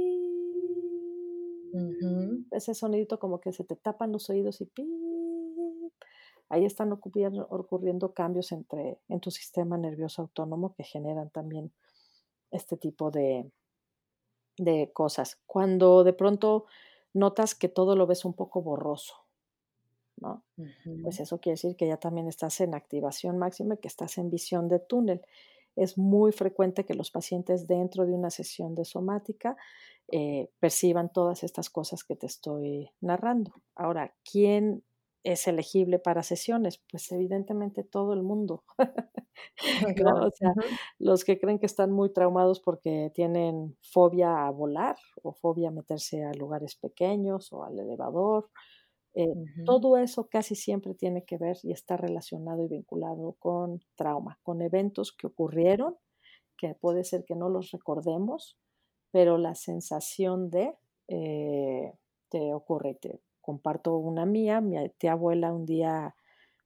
Ese 2.50 2.74
sonidito 2.74 3.18
como 3.18 3.40
que 3.40 3.52
se 3.52 3.64
te 3.64 3.76
tapan 3.76 4.12
los 4.12 4.30
oídos 4.30 4.60
y. 4.60 4.70
Ahí 6.48 6.64
están 6.64 6.92
ocurriendo 6.92 8.14
cambios 8.14 8.52
entre, 8.52 9.00
en 9.08 9.18
tu 9.18 9.32
sistema 9.32 9.76
nervioso 9.76 10.22
autónomo 10.22 10.74
que 10.74 10.84
generan 10.84 11.28
también 11.30 11.72
este 12.52 12.76
tipo 12.76 13.10
de, 13.10 13.50
de 14.56 14.92
cosas. 14.92 15.40
Cuando 15.46 16.04
de 16.04 16.12
pronto 16.12 16.66
notas 17.12 17.54
que 17.54 17.68
todo 17.68 17.96
lo 17.96 18.06
ves 18.06 18.24
un 18.24 18.34
poco 18.34 18.62
borroso, 18.62 19.14
¿no? 20.18 20.44
Pues 21.02 21.20
eso 21.20 21.40
quiere 21.40 21.54
decir 21.54 21.76
que 21.76 21.86
ya 21.86 21.96
también 21.96 22.28
estás 22.28 22.60
en 22.60 22.74
activación 22.74 23.38
máxima 23.38 23.74
y 23.74 23.78
que 23.78 23.88
estás 23.88 24.18
en 24.18 24.30
visión 24.30 24.68
de 24.68 24.78
túnel. 24.78 25.22
Es 25.76 25.98
muy 25.98 26.32
frecuente 26.32 26.84
que 26.84 26.94
los 26.94 27.10
pacientes 27.10 27.66
dentro 27.66 28.06
de 28.06 28.12
una 28.12 28.30
sesión 28.30 28.74
de 28.74 28.84
somática 28.84 29.56
eh, 30.10 30.48
perciban 30.60 31.12
todas 31.12 31.42
estas 31.44 31.70
cosas 31.70 32.04
que 32.04 32.16
te 32.16 32.26
estoy 32.26 32.90
narrando. 33.00 33.52
Ahora, 33.74 34.14
¿quién 34.30 34.84
es 35.24 35.46
elegible 35.48 35.98
para 35.98 36.22
sesiones? 36.22 36.80
Pues 36.90 37.10
evidentemente 37.12 37.82
todo 37.84 38.12
el 38.14 38.22
mundo. 38.22 38.64
O 40.26 40.30
sea, 40.30 40.54
los 40.98 41.24
que 41.24 41.38
creen 41.38 41.58
que 41.58 41.66
están 41.66 41.92
muy 41.92 42.12
traumados 42.12 42.60
porque 42.60 43.10
tienen 43.14 43.76
fobia 43.82 44.46
a 44.46 44.50
volar 44.50 44.96
o 45.22 45.32
fobia 45.32 45.68
a 45.68 45.72
meterse 45.72 46.24
a 46.24 46.32
lugares 46.32 46.74
pequeños 46.76 47.52
o 47.52 47.64
al 47.64 47.78
elevador. 47.78 48.48
Eh, 49.18 49.32
todo 49.64 49.96
eso 49.96 50.28
casi 50.28 50.54
siempre 50.54 50.94
tiene 50.94 51.24
que 51.24 51.38
ver 51.38 51.56
y 51.62 51.72
está 51.72 51.96
relacionado 51.96 52.62
y 52.62 52.68
vinculado 52.68 53.34
con 53.38 53.80
trauma, 53.94 54.38
con 54.42 54.60
eventos 54.60 55.10
que 55.10 55.26
ocurrieron, 55.26 55.96
que 56.58 56.74
puede 56.74 57.02
ser 57.02 57.24
que 57.24 57.34
no 57.34 57.48
los 57.48 57.70
recordemos, 57.70 58.58
pero 59.10 59.38
la 59.38 59.54
sensación 59.54 60.50
de 60.50 60.74
eh, 61.08 61.94
te 62.28 62.52
ocurre. 62.52 62.94
Te 62.94 63.20
comparto 63.40 63.96
una 63.96 64.26
mía, 64.26 64.60
mi 64.60 64.76
tía 64.98 65.12
abuela 65.12 65.50
un 65.52 65.64
día 65.64 66.14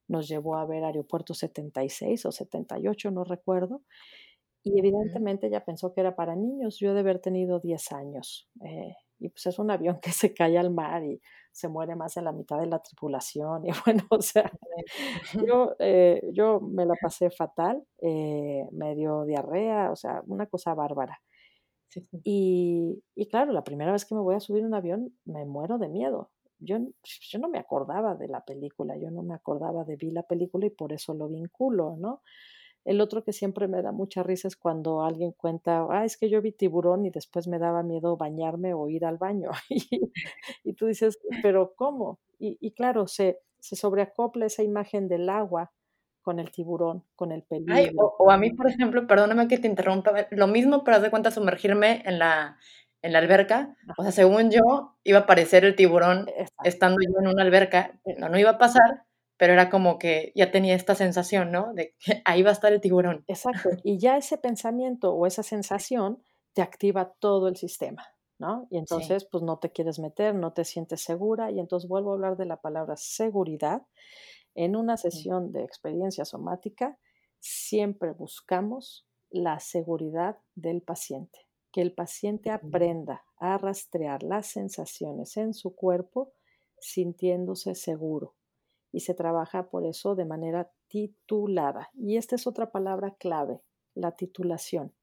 nos 0.09 0.27
llevó 0.27 0.55
a 0.57 0.65
ver 0.65 0.83
Aeropuerto 0.83 1.33
76 1.33 2.25
o 2.25 2.31
78, 2.33 3.11
no 3.11 3.23
recuerdo, 3.23 3.81
y 4.61 4.77
evidentemente 4.77 5.47
ella 5.47 5.63
pensó 5.63 5.93
que 5.93 6.01
era 6.01 6.15
para 6.15 6.35
niños, 6.35 6.77
yo 6.79 6.93
de 6.93 6.99
haber 6.99 7.19
tenido 7.19 7.61
10 7.61 7.91
años, 7.93 8.49
eh, 8.65 8.95
y 9.21 9.29
pues 9.29 9.45
es 9.47 9.59
un 9.59 9.71
avión 9.71 9.99
que 10.01 10.11
se 10.11 10.33
cae 10.33 10.57
al 10.57 10.71
mar 10.71 11.03
y 11.03 11.21
se 11.51 11.67
muere 11.67 11.95
más 11.95 12.15
de 12.15 12.21
la 12.21 12.31
mitad 12.31 12.59
de 12.59 12.67
la 12.67 12.79
tripulación, 12.79 13.65
y 13.67 13.71
bueno, 13.85 14.03
o 14.09 14.21
sea, 14.21 14.51
yo, 15.47 15.75
eh, 15.79 16.21
yo 16.33 16.59
me 16.61 16.85
la 16.85 16.95
pasé 17.01 17.29
fatal, 17.29 17.83
eh, 18.01 18.67
me 18.71 18.95
dio 18.95 19.25
diarrea, 19.25 19.91
o 19.91 19.95
sea, 19.95 20.21
una 20.27 20.47
cosa 20.47 20.73
bárbara. 20.73 21.21
Y, 22.23 23.03
y, 23.15 23.27
claro, 23.27 23.51
la 23.51 23.65
primera 23.65 23.91
vez 23.91 24.05
que 24.05 24.15
me 24.15 24.21
voy 24.21 24.35
a 24.35 24.39
subir 24.39 24.63
un 24.65 24.73
avión 24.73 25.13
me 25.25 25.45
muero 25.45 25.77
de 25.77 25.89
miedo 25.89 26.31
yo, 26.61 26.77
yo 27.03 27.39
no 27.39 27.49
me 27.49 27.57
acordaba 27.59 28.15
de 28.15 28.27
la 28.27 28.45
película, 28.45 28.95
yo 28.95 29.11
no 29.11 29.23
me 29.23 29.33
acordaba 29.33 29.83
de 29.83 29.95
vi 29.95 30.11
la 30.11 30.23
película 30.23 30.67
y 30.67 30.69
por 30.69 30.93
eso 30.93 31.13
lo 31.13 31.27
vinculo, 31.27 31.97
¿no? 31.99 32.21
El 32.83 32.99
otro 33.01 33.23
que 33.23 33.33
siempre 33.33 33.67
me 33.67 33.81
da 33.81 33.91
mucha 33.91 34.23
risa 34.23 34.47
es 34.47 34.55
cuando 34.55 35.03
alguien 35.03 35.33
cuenta, 35.33 35.85
ah, 35.89 36.03
es 36.05 36.17
que 36.17 36.29
yo 36.29 36.41
vi 36.41 36.51
tiburón 36.51 37.05
y 37.05 37.11
después 37.11 37.47
me 37.47 37.59
daba 37.59 37.83
miedo 37.83 38.17
bañarme 38.17 38.73
o 38.73 38.89
ir 38.89 39.05
al 39.05 39.17
baño. 39.17 39.51
y, 40.63 40.73
tú 40.73 40.87
dices, 40.87 41.19
pero 41.43 41.73
¿cómo? 41.75 42.19
Y, 42.39 42.71
claro, 42.71 43.05
se, 43.05 43.39
se 43.59 43.75
sobreacopla 43.75 44.47
esa 44.47 44.63
imagen 44.63 45.07
del 45.07 45.29
agua 45.29 45.71
con 46.23 46.39
el 46.39 46.51
tiburón, 46.51 47.03
con 47.15 47.31
el 47.31 47.43
peligro. 47.43 48.15
o, 48.17 48.31
a 48.31 48.37
mí, 48.37 48.51
por 48.51 48.67
ejemplo, 48.67 49.05
perdóname 49.05 49.47
que 49.47 49.59
te 49.59 49.67
interrumpa, 49.67 50.27
lo 50.31 50.47
mismo, 50.47 50.83
pero 50.83 50.97
haz 50.97 51.03
de 51.03 51.11
cuenta 51.11 51.29
sumergirme 51.29 52.01
en 52.05 52.17
la, 52.17 52.57
en 53.01 53.13
la 53.13 53.19
alberca. 53.19 53.75
O 53.97 54.03
sea, 54.03 54.11
según 54.11 54.51
yo, 54.51 54.95
iba 55.03 55.19
a 55.19 55.21
aparecer 55.21 55.65
el 55.65 55.75
tiburón 55.75 56.27
estando 56.63 56.97
yo 57.01 57.19
en 57.19 57.27
una 57.27 57.43
alberca. 57.43 57.99
No, 58.17 58.29
no 58.29 58.39
iba 58.39 58.51
a 58.51 58.57
pasar, 58.57 59.05
pero 59.41 59.53
era 59.53 59.71
como 59.71 59.97
que 59.97 60.31
ya 60.35 60.51
tenía 60.51 60.75
esta 60.75 60.93
sensación, 60.93 61.51
¿no? 61.51 61.73
De 61.73 61.95
que 61.97 62.21
ahí 62.25 62.43
va 62.43 62.51
a 62.51 62.53
estar 62.53 62.71
el 62.71 62.79
tiburón. 62.79 63.25
Exacto. 63.27 63.69
Y 63.83 63.97
ya 63.97 64.15
ese 64.15 64.37
pensamiento 64.37 65.15
o 65.15 65.25
esa 65.25 65.41
sensación 65.41 66.21
te 66.53 66.61
activa 66.61 67.13
todo 67.17 67.47
el 67.47 67.55
sistema, 67.55 68.05
¿no? 68.37 68.67
Y 68.69 68.77
entonces, 68.77 69.25
pues 69.25 69.43
no 69.43 69.57
te 69.57 69.71
quieres 69.71 69.97
meter, 69.97 70.35
no 70.35 70.53
te 70.53 70.63
sientes 70.63 71.01
segura. 71.01 71.49
Y 71.49 71.59
entonces 71.59 71.89
vuelvo 71.89 72.11
a 72.11 72.13
hablar 72.13 72.37
de 72.37 72.45
la 72.45 72.61
palabra 72.61 72.97
seguridad. 72.97 73.81
En 74.53 74.75
una 74.75 74.95
sesión 74.95 75.51
de 75.51 75.63
experiencia 75.63 76.23
somática, 76.23 76.99
siempre 77.39 78.11
buscamos 78.11 79.07
la 79.31 79.59
seguridad 79.59 80.37
del 80.53 80.83
paciente, 80.83 81.47
que 81.71 81.81
el 81.81 81.93
paciente 81.93 82.51
aprenda 82.51 83.23
a 83.37 83.57
rastrear 83.57 84.21
las 84.21 84.45
sensaciones 84.45 85.35
en 85.35 85.55
su 85.55 85.73
cuerpo 85.73 86.31
sintiéndose 86.79 87.73
seguro 87.73 88.35
y 88.91 89.01
se 89.01 89.13
trabaja 89.13 89.69
por 89.69 89.85
eso 89.85 90.15
de 90.15 90.25
manera 90.25 90.71
titulada. 90.87 91.89
Y 91.93 92.17
esta 92.17 92.35
es 92.35 92.47
otra 92.47 92.71
palabra 92.71 93.15
clave, 93.15 93.61
la 93.93 94.11
titulación. 94.11 94.93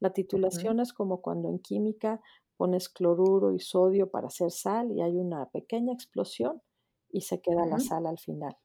La 0.00 0.12
titulación 0.12 0.80
es 0.80 0.92
como 0.92 1.20
cuando 1.20 1.48
en 1.48 1.58
química 1.58 2.20
pones 2.56 2.88
cloruro 2.88 3.52
y 3.52 3.60
sodio 3.60 4.10
para 4.10 4.28
hacer 4.28 4.50
sal 4.50 4.90
y 4.92 5.02
hay 5.02 5.16
una 5.16 5.48
pequeña 5.50 5.92
explosión 5.92 6.62
y 7.10 7.22
se 7.22 7.40
queda 7.40 7.66
la 7.66 7.78
sal 7.78 8.06
al 8.06 8.18
final. 8.18 8.56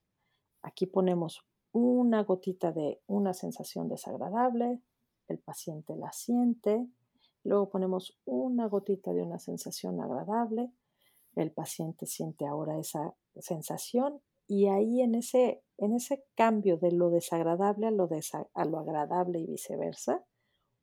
Aquí 0.61 0.85
ponemos 0.85 1.45
una 1.71 2.23
gotita 2.23 2.71
de 2.71 3.01
una 3.07 3.33
sensación 3.33 3.89
desagradable, 3.89 4.81
el 5.27 5.39
paciente 5.39 5.95
la 5.95 6.11
siente, 6.11 6.87
luego 7.43 7.69
ponemos 7.69 8.17
una 8.25 8.67
gotita 8.67 9.13
de 9.13 9.21
una 9.21 9.39
sensación 9.39 9.99
agradable, 9.99 10.71
el 11.35 11.51
paciente 11.51 12.05
siente 12.05 12.45
ahora 12.45 12.79
esa 12.79 13.15
sensación 13.39 14.21
y 14.47 14.67
ahí 14.67 15.01
en 15.01 15.15
ese, 15.15 15.63
en 15.77 15.93
ese 15.93 16.23
cambio 16.35 16.77
de 16.77 16.91
lo 16.91 17.09
desagradable 17.09 17.87
a 17.87 17.91
lo, 17.91 18.07
a 18.53 18.65
lo 18.65 18.79
agradable 18.79 19.39
y 19.39 19.45
viceversa, 19.45 20.23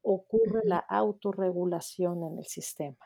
ocurre 0.02 0.62
la 0.64 0.78
autorregulación 0.78 2.24
en 2.24 2.38
el 2.38 2.46
sistema. 2.46 2.98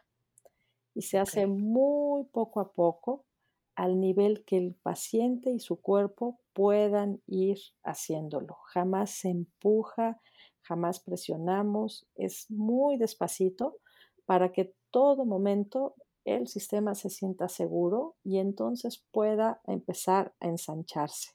Y 0.94 1.02
se 1.02 1.18
hace 1.18 1.46
muy 1.46 2.24
poco 2.24 2.61
a 2.61 2.72
poco 2.72 3.26
al 3.74 4.00
nivel 4.00 4.44
que 4.44 4.57
el 4.57 4.74
paciente 4.74 5.50
y 5.50 5.61
su 5.61 5.80
cuerpo 5.82 6.40
puedan 6.54 7.20
ir 7.26 7.59
haciéndolo. 7.84 8.57
Jamás 8.72 9.11
se 9.11 9.28
empuja, 9.28 10.18
jamás 10.62 11.00
presionamos, 11.00 12.07
es 12.14 12.50
muy 12.50 12.96
despacito 12.96 13.76
para 14.24 14.52
que 14.52 14.74
todo 14.90 15.26
momento 15.26 15.94
el 16.26 16.48
sistema 16.48 16.96
se 16.96 17.08
sienta 17.08 17.48
seguro 17.48 18.16
y 18.24 18.38
entonces 18.38 19.04
pueda 19.12 19.60
empezar 19.64 20.34
a 20.40 20.48
ensancharse. 20.48 21.30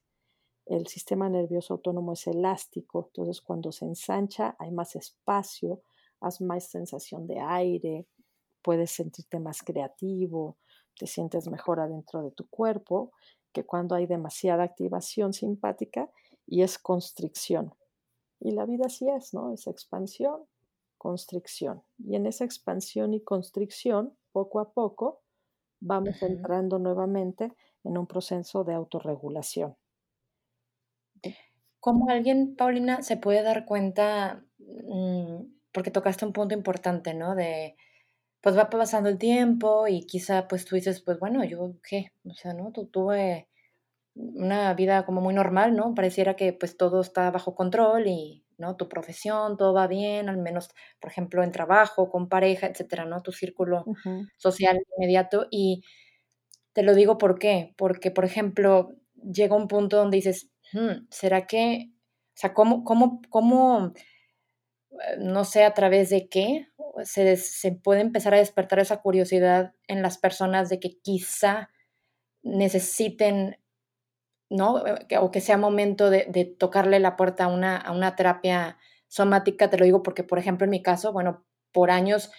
El 0.66 0.88
sistema 0.88 1.30
nervioso 1.30 1.76
autónomo 1.76 2.12
es 2.12 2.28
elástico, 2.28 3.06
entonces 3.08 3.42
cuando 3.42 3.72
se 3.72 3.86
ensancha 3.86 4.56
hay 4.60 4.72
más 4.72 4.98
espacio, 4.98 5.82
has 6.20 6.42
más 6.42 6.66
sensación 6.66 7.26
de 7.26 7.40
aire, 7.40 8.06
puedes 8.62 8.92
sentirte 8.92 9.40
más 9.40 9.64
creativo, 9.64 10.58
te 11.00 11.08
sientes 11.08 11.48
mejor 11.48 11.80
adentro 11.80 12.22
de 12.22 12.32
tu 12.32 12.48
cuerpo 12.50 13.14
que 13.54 13.66
cuando 13.66 13.96
hay 13.96 14.08
demasiada 14.08 14.64
activación 14.64 15.32
simpática 15.32 16.12
y 16.46 16.64
es 16.64 16.78
constricción. 16.78 17.74
Y 18.42 18.52
la 18.52 18.66
vida 18.66 18.88
así 18.88 19.08
es, 19.10 19.34
¿no? 19.34 19.54
Es 19.54 19.68
expansión, 19.68 20.42
constricción. 20.98 21.82
Y 21.98 22.16
en 22.16 22.26
esa 22.26 22.44
expansión 22.44 23.14
y 23.14 23.22
constricción 23.22 24.18
poco 24.32 24.60
a 24.60 24.74
poco 24.74 25.22
vamos 25.80 26.22
entrando 26.22 26.80
nuevamente 26.80 27.54
en 27.84 27.98
un 27.98 28.08
proceso 28.08 28.64
de 28.64 28.74
autorregulación. 28.74 29.76
¿Cómo 31.80 32.10
alguien, 32.10 32.56
Paulina, 32.56 33.02
se 33.02 33.18
puede 33.18 33.42
dar 33.42 33.66
cuenta, 33.66 34.46
mm, 34.60 35.46
porque 35.74 35.90
tocaste 35.90 36.26
un 36.26 36.34
punto 36.34 36.54
importante, 36.54 37.16
¿no? 37.16 37.34
De, 37.34 37.76
pues 38.42 38.58
va 38.58 38.70
pasando 38.70 39.10
el 39.10 39.18
tiempo 39.18 39.88
y 39.88 40.06
quizá 40.06 40.48
pues 40.48 40.66
tú 40.66 40.76
dices, 40.76 41.02
pues 41.02 41.20
bueno, 41.20 41.44
yo 41.44 41.76
qué, 41.88 42.12
o 42.26 42.34
sea, 42.34 42.54
¿no? 42.54 42.72
Tú 42.72 42.88
tuve 42.88 43.50
una 44.16 44.74
vida 44.74 45.06
como 45.06 45.22
muy 45.22 45.34
normal, 45.34 45.76
¿no? 45.76 45.96
Pareciera 45.96 46.36
que 46.36 46.54
pues 46.54 46.78
todo 46.78 47.02
está 47.02 47.32
bajo 47.32 47.56
control 47.56 48.08
y 48.08 48.46
¿no? 48.62 48.78
Tu 48.78 48.90
profesión, 48.90 49.58
todo 49.58 49.74
va 49.74 49.88
bien, 49.88 50.30
al 50.30 50.38
menos, 50.38 50.70
por 51.02 51.12
ejemplo, 51.12 51.44
en 51.44 51.52
trabajo, 51.52 52.10
con 52.10 52.30
pareja, 52.30 52.68
etcétera, 52.68 53.06
¿no? 53.06 53.22
Tu 53.24 53.34
círculo 53.34 53.90
social 54.38 54.80
inmediato. 54.98 55.48
Y 55.52 55.84
te 56.74 56.84
lo 56.84 56.96
digo 56.96 57.18
por 57.18 57.40
qué, 57.40 57.74
porque, 57.78 58.12
por 58.12 58.26
ejemplo, 58.26 58.92
llega 59.16 59.56
un 59.56 59.68
punto 59.68 59.98
donde 59.98 60.18
dices, 60.18 60.50
hmm, 60.74 61.08
¿será 61.10 61.48
que, 61.48 61.92
o 61.92 62.38
sea, 62.40 62.54
cómo, 62.54 62.84
cómo, 62.84 63.22
cómo, 63.30 63.94
eh, 64.92 65.18
no 65.20 65.44
sé 65.46 65.64
a 65.64 65.74
través 65.74 66.10
de 66.10 66.28
qué, 66.30 66.68
se, 67.04 67.38
se 67.38 67.72
puede 67.72 68.02
empezar 68.02 68.34
a 68.34 68.38
despertar 68.38 68.80
esa 68.80 69.02
curiosidad 69.02 69.74
en 69.88 70.02
las 70.02 70.18
personas 70.18 70.70
de 70.70 70.80
que 70.80 71.00
quizá 71.02 71.70
necesiten 72.44 73.58
¿no? 74.52 74.86
Eh, 74.86 75.18
o 75.20 75.32
que 75.32 75.42
sea 75.42 75.58
momento 75.58 76.10
de, 76.10 76.56
tocarle 76.60 77.00
la 77.00 77.16
puerta 77.16 77.46
a 77.46 77.48
una, 77.48 77.78
a 77.78 77.92
una 77.92 78.16
terapia 78.16 78.78
somática, 79.08 79.70
te 79.70 79.78
lo 79.78 79.86
digo 79.86 80.04
porque, 80.04 80.24
por 80.24 80.38
ejemplo, 80.38 80.66
en 80.66 80.72
mi 80.72 80.84
caso, 80.84 81.12
bueno, 81.12 81.44
por 81.72 81.90
años 81.90 82.32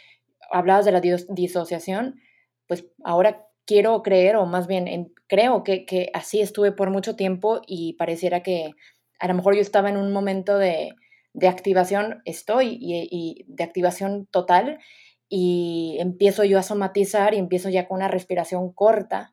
hablabas 0.50 0.84
de 0.84 0.92
la 0.92 1.00
disociación, 1.00 2.20
pues 2.66 2.86
ahora 3.02 3.46
quiero 3.66 4.02
creer, 4.02 4.36
o 4.36 4.46
más 4.46 4.66
bien 4.66 5.12
creo 5.26 5.64
que, 5.64 6.10
así 6.14 6.40
estuve 6.40 6.72
por 6.72 6.90
mucho 6.90 7.16
tiempo 7.16 7.62
y 7.66 7.94
pareciera 7.94 8.42
que 8.42 8.72
a 9.18 9.28
lo 9.28 9.34
mejor 9.34 9.54
yo 9.54 9.60
estaba 9.60 9.88
en 9.88 9.96
un 9.96 10.12
momento 10.12 10.58
de, 10.58 10.94
activación, 11.48 12.20
estoy, 12.24 12.78
y, 12.80 13.44
de 13.48 13.64
activación 13.64 14.26
total, 14.26 14.78
y 15.28 15.96
empiezo 16.00 16.44
yo 16.44 16.58
a 16.58 16.62
somatizar 16.62 17.32
y 17.32 17.38
empiezo 17.38 17.70
ya 17.70 17.88
con 17.88 17.96
una 17.96 18.08
respiración 18.08 18.72
corta, 18.72 19.31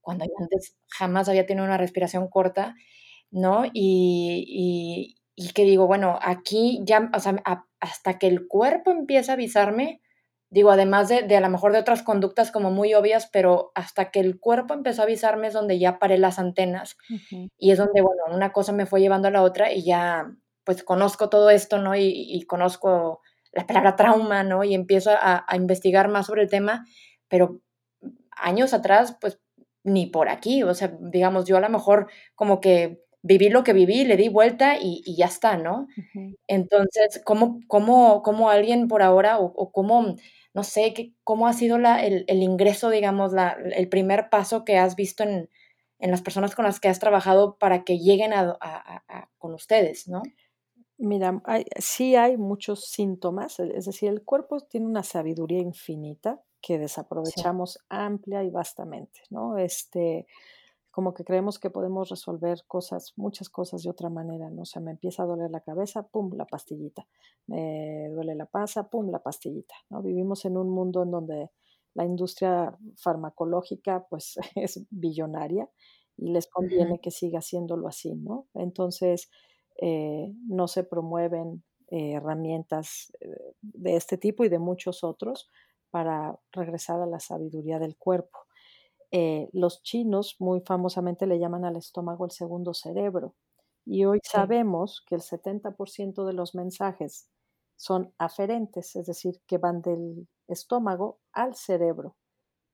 cuando 0.00 0.24
yo 0.24 0.32
antes 0.40 0.76
jamás 0.88 1.28
había 1.28 1.46
tenido 1.46 1.64
una 1.64 1.78
respiración 1.78 2.28
corta, 2.28 2.74
¿no? 3.30 3.64
Y, 3.72 5.16
que 5.54 5.64
digo, 5.64 5.86
bueno, 5.86 6.18
aquí 6.22 6.80
ya, 6.84 7.10
o 7.14 7.20
sea, 7.20 7.42
hasta 7.80 8.18
que 8.18 8.28
el 8.28 8.46
cuerpo 8.46 8.90
empieza 8.90 9.32
a 9.32 9.34
avisarme, 9.34 10.00
digo, 10.50 10.70
además 10.70 11.08
de, 11.08 11.22
de, 11.22 11.36
a 11.36 11.40
lo 11.40 11.48
mejor 11.50 11.72
de 11.72 11.78
otras 11.78 12.02
conductas 12.02 12.52
como 12.52 12.70
muy 12.70 12.94
obvias, 12.94 13.28
pero 13.32 13.72
hasta 13.74 14.10
que 14.10 14.20
el 14.20 14.38
cuerpo 14.38 14.72
empezó 14.72 15.02
a 15.02 15.04
avisarme 15.04 15.48
es 15.48 15.54
donde 15.54 15.78
ya 15.78 15.98
paré 15.98 16.16
las 16.16 16.38
antenas 16.38 16.96
y 17.58 17.72
es 17.72 17.78
donde, 17.78 18.02
bueno, 18.02 18.22
una 18.30 18.52
cosa 18.52 18.72
me 18.72 18.86
fue 18.86 19.00
llevando 19.00 19.28
a 19.28 19.30
la 19.32 19.42
otra 19.42 19.72
y 19.72 19.82
ya, 19.84 20.32
pues 20.64 20.84
conozco 20.84 21.28
todo 21.28 21.50
esto, 21.50 21.78
¿no? 21.78 21.96
Y, 21.96 22.44
conozco 22.46 23.20
la 23.52 23.66
palabra 23.66 23.96
trauma, 23.96 24.44
¿no? 24.44 24.64
Y 24.64 24.74
empiezo 24.74 25.10
a, 25.10 25.44
a 25.46 25.56
investigar 25.56 26.08
más 26.08 26.26
sobre 26.26 26.42
el 26.42 26.50
tema, 26.50 26.86
pero 27.28 27.60
años 28.42 28.74
atrás, 28.74 29.16
pues 29.20 29.40
ni 29.84 30.06
por 30.06 30.28
aquí, 30.28 30.62
o 30.62 30.74
sea, 30.74 30.96
digamos, 31.00 31.46
yo 31.46 31.56
a 31.56 31.60
lo 31.60 31.68
mejor 31.68 32.08
como 32.34 32.60
que 32.60 33.02
viví 33.22 33.48
lo 33.48 33.64
que 33.64 33.72
viví, 33.72 34.04
le 34.04 34.16
di 34.16 34.28
vuelta 34.28 34.76
y, 34.80 35.02
ya 35.16 35.26
está, 35.26 35.56
¿no? 35.56 35.86
Entonces, 36.48 37.22
¿cómo, 37.24 37.60
cómo, 37.68 38.22
cómo 38.22 38.50
alguien 38.50 38.88
por 38.88 39.02
ahora, 39.02 39.38
o, 39.38 39.72
cómo, 39.72 40.16
no 40.54 40.64
sé, 40.64 41.14
cómo 41.24 41.46
ha 41.46 41.52
sido 41.52 41.78
la, 41.78 42.04
el, 42.04 42.42
ingreso, 42.42 42.90
digamos, 42.90 43.32
la, 43.32 43.56
el 43.74 43.88
primer 43.88 44.28
paso 44.28 44.64
que 44.64 44.76
has 44.76 44.96
visto 44.96 45.22
en, 45.24 45.48
las 45.98 46.22
personas 46.22 46.56
con 46.56 46.64
las 46.64 46.80
que 46.80 46.88
has 46.88 46.98
trabajado 46.98 47.58
para 47.58 47.84
que 47.84 47.98
lleguen 47.98 48.32
a, 48.32 48.58
con 49.38 49.54
ustedes, 49.54 50.08
¿no? 50.08 50.22
Mira, 50.98 51.40
sí 51.78 52.16
hay 52.16 52.36
muchos 52.36 52.86
síntomas, 52.86 53.60
es 53.60 53.86
decir, 53.86 54.08
el 54.08 54.22
cuerpo 54.22 54.60
tiene 54.60 54.86
una 54.86 55.02
sabiduría 55.04 55.60
infinita 55.60 56.40
que 56.62 56.78
desaprovechamos 56.78 57.78
amplia 57.88 58.44
y 58.44 58.50
vastamente, 58.50 59.20
¿no? 59.30 59.58
Este, 59.58 60.26
como 60.92 61.12
que 61.12 61.24
creemos 61.24 61.58
que 61.58 61.70
podemos 61.70 62.08
resolver 62.08 62.60
cosas, 62.68 63.14
muchas 63.16 63.48
cosas 63.48 63.82
de 63.82 63.90
otra 63.90 64.10
manera, 64.10 64.48
¿no? 64.48 64.62
O 64.62 64.64
sea, 64.64 64.80
me 64.80 64.92
empieza 64.92 65.24
a 65.24 65.26
doler 65.26 65.50
la 65.50 65.60
cabeza, 65.60 66.06
pum, 66.06 66.30
la 66.34 66.46
pastillita. 66.46 67.06
Me 67.46 68.08
duele 68.10 68.36
la 68.36 68.46
panza, 68.46 68.88
pum, 68.88 69.10
la 69.10 69.18
pastillita, 69.18 69.74
¿no? 69.90 70.02
Vivimos 70.02 70.44
en 70.44 70.56
un 70.56 70.70
mundo 70.70 71.02
en 71.02 71.10
donde 71.10 71.50
la 71.94 72.04
industria 72.04 72.78
farmacológica, 72.96 74.06
pues, 74.08 74.36
es 74.54 74.86
billonaria 74.90 75.68
y 76.16 76.30
les 76.30 76.46
conviene 76.46 77.00
que 77.00 77.10
siga 77.10 77.40
haciéndolo 77.40 77.88
así, 77.88 78.14
¿no? 78.14 78.46
Entonces, 78.54 79.30
eh, 79.80 80.32
no 80.46 80.68
se 80.68 80.84
promueven 80.84 81.64
eh, 81.90 82.12
herramientas 82.12 83.12
eh, 83.20 83.54
de 83.62 83.96
este 83.96 84.18
tipo 84.18 84.44
y 84.44 84.48
de 84.48 84.58
muchos 84.58 85.02
otros 85.02 85.50
para 85.92 86.40
regresar 86.52 87.00
a 87.02 87.06
la 87.06 87.20
sabiduría 87.20 87.78
del 87.80 87.96
cuerpo. 87.98 88.40
los 89.52 89.82
chinos 89.82 90.36
muy 90.40 90.60
famosamente 90.62 91.26
le 91.26 91.38
llaman 91.38 91.64
al 91.66 91.76
estómago 91.76 92.24
el 92.24 92.30
segundo 92.32 92.74
cerebro 92.74 93.34
y 93.86 94.04
hoy 94.06 94.20
Sí. 94.22 94.38
sabemos 94.38 95.04
que 95.06 95.14
el 95.16 95.22
70% 95.22 96.24
de 96.26 96.32
los 96.34 96.54
mensajes 96.54 97.28
son 97.76 98.14
aferentes, 98.18 98.96
es 98.96 99.06
decir, 99.06 99.42
que 99.46 99.58
van 99.58 99.82
del 99.82 100.28
estómago 100.48 101.20
al 101.32 101.54
cerebro. 101.56 102.16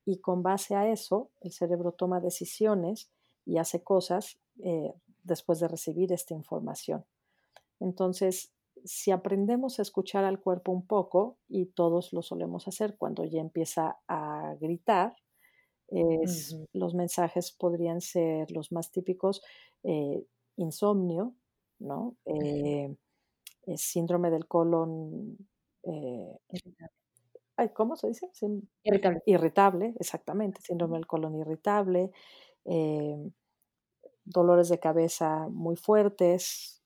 Y 0.07 0.21
con 0.21 0.43
base 0.43 0.75
a 0.77 0.89
eso, 0.91 1.31
el 1.41 1.53
cerebro 1.53 1.93
toma 1.93 2.21
decisiones 2.21 3.11
y 3.47 3.59
hace 3.59 3.83
cosas 3.85 4.39
eh, 4.63 4.95
después 5.25 5.61
de 5.61 5.69
recibir 5.69 6.13
esta 6.13 6.35
información. 6.35 7.07
Entonces, 7.81 8.53
si 8.85 9.11
aprendemos 9.11 9.79
a 9.79 9.83
escuchar 9.83 10.25
al 10.25 10.41
cuerpo 10.41 10.73
un 10.73 10.87
poco, 10.87 11.39
y 11.49 11.67
todos 11.67 12.13
lo 12.13 12.23
solemos 12.23 12.69
hacer 12.69 12.97
cuando 12.99 13.25
ya 13.25 13.41
empieza 13.41 13.99
a 14.09 14.55
gritar, 14.61 15.17
es, 15.89 16.59
los 16.75 16.95
mensajes 16.95 17.53
podrían 17.53 18.01
ser 18.03 18.51
los 18.53 18.73
más 18.73 18.91
típicos, 18.93 19.43
eh, 19.85 20.25
insomnio, 20.57 21.35
¿no? 21.79 22.17
Eh, 22.27 22.95
eh, 23.67 23.77
síndrome 23.79 24.31
del 24.31 24.47
colon, 24.49 25.37
eh, 25.85 26.37
ay, 27.57 27.71
¿cómo 27.75 27.97
se 27.97 28.09
dice? 28.09 28.29
Sin 28.33 28.69
Irritable. 28.85 29.23
irritable, 29.27 29.95
exactamente, 30.01 30.61
síndrome 30.63 30.97
del 30.97 31.07
colon 31.07 31.37
irritable, 31.37 32.11
dolores 34.25 34.69
de 34.69 34.79
cabeza 34.79 35.49
muy 35.51 35.77
fuertes, 35.77 36.83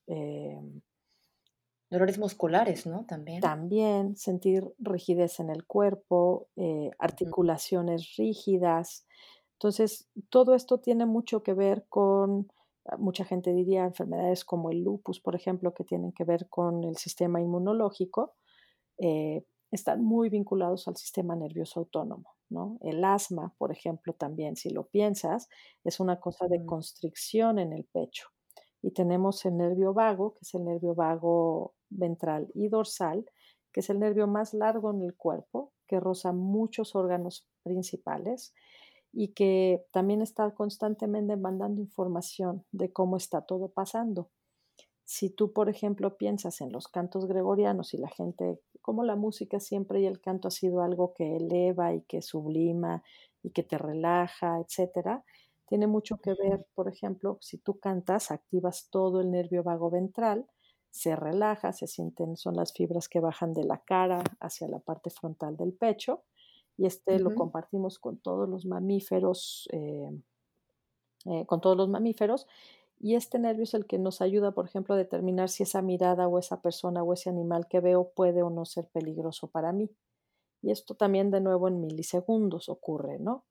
Dolores 1.93 2.19
musculares, 2.19 2.87
¿no? 2.87 3.05
También. 3.05 3.43
también 3.43 4.17
sentir 4.17 4.65
rigidez 4.79 5.41
en 5.41 5.51
el 5.51 5.67
cuerpo, 5.67 6.49
eh, 6.57 6.91
articulaciones 6.99 8.17
rígidas. 8.17 9.07
Entonces, 9.59 10.09
todo 10.31 10.55
esto 10.55 10.81
tiene 10.81 11.05
mucho 11.05 11.43
que 11.43 11.53
ver 11.53 11.85
con, 11.91 12.51
ah, 12.87 12.97
mucha 12.97 13.27
gente 13.27 13.53
diría 13.53 13.85
enfermedades 13.85 14.43
como 14.47 14.71
el 14.71 14.83
lupus, 14.83 15.21
por 15.21 15.35
ejemplo, 15.35 15.75
que 15.75 15.85
tienen 15.85 16.13
que 16.13 16.25
ver 16.25 16.49
con 16.49 16.83
el 16.83 16.97
sistema 16.97 17.43
inmunológico, 17.43 18.37
eh, 18.97 19.45
están 19.71 20.03
muy 20.03 20.31
vinculados 20.31 20.89
al 20.89 20.97
sistema 20.97 21.37
nervioso 21.37 21.81
autónomo, 21.81 22.37
¿no? 22.49 22.79
El 22.81 23.05
asma, 23.05 23.55
por 23.59 23.71
ejemplo, 23.71 24.15
también, 24.15 24.57
si 24.57 24.71
lo 24.71 24.87
piensas, 24.87 25.51
es 25.85 26.01
una 26.01 26.21
cosa 26.21 26.49
de 26.49 26.65
constricción 26.65 27.59
en 27.59 27.75
el 27.75 27.85
pecho. 27.85 28.29
Y 28.81 28.93
tenemos 28.93 29.45
el 29.45 29.59
nervio 29.59 29.93
vago, 29.93 30.33
que 30.33 30.41
es 30.41 30.55
el 30.55 30.65
nervio 30.65 30.95
vago 30.95 31.75
ventral 31.99 32.49
y 32.55 32.69
dorsal, 32.69 33.27
que 33.73 33.81
es 33.81 33.91
el 33.91 34.01
nervio 34.01 34.27
más 34.27 34.55
largo 34.55 34.91
en 34.91 35.03
el 35.03 35.15
cuerpo, 35.17 35.73
que 35.87 36.01
roza 36.01 36.33
muchos 36.33 36.95
órganos 36.95 37.47
principales 37.63 38.55
y 39.13 39.29
que 39.35 39.85
también 39.93 40.23
está 40.23 40.51
constantemente 40.55 41.37
mandando 41.37 41.81
información 41.81 42.65
de 42.73 42.93
cómo 42.93 43.17
está 43.17 43.43
todo 43.43 43.69
pasando. 43.71 44.31
Si 45.05 45.31
tú, 45.31 45.53
por 45.53 45.69
ejemplo, 45.69 46.17
piensas 46.17 46.61
en 46.61 46.73
los 46.73 46.89
cantos 46.89 47.27
gregorianos 47.27 47.93
y 47.95 47.99
la 47.99 48.09
gente, 48.09 48.61
como 48.81 49.05
la 49.05 49.17
música 49.17 49.61
siempre 49.61 50.01
y 50.01 50.07
el 50.07 50.21
canto 50.21 50.49
ha 50.49 50.51
sido 50.51 50.81
algo 50.83 51.13
que 51.15 51.37
eleva 51.37 51.93
y 51.95 52.03
que 52.03 52.23
sublima 52.23 53.03
y 53.43 53.51
que 53.51 53.63
te 53.63 53.79
relaja, 53.79 54.61
etcétera, 54.61 55.25
tiene 55.67 55.87
mucho 55.87 56.19
que 56.19 56.35
ver, 56.35 56.67
por 56.75 56.89
ejemplo, 56.89 57.39
si 57.41 57.59
tú 57.59 57.79
cantas, 57.79 58.31
activas 58.31 58.89
todo 58.91 59.21
el 59.21 59.31
nervio 59.31 59.63
vago 59.63 59.91
ventral, 59.91 60.47
se 60.93 61.17
relaja, 61.17 61.73
se 61.73 61.87
sienten, 61.87 62.37
son 62.37 62.55
las 62.55 62.75
fibras 62.75 63.09
que 63.09 63.19
bajan 63.19 63.55
de 63.55 63.65
la 63.65 63.79
cara 63.79 64.23
hacia 64.41 64.69
la 64.69 64.79
parte 64.79 65.09
frontal 65.09 65.57
del 65.57 65.73
pecho, 65.73 66.23
y 66.77 66.85
este 66.85 67.19
lo 67.19 67.35
compartimos 67.35 67.99
con 67.99 68.19
todos 68.19 68.47
los 68.47 68.67
mamíferos, 68.67 69.69
eh, 69.73 70.11
eh, 71.25 71.47
con 71.47 71.63
todos 71.63 71.79
los 71.79 71.89
mamíferos, 71.89 72.47
y 73.01 73.15
este 73.15 73.39
nervio 73.39 73.65
es 73.65 73.73
el 73.73 73.87
que 73.87 73.99
nos 73.99 74.21
ayuda, 74.21 74.53
por 74.53 74.67
ejemplo, 74.67 74.95
a 74.95 74.99
determinar 74.99 75.49
si 75.49 75.63
esa 75.63 75.81
mirada 75.81 76.29
o 76.29 76.39
esa 76.39 76.61
persona 76.61 77.03
o 77.03 77.15
ese 77.15 77.31
animal 77.31 77.67
que 77.69 77.81
veo 77.81 78.11
puede 78.11 78.43
o 78.43 78.51
no 78.51 78.67
ser 78.67 78.87
peligroso 78.89 79.49
para 79.49 79.73
mí. 79.73 79.91
Y 80.61 80.71
esto 80.71 80.95
también 80.95 81.31
de 81.31 81.41
nuevo 81.41 81.69
en 81.69 81.81
milisegundos 81.81 82.69
ocurre, 82.69 83.19
¿no? 83.19 83.47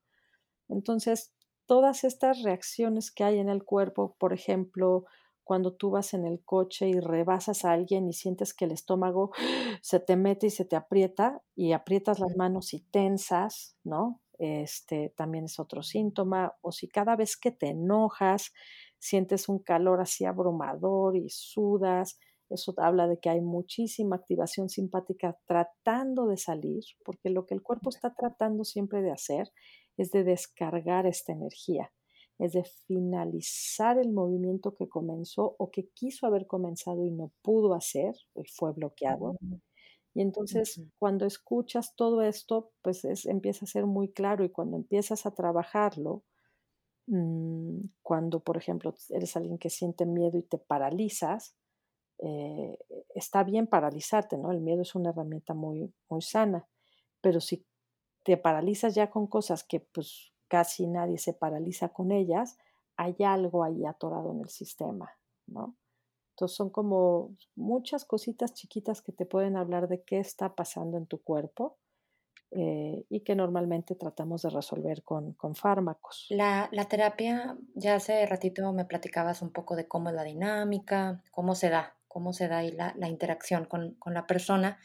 Entonces, 0.68 1.34
todas 1.66 2.04
estas 2.04 2.42
reacciones 2.42 3.10
que 3.10 3.24
hay 3.24 3.40
en 3.40 3.48
el 3.48 3.64
cuerpo, 3.64 4.14
por 4.18 4.32
ejemplo, 4.32 5.06
cuando 5.44 5.74
tú 5.74 5.90
vas 5.90 6.14
en 6.14 6.26
el 6.26 6.42
coche 6.44 6.88
y 6.88 7.00
rebasas 7.00 7.64
a 7.64 7.72
alguien 7.72 8.08
y 8.08 8.12
sientes 8.12 8.54
que 8.54 8.64
el 8.64 8.72
estómago 8.72 9.30
se 9.82 10.00
te 10.00 10.16
mete 10.16 10.46
y 10.46 10.50
se 10.50 10.64
te 10.64 10.76
aprieta 10.76 11.42
y 11.54 11.72
aprietas 11.72 12.18
las 12.18 12.36
manos 12.36 12.74
y 12.74 12.80
tensas, 12.80 13.76
¿no? 13.84 14.20
Este 14.38 15.12
también 15.16 15.44
es 15.44 15.58
otro 15.58 15.82
síntoma. 15.82 16.54
O 16.62 16.72
si 16.72 16.88
cada 16.88 17.16
vez 17.16 17.36
que 17.36 17.52
te 17.52 17.68
enojas 17.68 18.52
sientes 18.98 19.48
un 19.48 19.58
calor 19.58 20.00
así 20.00 20.24
abrumador 20.24 21.16
y 21.16 21.28
sudas, 21.28 22.18
eso 22.52 22.74
habla 22.76 23.08
de 23.08 23.18
que 23.18 23.30
hay 23.30 23.40
muchísima 23.40 24.16
activación 24.16 24.68
simpática 24.68 25.38
tratando 25.46 26.26
de 26.26 26.36
salir, 26.36 26.84
porque 27.04 27.30
lo 27.30 27.46
que 27.46 27.54
el 27.54 27.62
cuerpo 27.62 27.88
está 27.88 28.14
tratando 28.14 28.64
siempre 28.64 29.02
de 29.02 29.10
hacer 29.10 29.52
es 29.96 30.10
de 30.10 30.24
descargar 30.24 31.06
esta 31.06 31.32
energía, 31.32 31.92
es 32.38 32.52
de 32.52 32.64
finalizar 32.64 33.98
el 33.98 34.10
movimiento 34.12 34.74
que 34.74 34.88
comenzó 34.88 35.54
o 35.58 35.70
que 35.70 35.88
quiso 35.94 36.26
haber 36.26 36.46
comenzado 36.46 37.04
y 37.06 37.10
no 37.10 37.32
pudo 37.42 37.74
hacer 37.74 38.14
y 38.34 38.44
fue 38.46 38.72
bloqueado. 38.72 39.36
Y 40.14 40.22
entonces, 40.22 40.82
cuando 40.98 41.26
escuchas 41.26 41.94
todo 41.96 42.22
esto, 42.22 42.72
pues 42.82 43.04
es, 43.04 43.26
empieza 43.26 43.64
a 43.64 43.68
ser 43.68 43.86
muy 43.86 44.12
claro 44.12 44.44
y 44.44 44.50
cuando 44.50 44.76
empiezas 44.76 45.26
a 45.26 45.34
trabajarlo, 45.34 46.24
mm, 47.06 47.80
cuando, 48.02 48.40
por 48.40 48.56
ejemplo, 48.56 48.94
eres 49.10 49.36
alguien 49.36 49.58
que 49.58 49.70
siente 49.70 50.06
miedo 50.06 50.38
y 50.38 50.42
te 50.42 50.58
paralizas, 50.58 51.56
eh, 52.20 52.78
está 53.14 53.44
bien 53.44 53.66
paralizarte, 53.68 54.38
¿no? 54.38 54.52
El 54.52 54.60
miedo 54.60 54.82
es 54.82 54.94
una 54.94 55.10
herramienta 55.10 55.54
muy, 55.54 55.92
muy 56.10 56.22
sana, 56.22 56.68
pero 57.22 57.40
si 57.40 57.66
te 58.24 58.36
paralizas 58.38 58.94
ya 58.94 59.10
con 59.10 59.26
cosas 59.28 59.64
que, 59.64 59.80
pues, 59.80 60.31
casi 60.52 60.86
nadie 60.86 61.16
se 61.16 61.32
paraliza 61.32 61.88
con 61.88 62.12
ellas, 62.12 62.58
hay 62.98 63.16
algo 63.24 63.64
ahí 63.64 63.86
atorado 63.86 64.32
en 64.32 64.40
el 64.40 64.50
sistema, 64.50 65.10
¿no? 65.46 65.78
Entonces, 66.32 66.54
son 66.58 66.68
como 66.68 67.34
muchas 67.56 68.04
cositas 68.04 68.52
chiquitas 68.52 69.00
que 69.00 69.12
te 69.12 69.24
pueden 69.24 69.56
hablar 69.56 69.88
de 69.88 70.02
qué 70.04 70.18
está 70.18 70.54
pasando 70.54 70.98
en 70.98 71.06
tu 71.06 71.22
cuerpo, 71.22 71.78
eh, 72.50 73.06
y 73.08 73.20
que 73.20 73.34
normalmente 73.34 73.94
tratamos 73.94 74.42
de 74.42 74.50
resolver 74.50 75.02
con 75.04 75.32
con 75.32 75.54
fármacos. 75.54 76.26
La 76.28 76.68
la 76.70 76.84
terapia, 76.84 77.56
ya 77.74 77.94
hace 77.94 78.26
ratito 78.26 78.70
me 78.74 78.84
platicabas 78.84 79.40
un 79.40 79.52
poco 79.52 79.74
de 79.74 79.88
cómo 79.88 80.10
es 80.10 80.14
la 80.14 80.24
dinámica, 80.24 81.22
cómo 81.30 81.54
se 81.54 81.70
da 81.70 81.96
cómo 82.08 82.34
se 82.34 82.48
da 82.48 82.58
ahí 82.58 82.72
la 82.72 82.92
la 82.98 83.08
interacción 83.08 83.64
con 83.64 83.94
con 83.94 84.12
la 84.12 84.26
persona. 84.26 84.78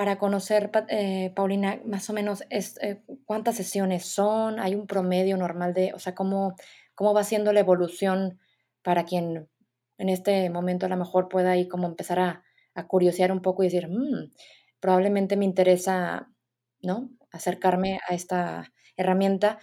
Para 0.00 0.16
conocer, 0.16 0.70
eh, 0.88 1.30
Paulina, 1.36 1.78
más 1.84 2.08
o 2.08 2.14
menos, 2.14 2.42
es, 2.48 2.78
eh, 2.80 3.02
¿cuántas 3.26 3.54
sesiones 3.56 4.06
son? 4.06 4.58
¿Hay 4.58 4.74
un 4.74 4.86
promedio 4.86 5.36
normal 5.36 5.74
de 5.74 5.92
o 5.92 5.98
sea, 5.98 6.14
cómo 6.14 6.54
cómo 6.94 7.12
va 7.12 7.22
siendo 7.22 7.52
la 7.52 7.60
evolución 7.60 8.38
para 8.82 9.04
quien 9.04 9.50
en 9.98 10.08
este 10.08 10.48
momento 10.48 10.86
a 10.86 10.88
lo 10.88 10.96
mejor 10.96 11.28
pueda 11.28 11.50
ahí 11.50 11.68
como 11.68 11.86
empezar 11.86 12.18
a 12.18 12.42
a 12.74 12.86
curiosear 12.86 13.30
un 13.30 13.42
poco 13.42 13.62
y 13.62 13.66
decir: 13.66 13.88
"Mm, 13.88 14.30
probablemente 14.80 15.36
me 15.36 15.44
interesa", 15.44 16.30
¿no?, 16.80 17.10
acercarme 17.30 18.00
a 18.08 18.14
esta 18.14 18.72
herramienta. 18.96 19.58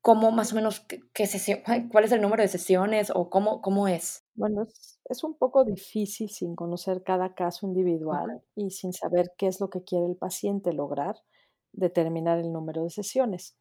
¿Cómo 0.00 0.30
más 0.30 0.52
o 0.52 0.56
menos 0.56 0.80
qué 0.80 1.00
qué 1.12 1.26
sesión 1.26 1.60
cuál 1.90 2.04
es 2.04 2.12
el 2.12 2.20
número 2.20 2.42
de 2.42 2.48
sesiones 2.48 3.10
o 3.14 3.30
cómo 3.30 3.60
cómo 3.62 3.88
es? 3.88 4.27
Bueno, 4.38 4.62
es 4.62 5.00
es 5.06 5.24
un 5.24 5.34
poco 5.36 5.64
difícil 5.64 6.28
sin 6.30 6.54
conocer 6.54 7.02
cada 7.02 7.34
caso 7.34 7.66
individual 7.66 8.40
y 8.54 8.70
sin 8.70 8.92
saber 8.92 9.32
qué 9.36 9.48
es 9.48 9.58
lo 9.60 9.68
que 9.68 9.82
quiere 9.82 10.06
el 10.06 10.16
paciente 10.16 10.72
lograr, 10.72 11.16
determinar 11.72 12.38
el 12.38 12.52
número 12.52 12.84
de 12.84 12.90
sesiones. 12.90 13.56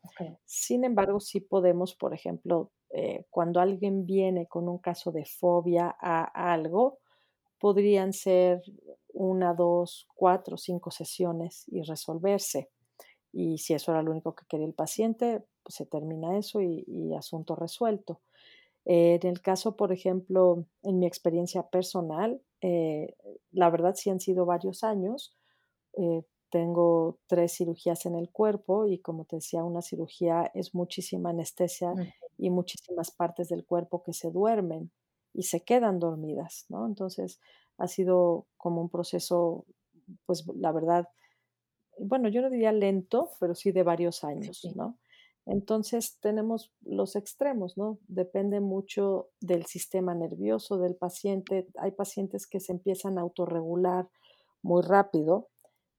Sin 0.46 0.84
embargo, 0.84 1.20
sí 1.20 1.40
podemos, 1.42 1.96
por 1.96 2.14
ejemplo, 2.14 2.72
eh, 2.92 3.26
cuando 3.32 3.60
alguien 3.60 4.06
viene 4.06 4.46
con 4.48 4.70
un 4.70 4.78
caso 4.78 5.12
de 5.12 5.26
fobia 5.26 5.96
a 6.00 6.26
algo, 6.54 7.00
podrían 7.60 8.14
ser 8.14 8.62
una, 9.14 9.54
2, 9.56 10.08
4, 10.16 10.58
5 10.58 10.92
sesiones 10.92 11.66
y 11.68 11.84
resolverse. 11.84 12.70
Y 13.34 13.60
si 13.60 13.74
eso 13.76 13.92
era 13.92 14.04
lo 14.04 14.12
único 14.12 14.36
que 14.36 14.46
quería 14.48 14.68
el 14.68 14.74
paciente, 14.76 15.44
pues 15.64 15.76
se 15.76 15.86
termina 15.88 16.38
eso 16.38 16.62
y 16.62 16.84
y 16.88 17.16
asunto 17.16 17.56
resuelto. 17.56 18.22
Eh, 18.88 19.20
en 19.22 19.30
el 19.30 19.42
caso, 19.44 19.78
por 19.78 19.94
ejemplo, 19.94 20.66
en 20.84 21.00
mi 21.00 21.08
experiencia 21.08 21.70
personal, 21.70 22.42
eh, 22.62 23.16
la 23.52 23.70
verdad 23.72 23.96
sí 23.96 24.10
han 24.12 24.22
sido 24.22 24.46
varios 24.48 24.84
años. 24.86 25.38
Eh, 25.94 26.24
tengo 26.52 27.20
3 27.28 27.54
cirugías 27.54 28.06
en 28.06 28.16
el 28.16 28.32
cuerpo 28.32 28.88
y, 28.88 29.00
como 29.00 29.26
te 29.26 29.38
decía, 29.38 29.64
una 29.66 29.82
cirugía 29.84 30.52
es 30.56 30.76
muchísima 30.76 31.32
anestesia 31.32 31.96
Mm, 31.96 32.12
y 32.38 32.50
muchísimas 32.52 33.12
partes 33.12 33.50
del 33.50 33.66
cuerpo 33.66 34.04
que 34.04 34.14
se 34.14 34.32
duermen. 34.32 34.92
y 35.34 35.44
se 35.44 35.64
quedan 35.64 36.00
dormidas, 36.00 36.66
¿no? 36.70 36.88
Entonces, 36.88 37.40
ha 37.78 37.88
sido 37.88 38.48
como 38.58 38.82
un 38.82 38.90
proceso, 38.90 39.66
pues, 40.26 40.46
la 40.56 40.72
verdad, 40.72 41.10
bueno, 42.00 42.30
yo 42.30 42.42
no 42.42 42.50
diría 42.50 42.72
lento, 42.72 43.32
pero 43.40 43.56
sí 43.56 43.72
de 43.72 43.84
varios 43.84 44.24
años, 44.24 44.58
Sí. 44.62 44.76
¿no? 44.76 45.00
Entonces, 45.48 46.18
tenemos 46.20 46.74
los 46.82 47.16
extremos, 47.16 47.78
¿no? 47.78 48.00
Depende 48.08 48.60
mucho 48.60 49.30
del 49.40 49.66
sistema 49.66 50.14
nervioso 50.14 50.78
del 50.78 50.96
paciente. 50.96 51.68
Hay 51.78 51.92
pacientes 51.92 52.48
que 52.48 52.60
se 52.60 52.74
empiezan 52.74 53.18
a 53.18 53.22
autorregular 53.22 54.10
muy 54.62 54.82
rápido. 54.82 55.48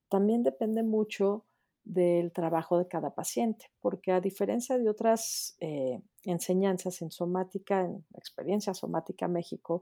También 0.07 0.43
depende 0.43 0.83
mucho 0.83 1.45
del 1.83 2.31
trabajo 2.31 2.77
de 2.77 2.87
cada 2.87 3.15
paciente, 3.15 3.65
porque 3.79 4.11
a 4.11 4.21
diferencia 4.21 4.77
de 4.77 4.87
otras 4.87 5.55
eh, 5.59 5.99
enseñanzas 6.23 7.01
en 7.01 7.09
somática, 7.09 7.81
en 7.81 8.05
experiencia 8.13 8.75
somática 8.75 9.27
México, 9.27 9.81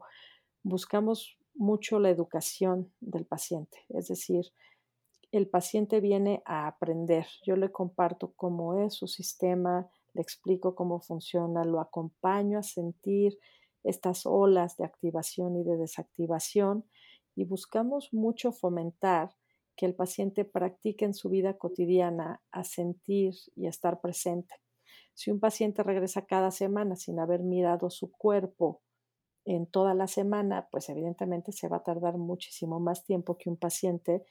buscamos 0.64 1.38
mucho 1.56 2.00
la 2.00 2.10
educación 2.10 2.94
del 3.02 3.26
paciente, 3.26 3.80
es 3.90 4.08
decir, 4.08 4.46
el 5.32 5.48
paciente 5.50 6.00
viene 6.00 6.42
a 6.46 6.68
aprender. 6.68 7.28
Yo 7.46 7.56
le 7.56 7.72
comparto 7.72 8.34
cómo 8.36 8.76
es 8.80 8.94
su 8.94 9.08
sistema, 9.08 9.90
le 10.14 10.22
explico 10.22 10.76
cómo 10.76 11.00
funciona, 11.00 11.64
lo 11.66 11.80
acompaño 11.80 12.60
a 12.60 12.64
sentir 12.64 13.38
estas 13.84 14.26
olas 14.26 14.78
de 14.78 14.86
activación 14.86 15.58
y 15.58 15.64
de 15.64 15.78
desactivación 15.78 16.86
y 17.36 17.46
buscamos 17.46 18.10
mucho 18.14 18.52
fomentar 18.52 19.36
que 19.76 19.86
el 19.86 19.94
paciente 19.94 20.44
practique 20.44 21.06
en 21.06 21.14
su 21.14 21.30
vida 21.30 21.58
cotidiana 21.58 22.42
a 22.52 22.64
sentir 22.64 23.36
y 23.56 23.68
a 23.68 23.70
estar 23.70 24.02
presente. 24.02 24.56
Si 25.14 25.30
un 25.30 25.40
paciente 25.40 25.84
regresa 25.84 26.26
cada 26.26 26.52
semana 26.52 26.96
sin 26.96 27.20
haber 27.20 27.42
mirado 27.44 27.90
su 27.90 28.12
cuerpo 28.12 28.82
en 29.46 29.68
toda 29.68 29.94
la 29.94 30.08
semana, 30.08 30.68
pues 30.72 30.90
evidentemente 30.90 31.52
se 31.52 31.68
va 31.68 31.78
a 31.78 31.84
tardar 31.84 32.18
muchísimo 32.18 32.80
más 32.80 33.06
tiempo 33.06 33.38
que 33.38 33.50
un 33.50 33.58
paciente 33.58 34.26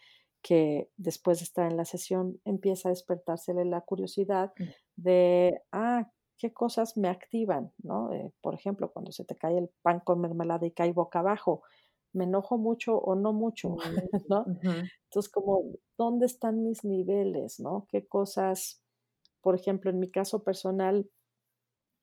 que 0.46 0.90
después 0.96 1.38
de 1.40 1.44
estar 1.44 1.68
en 1.70 1.76
la 1.76 1.84
sesión 1.84 2.40
empieza 2.44 2.88
a 2.88 2.92
despertársele 2.92 3.64
la 3.64 3.80
curiosidad 3.80 4.52
Mm. 4.58 4.64
de, 4.96 5.62
ah, 5.72 6.08
qué 6.38 6.52
cosas 6.52 6.96
me 6.96 7.08
activan, 7.08 7.72
¿no? 7.82 8.12
Eh, 8.12 8.32
por 8.42 8.54
ejemplo, 8.54 8.92
cuando 8.92 9.10
se 9.12 9.24
te 9.24 9.34
cae 9.36 9.58
el 9.58 9.70
pan 9.82 10.00
con 10.00 10.20
mermelada 10.20 10.66
y 10.66 10.70
cae 10.72 10.92
boca 10.92 11.18
abajo, 11.20 11.62
¿me 12.12 12.24
enojo 12.24 12.58
mucho 12.58 12.96
o 12.98 13.14
no 13.16 13.32
mucho? 13.32 13.76
¿no? 14.30 14.44
Entonces, 15.04 15.30
como, 15.32 15.64
¿dónde 15.98 16.26
están 16.26 16.62
mis 16.62 16.84
niveles, 16.84 17.58
no? 17.60 17.86
¿Qué 17.90 18.06
cosas, 18.06 18.82
por 19.42 19.54
ejemplo, 19.56 19.90
en 19.90 19.98
mi 19.98 20.10
caso 20.10 20.44
personal, 20.44 21.10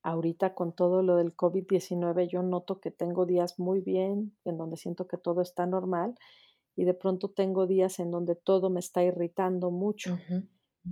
ahorita 0.02 0.54
con 0.54 0.74
todo 0.74 1.02
lo 1.02 1.16
del 1.16 1.34
COVID-19, 1.34 2.28
yo 2.28 2.42
noto 2.42 2.78
que 2.80 2.90
tengo 2.90 3.24
días 3.26 3.58
muy 3.58 3.80
bien, 3.80 4.36
en 4.44 4.58
donde 4.58 4.76
siento 4.76 5.06
que 5.08 5.16
todo 5.18 5.40
está 5.40 5.64
normal, 5.66 6.14
y 6.76 6.84
de 6.84 6.94
pronto 6.94 7.30
tengo 7.30 7.66
días 7.66 7.98
en 8.00 8.10
donde 8.10 8.34
todo 8.34 8.70
me 8.70 8.80
está 8.80 9.02
irritando 9.02 9.70
mucho. 9.70 10.18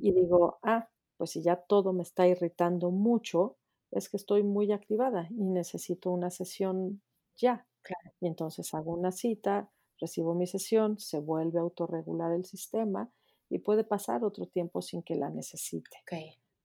Y 0.00 0.12
digo, 0.12 0.58
ah, 0.62 0.88
pues 1.16 1.30
si 1.30 1.42
ya 1.42 1.56
todo 1.56 1.92
me 1.92 2.02
está 2.02 2.26
irritando 2.26 2.90
mucho, 2.90 3.56
es 3.90 4.08
que 4.08 4.16
estoy 4.16 4.42
muy 4.42 4.72
activada 4.72 5.28
y 5.30 5.44
necesito 5.44 6.10
una 6.10 6.30
sesión 6.30 7.02
ya. 7.36 7.66
Claro. 7.82 8.10
Y 8.20 8.26
entonces 8.28 8.72
hago 8.74 8.92
una 8.92 9.12
cita, 9.12 9.70
recibo 10.00 10.34
mi 10.34 10.46
sesión, 10.46 10.98
se 10.98 11.18
vuelve 11.18 11.58
a 11.58 11.62
autorregular 11.62 12.32
el 12.32 12.44
sistema 12.44 13.12
y 13.50 13.58
puede 13.58 13.84
pasar 13.84 14.24
otro 14.24 14.46
tiempo 14.46 14.80
sin 14.80 15.02
que 15.02 15.14
la 15.14 15.28
necesite. 15.30 15.98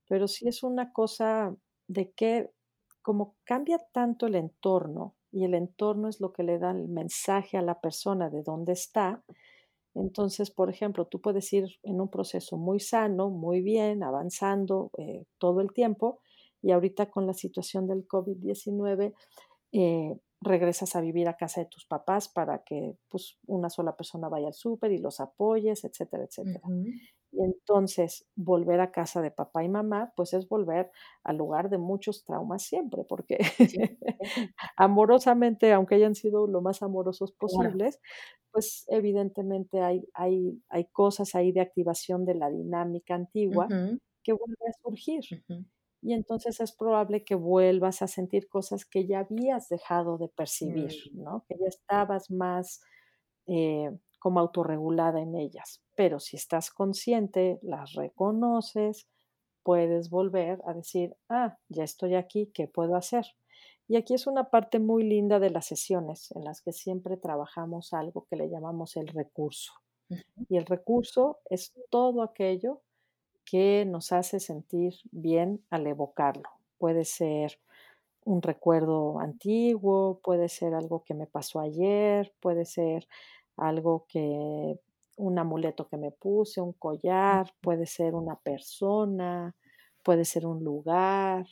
Pero 0.08 0.28
sí 0.28 0.48
es 0.48 0.64
una 0.64 0.94
cosa 0.94 1.54
de 1.88 2.12
que 2.14 2.50
como 3.02 3.36
cambia 3.44 3.80
tanto 3.92 4.28
el 4.28 4.36
entorno 4.36 5.17
y 5.32 5.46
el 5.46 5.54
entorno 5.54 6.08
es 6.08 6.22
lo 6.22 6.32
que 6.34 6.44
le 6.44 6.60
da 6.60 6.72
el 6.72 6.88
mensaje 6.88 7.58
a 7.58 7.62
la 7.62 7.80
persona 7.80 8.30
de 8.30 8.44
dónde 8.44 8.74
está, 8.74 9.24
entonces, 9.98 10.52
por 10.52 10.70
ejemplo, 10.70 11.06
tú 11.06 11.20
puedes 11.20 11.52
ir 11.54 11.80
en 11.82 12.00
un 12.00 12.10
proceso 12.10 12.58
muy 12.58 12.80
sano, 12.80 13.30
muy 13.30 13.62
bien, 13.62 14.04
avanzando 14.04 14.92
eh, 14.98 15.26
todo 15.40 15.60
el 15.62 15.74
tiempo 15.74 16.20
y 16.62 16.72
ahorita 16.72 17.10
con 17.10 17.26
la 17.26 17.34
situación 17.34 17.88
del 17.88 18.08
COVID-19 18.08 19.14
eh, 19.72 20.20
regresas 20.40 20.96
a 20.96 21.02
vivir 21.02 21.28
a 21.28 21.36
casa 21.36 21.62
de 21.62 21.68
tus 21.68 21.86
papás 21.86 22.30
para 22.30 22.64
que 22.64 22.96
pues, 23.10 23.38
una 23.48 23.70
sola 23.70 23.96
persona 23.96 24.30
vaya 24.30 24.48
al 24.48 24.54
súper 24.54 24.92
y 24.92 25.00
los 25.00 25.20
apoyes, 25.20 25.84
etcétera, 25.84 26.26
etcétera. 26.26 26.68
Y 27.32 27.44
entonces, 27.44 28.26
volver 28.36 28.80
a 28.82 28.92
casa 28.92 29.22
de 29.22 29.32
papá 29.32 29.64
y 29.64 29.70
mamá, 29.70 30.14
pues 30.16 30.34
es 30.34 30.48
volver 30.50 30.92
al 31.24 31.38
lugar 31.38 31.70
de 31.70 31.78
muchos 31.78 32.24
traumas 32.24 32.64
siempre, 32.64 33.04
porque 33.04 33.38
Sí, 33.66 33.78
amorosamente, 34.78 35.74
aunque 35.74 35.96
hayan 35.96 36.16
sido 36.16 36.48
lo 36.48 36.62
más 36.62 36.82
amorosos 36.84 37.32
claro. 37.46 37.78
posibles, 37.80 38.00
pues 38.52 38.86
evidentemente 38.88 39.82
hay, 39.82 40.08
hay, 40.14 40.62
hay 40.70 40.86
cosas 40.92 41.36
ahí 41.36 41.52
de 41.52 41.62
activación 41.62 42.26
de 42.26 42.36
la 42.36 42.50
dinámica 42.50 43.16
antigua 43.16 43.74
que 44.24 44.34
vuelve 44.34 44.58
a 44.70 44.74
surgir. 44.84 45.24
Y 46.02 46.14
entonces 46.14 46.60
es 46.60 46.72
probable 46.74 47.24
que 47.24 47.36
vuelvas 47.36 48.02
a 48.02 48.08
sentir 48.08 48.48
cosas 48.50 48.86
que 48.86 49.08
ya 49.08 49.20
habías 49.22 49.68
dejado 49.70 50.18
de 50.18 50.30
percibir, 50.30 50.94
¿no? 51.14 51.44
Que 51.48 51.56
ya 51.60 51.68
estabas 51.68 52.30
más 52.32 52.82
eh, 53.48 53.92
como 54.28 54.42
autorregulada 54.42 55.22
en 55.22 55.36
ellas. 55.36 55.82
Pero 55.96 56.20
si 56.20 56.36
estás 56.36 56.70
consciente, 56.70 57.60
las 57.62 57.94
reconoces, 57.94 59.08
puedes 59.64 60.10
volver 60.10 60.62
a 60.68 60.74
decir, 60.74 61.16
ah, 61.30 61.58
ya 61.70 61.86
estoy 61.86 62.16
aquí, 62.16 62.52
¿qué 62.54 62.68
puedo 62.68 62.98
hacer? 62.98 63.26
Y 63.88 63.96
aquí 63.96 64.16
es 64.16 64.28
una 64.28 64.50
parte 64.50 64.80
muy 64.80 65.04
linda 65.04 65.40
de 65.40 65.50
las 65.50 65.66
sesiones 65.66 66.30
en 66.36 66.44
las 66.44 66.62
que 66.62 66.74
siempre 66.74 67.16
trabajamos 67.16 67.94
algo 67.94 68.28
que 68.30 68.36
le 68.36 68.50
llamamos 68.50 68.98
el 68.98 69.08
recurso. 69.08 69.72
Y 70.50 70.58
el 70.58 70.66
recurso 70.66 71.40
es 71.50 71.72
todo 71.90 72.22
aquello 72.22 72.82
que 73.46 73.86
nos 73.86 74.12
hace 74.12 74.42
sentir 74.42 74.96
bien 75.12 75.64
al 75.70 75.88
evocarlo. 75.88 76.50
Puede 76.78 77.06
ser 77.06 77.62
un 78.26 78.42
recuerdo 78.42 79.22
antiguo, 79.22 80.20
puede 80.22 80.50
ser 80.50 80.74
algo 80.74 81.06
que 81.06 81.14
me 81.14 81.28
pasó 81.28 81.62
ayer, 81.62 82.34
puede 82.42 82.66
ser 82.66 83.08
algo 83.58 84.06
que 84.08 84.80
un 85.18 85.40
amuleto 85.40 85.88
que 85.88 85.98
me 85.98 86.12
puse, 86.12 86.62
un 86.62 86.74
collar, 86.74 87.52
puede 87.62 87.86
ser 87.86 88.14
una 88.16 88.36
persona, 88.40 89.56
puede 90.04 90.26
ser 90.26 90.46
un 90.46 90.64
lugar. 90.64 91.46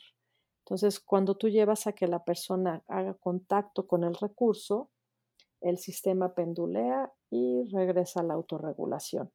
Entonces, 0.64 1.00
cuando 1.00 1.36
tú 1.36 1.48
llevas 1.48 1.86
a 1.86 1.92
que 1.92 2.06
la 2.06 2.24
persona 2.24 2.82
haga 2.88 3.14
contacto 3.14 3.86
con 3.86 4.04
el 4.04 4.14
recurso, 4.14 4.90
el 5.60 5.78
sistema 5.78 6.34
pendulea 6.34 7.12
y 7.30 7.64
regresa 7.72 8.20
a 8.20 8.22
la 8.22 8.34
autorregulación. 8.34 9.32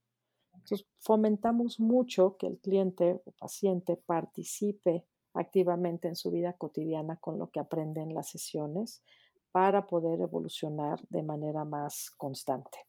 Entonces, 0.54 0.88
fomentamos 1.00 1.80
mucho 1.80 2.38
que 2.38 2.48
el 2.48 2.60
cliente 2.60 3.22
o 3.26 3.32
paciente 3.32 3.98
participe 3.98 5.06
activamente 5.34 6.08
en 6.08 6.16
su 6.16 6.32
vida 6.32 6.54
cotidiana 6.54 7.18
con 7.18 7.38
lo 7.38 7.50
que 7.50 7.60
aprende 7.60 8.02
en 8.02 8.14
las 8.14 8.30
sesiones 8.30 9.04
para 9.52 9.88
poder 9.88 10.22
evolucionar 10.22 11.00
de 11.10 11.24
manera 11.24 11.66
más 11.66 12.12
constante. 12.18 12.80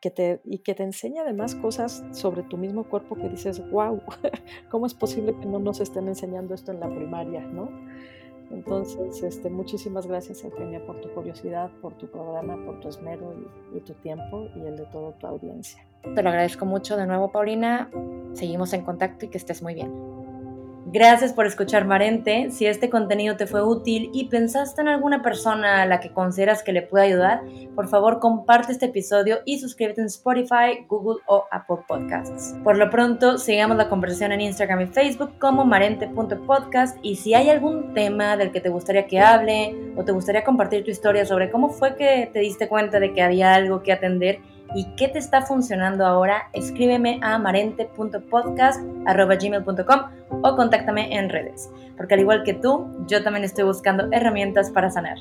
que 0.00 0.10
te, 0.10 0.40
y 0.44 0.58
que 0.58 0.74
te 0.74 0.82
enseña 0.82 1.22
además 1.22 1.54
cosas 1.54 2.04
sobre 2.12 2.42
tu 2.42 2.56
mismo 2.56 2.88
cuerpo 2.88 3.16
que 3.16 3.28
dices, 3.28 3.62
wow, 3.70 4.00
¿cómo 4.70 4.86
es 4.86 4.94
posible 4.94 5.36
que 5.38 5.46
no 5.46 5.58
nos 5.58 5.80
estén 5.80 6.08
enseñando 6.08 6.54
esto 6.54 6.72
en 6.72 6.80
la 6.80 6.88
primaria? 6.88 7.40
¿no? 7.40 7.68
Entonces, 8.50 9.22
este, 9.22 9.50
muchísimas 9.50 10.06
gracias 10.06 10.44
Eugenia 10.44 10.84
por 10.84 11.00
tu 11.00 11.08
curiosidad, 11.10 11.70
por 11.80 11.94
tu 11.94 12.06
programa, 12.06 12.56
por 12.64 12.80
tu 12.80 12.88
esmero 12.88 13.34
y, 13.74 13.80
tu 13.80 13.94
tiempo 13.94 14.48
y 14.54 14.60
el 14.60 14.76
de 14.76 14.84
toda 14.86 15.12
tu 15.12 15.26
audiencia. 15.26 15.84
Te 16.14 16.22
lo 16.22 16.28
agradezco 16.28 16.66
mucho 16.66 16.96
de 16.96 17.06
nuevo, 17.06 17.32
Paulina. 17.32 17.90
Seguimos 18.34 18.72
en 18.72 18.82
contacto 18.82 19.24
y 19.26 19.28
que 19.28 19.38
estés 19.38 19.62
muy 19.62 19.74
bien. 19.74 19.92
Gracias 20.94 21.32
por 21.32 21.44
escuchar 21.44 21.86
Marente. 21.86 22.52
Si 22.52 22.66
este 22.66 22.88
contenido 22.88 23.36
te 23.36 23.48
fue 23.48 23.64
útil 23.64 24.10
y 24.14 24.26
pensaste 24.26 24.80
en 24.80 24.86
alguna 24.86 25.22
persona 25.22 25.82
a 25.82 25.86
la 25.86 25.98
que 25.98 26.12
consideras 26.12 26.62
que 26.62 26.72
le 26.72 26.82
puede 26.82 27.06
ayudar, 27.06 27.42
por 27.74 27.88
favor 27.88 28.20
comparte 28.20 28.70
este 28.70 28.86
episodio 28.86 29.40
y 29.44 29.58
suscríbete 29.58 30.02
en 30.02 30.06
Spotify, 30.06 30.86
Google 30.88 31.20
o 31.26 31.46
Apple 31.50 31.78
Podcasts. 31.88 32.54
Por 32.62 32.78
lo 32.78 32.90
pronto, 32.90 33.38
sigamos 33.38 33.76
la 33.76 33.88
conversación 33.88 34.30
en 34.30 34.42
Instagram 34.42 34.82
y 34.82 34.86
Facebook 34.86 35.36
como 35.40 35.64
marente.podcast 35.64 36.96
y 37.02 37.16
si 37.16 37.34
hay 37.34 37.50
algún 37.50 37.92
tema 37.92 38.36
del 38.36 38.52
que 38.52 38.60
te 38.60 38.68
gustaría 38.68 39.08
que 39.08 39.18
hable 39.18 39.74
o 39.96 40.04
te 40.04 40.12
gustaría 40.12 40.44
compartir 40.44 40.84
tu 40.84 40.92
historia 40.92 41.26
sobre 41.26 41.50
cómo 41.50 41.70
fue 41.70 41.96
que 41.96 42.30
te 42.32 42.38
diste 42.38 42.68
cuenta 42.68 43.00
de 43.00 43.12
que 43.12 43.20
había 43.20 43.52
algo 43.52 43.82
que 43.82 43.90
atender, 43.90 44.38
y 44.74 44.86
qué 44.96 45.08
te 45.08 45.18
está 45.18 45.42
funcionando 45.42 46.06
ahora, 46.06 46.48
escríbeme 46.52 47.18
a 47.22 47.38
marente.podcast.gmail.com 47.38 50.00
o 50.42 50.56
contáctame 50.56 51.16
en 51.16 51.28
redes, 51.28 51.70
porque 51.96 52.14
al 52.14 52.20
igual 52.20 52.42
que 52.44 52.54
tú, 52.54 52.86
yo 53.06 53.22
también 53.22 53.44
estoy 53.44 53.64
buscando 53.64 54.08
herramientas 54.10 54.70
para 54.70 54.90
sanar. 54.90 55.18